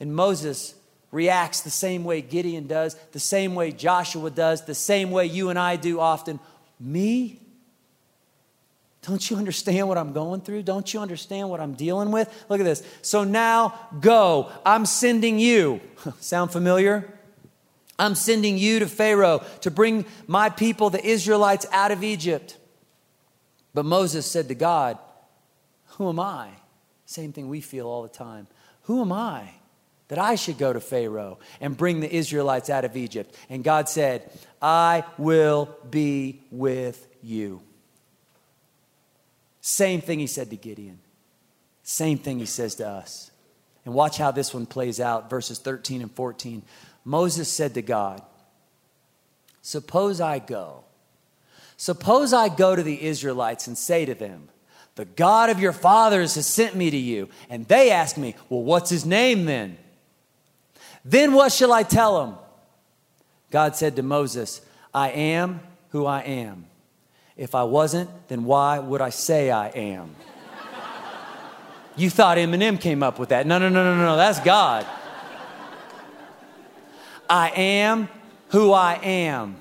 And 0.00 0.14
Moses 0.14 0.74
reacts 1.10 1.62
the 1.62 1.70
same 1.70 2.04
way 2.04 2.20
Gideon 2.20 2.66
does, 2.66 2.94
the 3.12 3.20
same 3.20 3.54
way 3.54 3.72
Joshua 3.72 4.30
does, 4.30 4.64
the 4.64 4.74
same 4.74 5.10
way 5.10 5.26
you 5.26 5.50
and 5.50 5.58
I 5.58 5.76
do 5.76 6.00
often. 6.00 6.40
Me? 6.78 7.40
Don't 9.02 9.30
you 9.30 9.36
understand 9.36 9.88
what 9.88 9.98
I'm 9.98 10.12
going 10.12 10.40
through? 10.40 10.64
Don't 10.64 10.92
you 10.92 11.00
understand 11.00 11.48
what 11.48 11.60
I'm 11.60 11.74
dealing 11.74 12.10
with? 12.10 12.28
Look 12.48 12.58
at 12.58 12.64
this. 12.64 12.82
So 13.02 13.22
now 13.22 13.78
go. 14.00 14.50
I'm 14.64 14.84
sending 14.84 15.38
you. 15.38 15.80
Sound 16.20 16.50
familiar? 16.50 17.08
I'm 17.98 18.14
sending 18.14 18.58
you 18.58 18.80
to 18.80 18.86
Pharaoh 18.88 19.44
to 19.60 19.70
bring 19.70 20.04
my 20.26 20.50
people, 20.50 20.90
the 20.90 21.04
Israelites, 21.04 21.66
out 21.72 21.92
of 21.92 22.02
Egypt. 22.02 22.58
But 23.72 23.84
Moses 23.84 24.26
said 24.26 24.48
to 24.48 24.54
God, 24.54 24.98
Who 25.96 26.08
am 26.08 26.18
I? 26.18 26.50
Same 27.06 27.32
thing 27.32 27.48
we 27.48 27.60
feel 27.60 27.86
all 27.86 28.02
the 28.02 28.08
time. 28.08 28.48
Who 28.82 29.00
am 29.00 29.12
I? 29.12 29.50
That 30.08 30.18
I 30.18 30.36
should 30.36 30.58
go 30.58 30.72
to 30.72 30.80
Pharaoh 30.80 31.38
and 31.60 31.76
bring 31.76 32.00
the 32.00 32.14
Israelites 32.14 32.70
out 32.70 32.84
of 32.84 32.96
Egypt. 32.96 33.34
And 33.48 33.64
God 33.64 33.88
said, 33.88 34.30
I 34.62 35.04
will 35.18 35.68
be 35.90 36.40
with 36.50 37.06
you. 37.22 37.60
Same 39.60 40.00
thing 40.00 40.20
he 40.20 40.28
said 40.28 40.50
to 40.50 40.56
Gideon. 40.56 41.00
Same 41.82 42.18
thing 42.18 42.38
he 42.38 42.46
says 42.46 42.76
to 42.76 42.86
us. 42.86 43.30
And 43.84 43.94
watch 43.94 44.18
how 44.18 44.30
this 44.30 44.54
one 44.54 44.66
plays 44.66 45.00
out, 45.00 45.30
verses 45.30 45.58
13 45.58 46.02
and 46.02 46.10
14. 46.10 46.62
Moses 47.04 47.50
said 47.50 47.74
to 47.74 47.82
God, 47.82 48.22
Suppose 49.62 50.20
I 50.20 50.38
go. 50.38 50.84
Suppose 51.76 52.32
I 52.32 52.48
go 52.48 52.76
to 52.76 52.82
the 52.82 53.02
Israelites 53.02 53.66
and 53.66 53.76
say 53.76 54.04
to 54.04 54.14
them, 54.14 54.48
The 54.94 55.04
God 55.04 55.50
of 55.50 55.58
your 55.58 55.72
fathers 55.72 56.36
has 56.36 56.46
sent 56.46 56.74
me 56.74 56.90
to 56.90 56.96
you. 56.96 57.28
And 57.50 57.66
they 57.66 57.90
ask 57.90 58.16
me, 58.16 58.36
Well, 58.48 58.62
what's 58.62 58.90
his 58.90 59.04
name 59.04 59.44
then? 59.44 59.78
Then 61.08 61.34
what 61.34 61.52
shall 61.52 61.72
I 61.72 61.84
tell 61.84 62.20
them? 62.20 62.36
God 63.52 63.76
said 63.76 63.94
to 63.96 64.02
Moses, 64.02 64.60
I 64.92 65.10
am 65.10 65.60
who 65.90 66.04
I 66.04 66.22
am. 66.22 66.66
If 67.36 67.54
I 67.54 67.62
wasn't, 67.62 68.10
then 68.26 68.44
why 68.44 68.80
would 68.80 69.00
I 69.00 69.10
say 69.10 69.52
I 69.52 69.68
am? 69.68 70.16
you 71.96 72.10
thought 72.10 72.38
Eminem 72.38 72.80
came 72.80 73.04
up 73.04 73.20
with 73.20 73.28
that. 73.28 73.46
No, 73.46 73.58
no, 73.58 73.68
no, 73.68 73.84
no, 73.84 73.96
no, 73.96 74.16
that's 74.16 74.40
God. 74.40 74.84
I 77.30 77.50
am 77.50 78.08
who 78.48 78.72
I 78.72 78.94
am. 78.94 79.56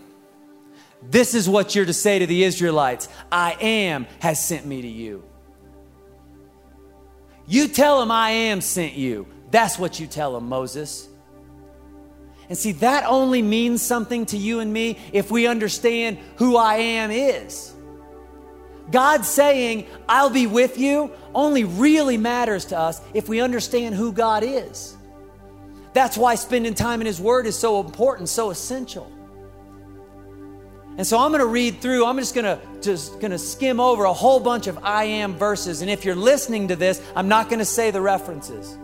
This 1.03 1.35
is 1.35 1.47
what 1.47 1.75
you're 1.75 1.85
to 1.85 1.93
say 1.93 2.17
to 2.17 2.25
the 2.25 2.43
Israelites 2.43 3.07
I 3.31 3.55
am 3.61 4.07
has 4.19 4.43
sent 4.43 4.65
me 4.65 4.81
to 4.81 4.87
you. 4.87 5.23
You 7.45 7.67
tell 7.67 7.99
them 7.99 8.09
I 8.09 8.31
am 8.31 8.61
sent 8.61 8.93
you. 8.93 9.27
That's 9.51 9.77
what 9.77 9.99
you 9.99 10.07
tell 10.07 10.33
them, 10.33 10.49
Moses. 10.49 11.07
And 12.49 12.57
see, 12.57 12.73
that 12.73 13.05
only 13.07 13.41
means 13.41 13.81
something 13.81 14.25
to 14.27 14.37
you 14.37 14.59
and 14.59 14.71
me 14.71 14.97
if 15.11 15.31
we 15.31 15.47
understand 15.47 16.17
who 16.37 16.57
I 16.57 16.75
am 16.75 17.11
is. 17.11 17.73
God 18.91 19.25
saying, 19.25 19.87
I'll 20.07 20.29
be 20.29 20.45
with 20.45 20.77
you, 20.77 21.11
only 21.33 21.63
really 21.63 22.17
matters 22.17 22.65
to 22.65 22.77
us 22.77 23.01
if 23.13 23.27
we 23.27 23.41
understand 23.41 23.95
who 23.95 24.11
God 24.11 24.43
is. 24.43 24.95
That's 25.93 26.17
why 26.17 26.35
spending 26.35 26.75
time 26.75 27.01
in 27.01 27.07
His 27.07 27.19
Word 27.19 27.47
is 27.47 27.57
so 27.57 27.79
important, 27.79 28.29
so 28.29 28.51
essential. 28.51 29.11
And 30.97 31.05
so 31.05 31.19
I'm 31.19 31.31
going 31.31 31.39
to 31.39 31.47
read 31.47 31.81
through, 31.81 32.05
I'm 32.05 32.17
just 32.17 32.35
going 32.35 32.45
to 32.45 32.59
just 32.81 33.19
going 33.19 33.31
to 33.31 33.37
skim 33.37 33.79
over 33.79 34.05
a 34.05 34.13
whole 34.13 34.39
bunch 34.39 34.67
of 34.67 34.77
I 34.83 35.05
am 35.05 35.35
verses. 35.35 35.81
And 35.81 35.89
if 35.89 36.05
you're 36.05 36.15
listening 36.15 36.69
to 36.69 36.75
this, 36.75 37.01
I'm 37.15 37.27
not 37.27 37.49
going 37.49 37.59
to 37.59 37.65
say 37.65 37.91
the 37.91 38.01
references. 38.01 38.77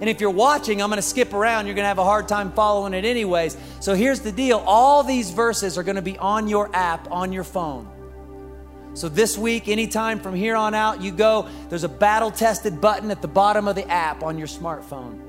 And 0.00 0.08
if 0.08 0.20
you're 0.20 0.30
watching, 0.30 0.80
I'm 0.80 0.90
going 0.90 0.98
to 0.98 1.02
skip 1.02 1.32
around. 1.32 1.66
You're 1.66 1.74
going 1.74 1.84
to 1.84 1.88
have 1.88 1.98
a 1.98 2.04
hard 2.04 2.28
time 2.28 2.52
following 2.52 2.94
it, 2.94 3.04
anyways. 3.04 3.56
So 3.80 3.94
here's 3.94 4.20
the 4.20 4.32
deal 4.32 4.58
all 4.66 5.02
these 5.02 5.30
verses 5.30 5.76
are 5.76 5.82
going 5.82 5.96
to 5.96 6.02
be 6.02 6.18
on 6.18 6.48
your 6.48 6.74
app, 6.74 7.10
on 7.10 7.32
your 7.32 7.44
phone. 7.44 7.88
So 8.94 9.08
this 9.08 9.38
week, 9.38 9.68
anytime 9.68 10.18
from 10.18 10.34
here 10.34 10.56
on 10.56 10.74
out, 10.74 11.00
you 11.02 11.12
go, 11.12 11.48
there's 11.68 11.84
a 11.84 11.88
battle 11.88 12.30
tested 12.30 12.80
button 12.80 13.10
at 13.10 13.22
the 13.22 13.28
bottom 13.28 13.68
of 13.68 13.76
the 13.76 13.88
app 13.88 14.22
on 14.22 14.38
your 14.38 14.48
smartphone. 14.48 15.27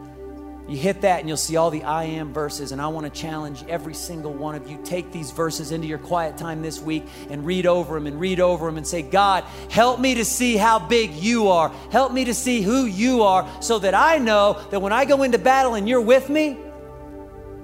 You 0.70 0.78
hit 0.78 1.02
that 1.02 1.20
and 1.20 1.28
you'll 1.28 1.36
see 1.36 1.56
all 1.56 1.72
the 1.72 1.84
I 1.84 2.04
am 2.04 2.32
verses. 2.32 2.72
And 2.72 2.80
I 2.80 2.88
want 2.90 3.12
to 3.12 3.22
challenge 3.22 3.66
every 3.68 3.96
single 3.96 4.32
one 4.32 4.54
of 4.54 4.70
you. 4.70 4.80
Take 4.84 5.12
these 5.12 5.32
verses 5.32 5.72
into 5.72 5.88
your 5.88 5.98
quiet 5.98 6.38
time 6.38 6.62
this 6.62 6.80
week 6.80 7.08
and 7.32 7.44
read 7.44 7.66
over 7.66 7.96
them 7.96 8.06
and 8.06 8.20
read 8.20 8.40
over 8.40 8.68
them 8.68 8.78
and 8.78 8.86
say, 8.86 9.02
God, 9.02 9.44
help 9.72 10.00
me 10.00 10.14
to 10.14 10.24
see 10.24 10.58
how 10.58 10.78
big 10.78 11.12
you 11.14 11.48
are. 11.48 11.70
Help 11.92 12.14
me 12.14 12.24
to 12.26 12.36
see 12.36 12.62
who 12.62 12.86
you 12.86 13.24
are 13.24 13.50
so 13.64 13.80
that 13.80 13.96
I 13.96 14.20
know 14.20 14.62
that 14.70 14.80
when 14.80 14.94
I 14.94 15.06
go 15.06 15.24
into 15.24 15.40
battle 15.40 15.74
and 15.74 15.90
you're 15.90 16.02
with 16.02 16.30
me, 16.30 16.60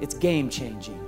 it's 0.01 0.15
game 0.15 0.49
changing. 0.49 0.99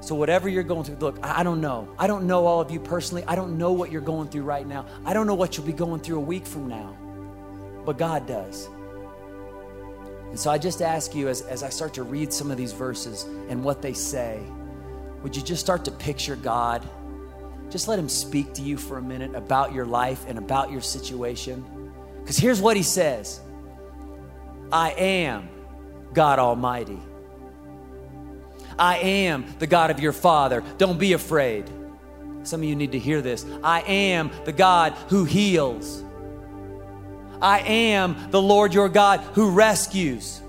So, 0.00 0.14
whatever 0.14 0.48
you're 0.48 0.62
going 0.62 0.84
through, 0.84 0.96
look, 0.96 1.18
I 1.22 1.42
don't 1.42 1.60
know. 1.60 1.86
I 1.98 2.06
don't 2.06 2.26
know 2.26 2.46
all 2.46 2.62
of 2.62 2.70
you 2.70 2.80
personally. 2.80 3.24
I 3.26 3.34
don't 3.34 3.58
know 3.58 3.72
what 3.72 3.92
you're 3.92 4.00
going 4.00 4.28
through 4.28 4.44
right 4.44 4.66
now. 4.66 4.86
I 5.04 5.12
don't 5.12 5.26
know 5.26 5.34
what 5.34 5.58
you'll 5.58 5.66
be 5.66 5.74
going 5.74 6.00
through 6.00 6.16
a 6.16 6.22
week 6.22 6.46
from 6.46 6.66
now. 6.66 6.96
But 7.84 7.98
God 7.98 8.26
does. 8.26 8.70
And 10.30 10.38
so 10.38 10.50
I 10.50 10.58
just 10.58 10.82
ask 10.82 11.14
you 11.14 11.28
as, 11.28 11.42
as 11.42 11.62
I 11.62 11.70
start 11.70 11.94
to 11.94 12.02
read 12.02 12.32
some 12.32 12.50
of 12.50 12.56
these 12.56 12.72
verses 12.72 13.24
and 13.48 13.64
what 13.64 13.80
they 13.80 13.92
say, 13.92 14.42
would 15.22 15.34
you 15.34 15.42
just 15.42 15.60
start 15.60 15.84
to 15.86 15.90
picture 15.90 16.36
God? 16.36 16.88
Just 17.70 17.88
let 17.88 17.98
Him 17.98 18.08
speak 18.08 18.52
to 18.54 18.62
you 18.62 18.76
for 18.76 18.98
a 18.98 19.02
minute 19.02 19.34
about 19.34 19.72
your 19.72 19.86
life 19.86 20.24
and 20.28 20.38
about 20.38 20.70
your 20.70 20.80
situation. 20.80 21.64
Because 22.20 22.36
here's 22.36 22.60
what 22.60 22.76
He 22.76 22.82
says 22.82 23.40
I 24.70 24.90
am 24.92 25.48
God 26.12 26.38
Almighty. 26.38 26.98
I 28.78 28.98
am 28.98 29.44
the 29.58 29.66
God 29.66 29.90
of 29.90 29.98
your 29.98 30.12
father. 30.12 30.62
Don't 30.76 30.98
be 30.98 31.14
afraid. 31.14 31.68
Some 32.44 32.60
of 32.60 32.68
you 32.68 32.76
need 32.76 32.92
to 32.92 32.98
hear 32.98 33.20
this. 33.20 33.44
I 33.62 33.80
am 33.82 34.30
the 34.44 34.52
God 34.52 34.92
who 35.08 35.24
heals. 35.24 36.04
I 37.40 37.60
am 37.60 38.30
the 38.30 38.42
Lord 38.42 38.74
your 38.74 38.88
God 38.88 39.20
who 39.34 39.50
rescues. 39.50 40.40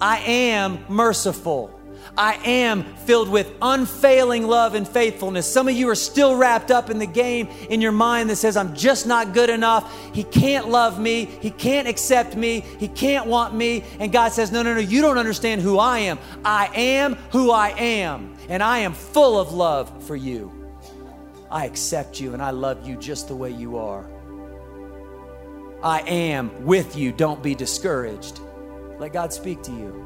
I 0.00 0.18
am 0.18 0.84
merciful. 0.88 1.70
I 2.16 2.34
am 2.44 2.84
filled 2.96 3.28
with 3.28 3.52
unfailing 3.60 4.46
love 4.46 4.74
and 4.74 4.86
faithfulness. 4.86 5.50
Some 5.50 5.68
of 5.68 5.74
you 5.74 5.88
are 5.88 5.96
still 5.96 6.36
wrapped 6.36 6.70
up 6.70 6.90
in 6.90 6.98
the 6.98 7.06
game 7.06 7.48
in 7.68 7.80
your 7.80 7.92
mind 7.92 8.30
that 8.30 8.36
says, 8.36 8.56
I'm 8.56 8.74
just 8.74 9.06
not 9.06 9.34
good 9.34 9.50
enough. 9.50 9.92
He 10.14 10.22
can't 10.22 10.68
love 10.68 11.00
me. 11.00 11.24
He 11.24 11.50
can't 11.50 11.88
accept 11.88 12.36
me. 12.36 12.60
He 12.78 12.88
can't 12.88 13.26
want 13.26 13.54
me. 13.54 13.84
And 13.98 14.12
God 14.12 14.32
says, 14.32 14.52
No, 14.52 14.62
no, 14.62 14.74
no, 14.74 14.80
you 14.80 15.00
don't 15.00 15.18
understand 15.18 15.60
who 15.60 15.78
I 15.78 16.00
am. 16.00 16.18
I 16.44 16.70
am 16.74 17.14
who 17.32 17.50
I 17.50 17.70
am. 17.70 18.36
And 18.48 18.62
I 18.62 18.80
am 18.80 18.92
full 18.92 19.40
of 19.40 19.52
love 19.52 20.04
for 20.04 20.14
you. 20.14 20.52
I 21.50 21.66
accept 21.66 22.20
you 22.20 22.32
and 22.34 22.42
I 22.42 22.50
love 22.50 22.86
you 22.86 22.96
just 22.96 23.28
the 23.28 23.36
way 23.36 23.50
you 23.50 23.76
are. 23.78 24.06
I 25.84 26.00
am 26.00 26.64
with 26.64 26.96
you. 26.96 27.12
Don't 27.12 27.42
be 27.42 27.54
discouraged. 27.54 28.40
Let 28.98 29.12
God 29.12 29.34
speak 29.34 29.62
to 29.64 29.70
you. 29.70 30.00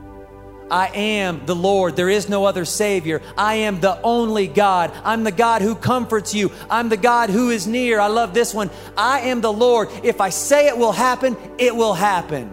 I 0.70 0.89
am 0.89 1.47
the 1.47 1.55
Lord. 1.55 1.95
There 1.95 2.11
is 2.11 2.29
no 2.29 2.45
other 2.45 2.64
Savior. 2.64 3.22
I 3.39 3.55
am 3.55 3.81
the 3.81 4.03
only 4.03 4.49
God. 4.49 4.93
I'm 5.05 5.22
the 5.22 5.33
God 5.33 5.62
who 5.62 5.76
comforts 5.76 6.35
you. 6.35 6.51
I'm 6.68 6.89
the 6.89 6.97
God 6.97 7.31
who 7.31 7.51
is 7.51 7.68
near. 7.68 8.01
I 8.01 8.09
love 8.09 8.35
this 8.35 8.53
one. 8.53 8.70
I 8.97 9.20
am 9.20 9.41
the 9.41 9.53
Lord. 9.53 9.89
If 10.03 10.20
I 10.20 10.31
say 10.31 10.66
it 10.66 10.76
will 10.76 10.93
happen, 10.93 11.37
it 11.59 11.74
will 11.74 11.95
happen. 11.95 12.53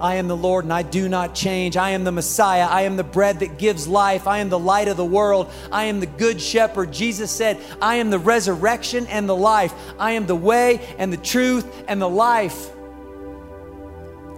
I 0.00 0.16
am 0.16 0.28
the 0.28 0.36
Lord 0.36 0.64
and 0.64 0.72
I 0.72 0.82
do 0.82 1.08
not 1.08 1.34
change. 1.34 1.76
I 1.76 1.90
am 1.90 2.04
the 2.04 2.12
Messiah. 2.12 2.66
I 2.66 2.82
am 2.82 2.96
the 2.96 3.04
bread 3.04 3.40
that 3.40 3.58
gives 3.58 3.86
life. 3.86 4.26
I 4.26 4.38
am 4.38 4.48
the 4.48 4.58
light 4.58 4.88
of 4.88 4.96
the 4.96 5.04
world. 5.04 5.50
I 5.70 5.84
am 5.84 6.00
the 6.00 6.06
good 6.06 6.40
shepherd. 6.40 6.92
Jesus 6.92 7.30
said, 7.30 7.58
I 7.82 7.96
am 7.96 8.10
the 8.10 8.18
resurrection 8.18 9.06
and 9.06 9.28
the 9.28 9.36
life. 9.36 9.74
I 9.98 10.12
am 10.12 10.26
the 10.26 10.36
way 10.36 10.80
and 10.98 11.12
the 11.12 11.18
truth 11.18 11.84
and 11.86 12.00
the 12.00 12.08
life. 12.08 12.70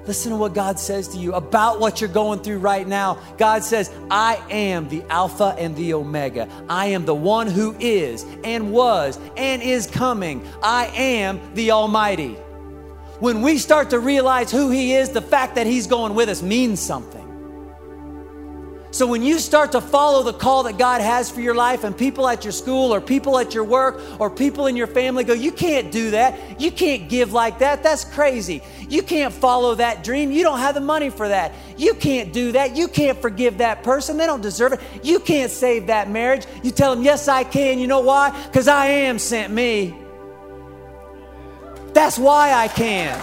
Listen 0.06 0.32
to 0.32 0.36
what 0.36 0.52
God 0.52 0.80
says 0.80 1.06
to 1.08 1.18
you 1.18 1.34
about 1.34 1.78
what 1.78 2.00
you're 2.00 2.10
going 2.10 2.40
through 2.40 2.58
right 2.58 2.86
now. 2.86 3.20
God 3.38 3.62
says, 3.62 3.88
I 4.10 4.42
am 4.50 4.88
the 4.88 5.04
Alpha 5.08 5.54
and 5.56 5.76
the 5.76 5.94
Omega. 5.94 6.48
I 6.68 6.86
am 6.86 7.04
the 7.04 7.14
one 7.14 7.46
who 7.46 7.76
is 7.78 8.26
and 8.42 8.72
was 8.72 9.16
and 9.36 9.62
is 9.62 9.86
coming. 9.86 10.44
I 10.60 10.86
am 10.86 11.40
the 11.54 11.70
Almighty. 11.70 12.36
When 13.22 13.40
we 13.40 13.58
start 13.58 13.90
to 13.90 14.00
realize 14.00 14.50
who 14.50 14.70
He 14.70 14.94
is, 14.94 15.10
the 15.10 15.22
fact 15.22 15.54
that 15.54 15.64
He's 15.64 15.86
going 15.86 16.16
with 16.16 16.28
us 16.28 16.42
means 16.42 16.80
something. 16.80 17.22
So 18.90 19.06
when 19.06 19.22
you 19.22 19.38
start 19.38 19.70
to 19.72 19.80
follow 19.80 20.24
the 20.24 20.32
call 20.32 20.64
that 20.64 20.76
God 20.76 21.00
has 21.00 21.30
for 21.30 21.40
your 21.40 21.54
life, 21.54 21.84
and 21.84 21.96
people 21.96 22.26
at 22.26 22.44
your 22.44 22.50
school 22.50 22.92
or 22.92 23.00
people 23.00 23.38
at 23.38 23.54
your 23.54 23.62
work 23.62 24.00
or 24.18 24.28
people 24.28 24.66
in 24.66 24.74
your 24.74 24.88
family 24.88 25.22
go, 25.22 25.34
You 25.34 25.52
can't 25.52 25.92
do 25.92 26.10
that. 26.10 26.60
You 26.60 26.72
can't 26.72 27.08
give 27.08 27.32
like 27.32 27.60
that. 27.60 27.84
That's 27.84 28.02
crazy. 28.02 28.60
You 28.88 29.04
can't 29.04 29.32
follow 29.32 29.76
that 29.76 30.02
dream. 30.02 30.32
You 30.32 30.42
don't 30.42 30.58
have 30.58 30.74
the 30.74 30.80
money 30.80 31.08
for 31.08 31.28
that. 31.28 31.52
You 31.76 31.94
can't 31.94 32.32
do 32.32 32.50
that. 32.50 32.74
You 32.76 32.88
can't 32.88 33.22
forgive 33.22 33.58
that 33.58 33.84
person. 33.84 34.16
They 34.16 34.26
don't 34.26 34.42
deserve 34.42 34.72
it. 34.72 34.80
You 35.04 35.20
can't 35.20 35.52
save 35.52 35.86
that 35.86 36.10
marriage. 36.10 36.44
You 36.64 36.72
tell 36.72 36.92
them, 36.92 37.04
Yes, 37.04 37.28
I 37.28 37.44
can. 37.44 37.78
You 37.78 37.86
know 37.86 38.00
why? 38.00 38.36
Because 38.46 38.66
I 38.66 38.86
am 38.86 39.20
sent 39.20 39.52
me. 39.52 40.01
That's 41.92 42.18
why 42.18 42.52
I 42.52 42.68
can. 42.68 43.18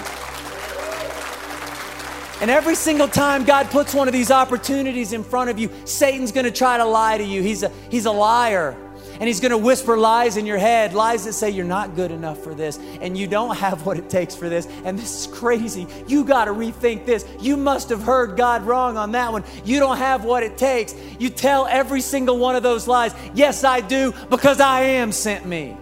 And 2.41 2.49
every 2.49 2.76
single 2.76 3.09
time 3.09 3.43
God 3.43 3.70
puts 3.70 3.93
one 3.93 4.07
of 4.07 4.13
these 4.13 4.32
opportunities 4.32 5.11
in 5.11 5.26
front 5.26 5.49
of 5.49 5.59
you, 5.59 5.70
Satan's 5.84 6.32
going 6.32 6.45
to 6.45 6.51
try 6.51 6.78
to 6.78 6.86
lie 6.86 7.17
to 7.17 7.24
you. 7.24 7.41
He's 7.41 7.63
a, 7.63 7.72
he's 7.89 8.05
a 8.05 8.11
liar. 8.11 8.78
And 9.20 9.28
he's 9.28 9.41
going 9.41 9.51
to 9.51 9.57
whisper 9.57 9.97
lies 9.97 10.38
in 10.38 10.45
your 10.45 10.57
head, 10.57 10.93
lies 10.93 11.26
that 11.26 11.34
say 11.34 11.49
you're 11.49 11.65
not 11.65 11.93
good 11.93 12.11
enough 12.11 12.41
for 12.41 12.53
this 12.55 12.80
and 13.01 13.17
you 13.17 13.28
don't 13.28 13.57
have 13.57 13.86
what 13.86 13.97
it 13.97 14.09
takes 14.09 14.34
for 14.34 14.47
this. 14.47 14.67
And 14.86 14.97
this 14.97 15.26
is 15.26 15.28
crazy. 15.28 15.88
You 16.07 16.24
got 16.24 16.45
to 16.45 16.51
rethink 16.51 17.05
this. 17.05 17.26
You 17.41 17.57
must 17.57 17.89
have 17.89 18.01
heard 18.01 18.38
God 18.38 18.63
wrong 18.63 18.95
on 18.95 19.11
that 19.11 19.34
one. 19.34 19.43
You 19.65 19.80
don't 19.80 19.97
have 19.97 20.24
what 20.24 20.43
it 20.43 20.57
takes. 20.57 20.95
You 21.20 21.30
tell 21.30 21.67
every 21.67 21.99
single 21.99 22.38
one 22.38 22.55
of 22.55 22.63
those 22.63 22.88
lies, 22.88 23.13
yes, 23.34 23.65
I 23.65 23.82
do, 23.82 24.13
because 24.30 24.61
I 24.61 24.82
am 24.84 25.11
sent 25.11 25.45
me. 25.45 25.76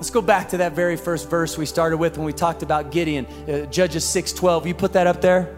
Let's 0.00 0.08
go 0.08 0.22
back 0.22 0.48
to 0.48 0.56
that 0.56 0.72
very 0.72 0.96
first 0.96 1.28
verse 1.28 1.58
we 1.58 1.66
started 1.66 1.98
with 1.98 2.16
when 2.16 2.24
we 2.24 2.32
talked 2.32 2.62
about 2.62 2.90
Gideon, 2.90 3.26
uh, 3.26 3.66
Judges 3.66 4.02
6:12. 4.02 4.66
You 4.66 4.72
put 4.72 4.94
that 4.94 5.06
up 5.06 5.20
there? 5.20 5.54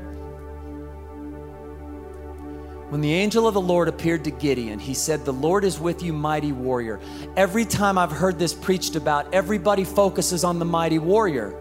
When 2.89 3.01
the 3.01 3.15
angel 3.15 3.47
of 3.47 3.55
the 3.55 3.61
Lord 3.61 3.87
appeared 3.87 4.25
to 4.25 4.33
Gideon, 4.33 4.81
he 4.81 4.95
said, 4.95 5.25
The 5.25 5.33
Lord 5.33 5.63
is 5.63 5.79
with 5.79 6.03
you, 6.03 6.13
mighty 6.13 6.51
warrior. 6.51 6.99
Every 7.37 7.65
time 7.65 7.97
I've 7.97 8.11
heard 8.11 8.37
this 8.41 8.53
preached 8.53 8.97
about, 8.97 9.33
everybody 9.33 9.85
focuses 9.85 10.43
on 10.43 10.59
the 10.59 10.65
mighty 10.65 10.99
warrior. 10.99 11.55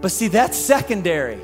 But 0.00 0.12
see, 0.12 0.28
that's 0.28 0.56
secondary. 0.56 1.42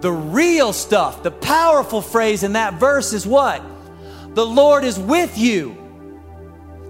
The 0.00 0.12
real 0.12 0.72
stuff, 0.72 1.24
the 1.24 1.32
powerful 1.32 2.02
phrase 2.02 2.44
in 2.44 2.52
that 2.52 2.74
verse 2.74 3.12
is 3.12 3.26
what? 3.26 3.64
The 4.32 4.46
Lord 4.46 4.84
is 4.84 4.96
with 4.96 5.36
you. 5.36 5.76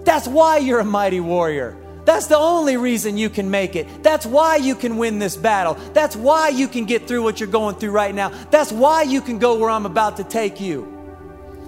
That's 0.03 0.27
why 0.27 0.57
you're 0.57 0.81
a 0.81 0.85
mighty 0.85 1.19
warrior. 1.19 1.75
That's 2.07 2.27
the 2.27 2.37
only 2.37 2.77
reason 2.77 3.17
you 3.17 3.29
can 3.29 3.51
make 3.51 3.75
it. 3.75 4.01
That's 4.01 4.25
why 4.25 4.55
you 4.55 4.75
can 4.75 4.95
win 4.95 5.19
this 5.19 5.35
battle. 5.35 5.73
That's 5.91 6.15
why 6.15 6.47
you 6.47 6.69
can 6.69 6.85
get 6.85 7.05
through 7.05 7.21
what 7.21 7.41
you're 7.41 7.49
going 7.49 7.75
through 7.75 7.91
right 7.91 8.15
now. 8.15 8.29
That's 8.49 8.71
why 8.71 9.01
you 9.01 9.19
can 9.19 9.39
go 9.39 9.59
where 9.59 9.69
I'm 9.69 9.85
about 9.85 10.15
to 10.15 10.23
take 10.23 10.61
you. 10.61 10.85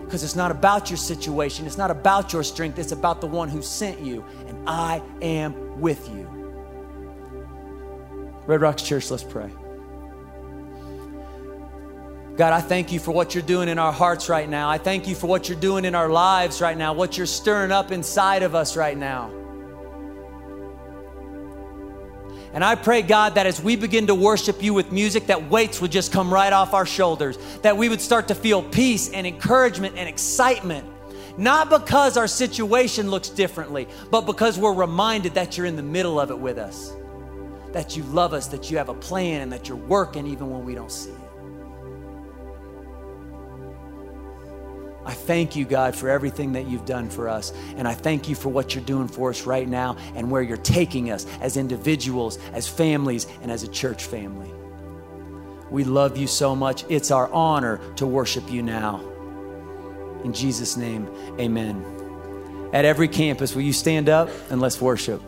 Because 0.05 0.23
it's 0.23 0.37
not 0.37 0.49
about 0.49 0.89
your 0.89 0.95
situation, 0.95 1.65
it's 1.65 1.77
not 1.77 1.91
about 1.91 2.31
your 2.31 2.43
strength, 2.43 2.79
it's 2.79 2.93
about 2.93 3.19
the 3.19 3.27
one 3.27 3.49
who 3.49 3.61
sent 3.61 3.99
you. 3.99 4.23
And 4.47 4.57
I 4.65 5.01
am 5.21 5.81
with 5.81 6.07
you. 6.07 6.25
Red 8.47 8.61
Rocks 8.61 8.81
Church, 8.83 9.11
let's 9.11 9.23
pray. 9.23 9.51
God, 12.37 12.53
I 12.53 12.61
thank 12.61 12.93
you 12.93 12.99
for 13.01 13.11
what 13.11 13.35
you're 13.35 13.43
doing 13.43 13.67
in 13.67 13.77
our 13.77 13.91
hearts 13.91 14.29
right 14.29 14.47
now. 14.47 14.69
I 14.69 14.77
thank 14.77 15.05
you 15.05 15.15
for 15.15 15.27
what 15.27 15.49
you're 15.49 15.59
doing 15.59 15.83
in 15.83 15.95
our 15.95 16.07
lives 16.07 16.61
right 16.61 16.77
now, 16.77 16.93
what 16.93 17.17
you're 17.17 17.27
stirring 17.27 17.73
up 17.73 17.91
inside 17.91 18.41
of 18.41 18.55
us 18.55 18.77
right 18.77 18.97
now. 18.97 19.33
And 22.53 22.63
I 22.63 22.75
pray, 22.75 23.01
God, 23.01 23.35
that 23.35 23.45
as 23.45 23.61
we 23.61 23.75
begin 23.75 24.07
to 24.07 24.15
worship 24.15 24.63
you 24.63 24.73
with 24.73 24.91
music, 24.91 25.27
that 25.27 25.49
weights 25.49 25.79
would 25.81 25.91
just 25.91 26.11
come 26.11 26.33
right 26.33 26.51
off 26.51 26.73
our 26.73 26.85
shoulders, 26.85 27.37
that 27.61 27.77
we 27.77 27.89
would 27.89 28.01
start 28.01 28.27
to 28.29 28.35
feel 28.35 28.63
peace 28.63 29.11
and 29.11 29.27
encouragement 29.27 29.95
and 29.97 30.09
excitement. 30.09 30.87
Not 31.37 31.69
because 31.69 32.17
our 32.17 32.27
situation 32.27 33.11
looks 33.11 33.29
differently, 33.29 33.87
but 34.09 34.21
because 34.21 34.57
we're 34.57 34.73
reminded 34.73 35.35
that 35.35 35.57
you're 35.57 35.67
in 35.67 35.75
the 35.75 35.83
middle 35.83 36.19
of 36.19 36.31
it 36.31 36.39
with 36.39 36.57
us, 36.57 36.91
that 37.71 37.95
you 37.95 38.03
love 38.03 38.33
us, 38.33 38.47
that 38.47 38.71
you 38.71 38.77
have 38.77 38.89
a 38.89 38.95
plan, 38.95 39.41
and 39.41 39.53
that 39.53 39.69
you're 39.69 39.77
working 39.77 40.25
even 40.25 40.49
when 40.49 40.65
we 40.65 40.73
don't 40.73 40.91
see. 40.91 41.13
I 45.05 45.13
thank 45.13 45.55
you, 45.55 45.65
God, 45.65 45.95
for 45.95 46.09
everything 46.09 46.53
that 46.53 46.67
you've 46.67 46.85
done 46.85 47.09
for 47.09 47.29
us. 47.29 47.53
And 47.77 47.87
I 47.87 47.93
thank 47.93 48.29
you 48.29 48.35
for 48.35 48.49
what 48.49 48.75
you're 48.75 48.83
doing 48.83 49.07
for 49.07 49.29
us 49.29 49.43
right 49.43 49.67
now 49.67 49.97
and 50.15 50.29
where 50.29 50.41
you're 50.41 50.57
taking 50.57 51.11
us 51.11 51.25
as 51.41 51.57
individuals, 51.57 52.37
as 52.53 52.67
families, 52.67 53.25
and 53.41 53.49
as 53.49 53.63
a 53.63 53.67
church 53.67 54.03
family. 54.03 54.51
We 55.71 55.83
love 55.83 56.17
you 56.17 56.27
so 56.27 56.55
much. 56.55 56.83
It's 56.89 57.11
our 57.11 57.31
honor 57.31 57.79
to 57.95 58.07
worship 58.07 58.51
you 58.51 58.61
now. 58.61 59.01
In 60.23 60.33
Jesus' 60.33 60.75
name, 60.75 61.07
amen. 61.39 62.69
At 62.73 62.85
every 62.85 63.07
campus, 63.07 63.55
will 63.55 63.61
you 63.61 63.73
stand 63.73 64.09
up 64.09 64.29
and 64.49 64.59
let's 64.59 64.81
worship? 64.81 65.21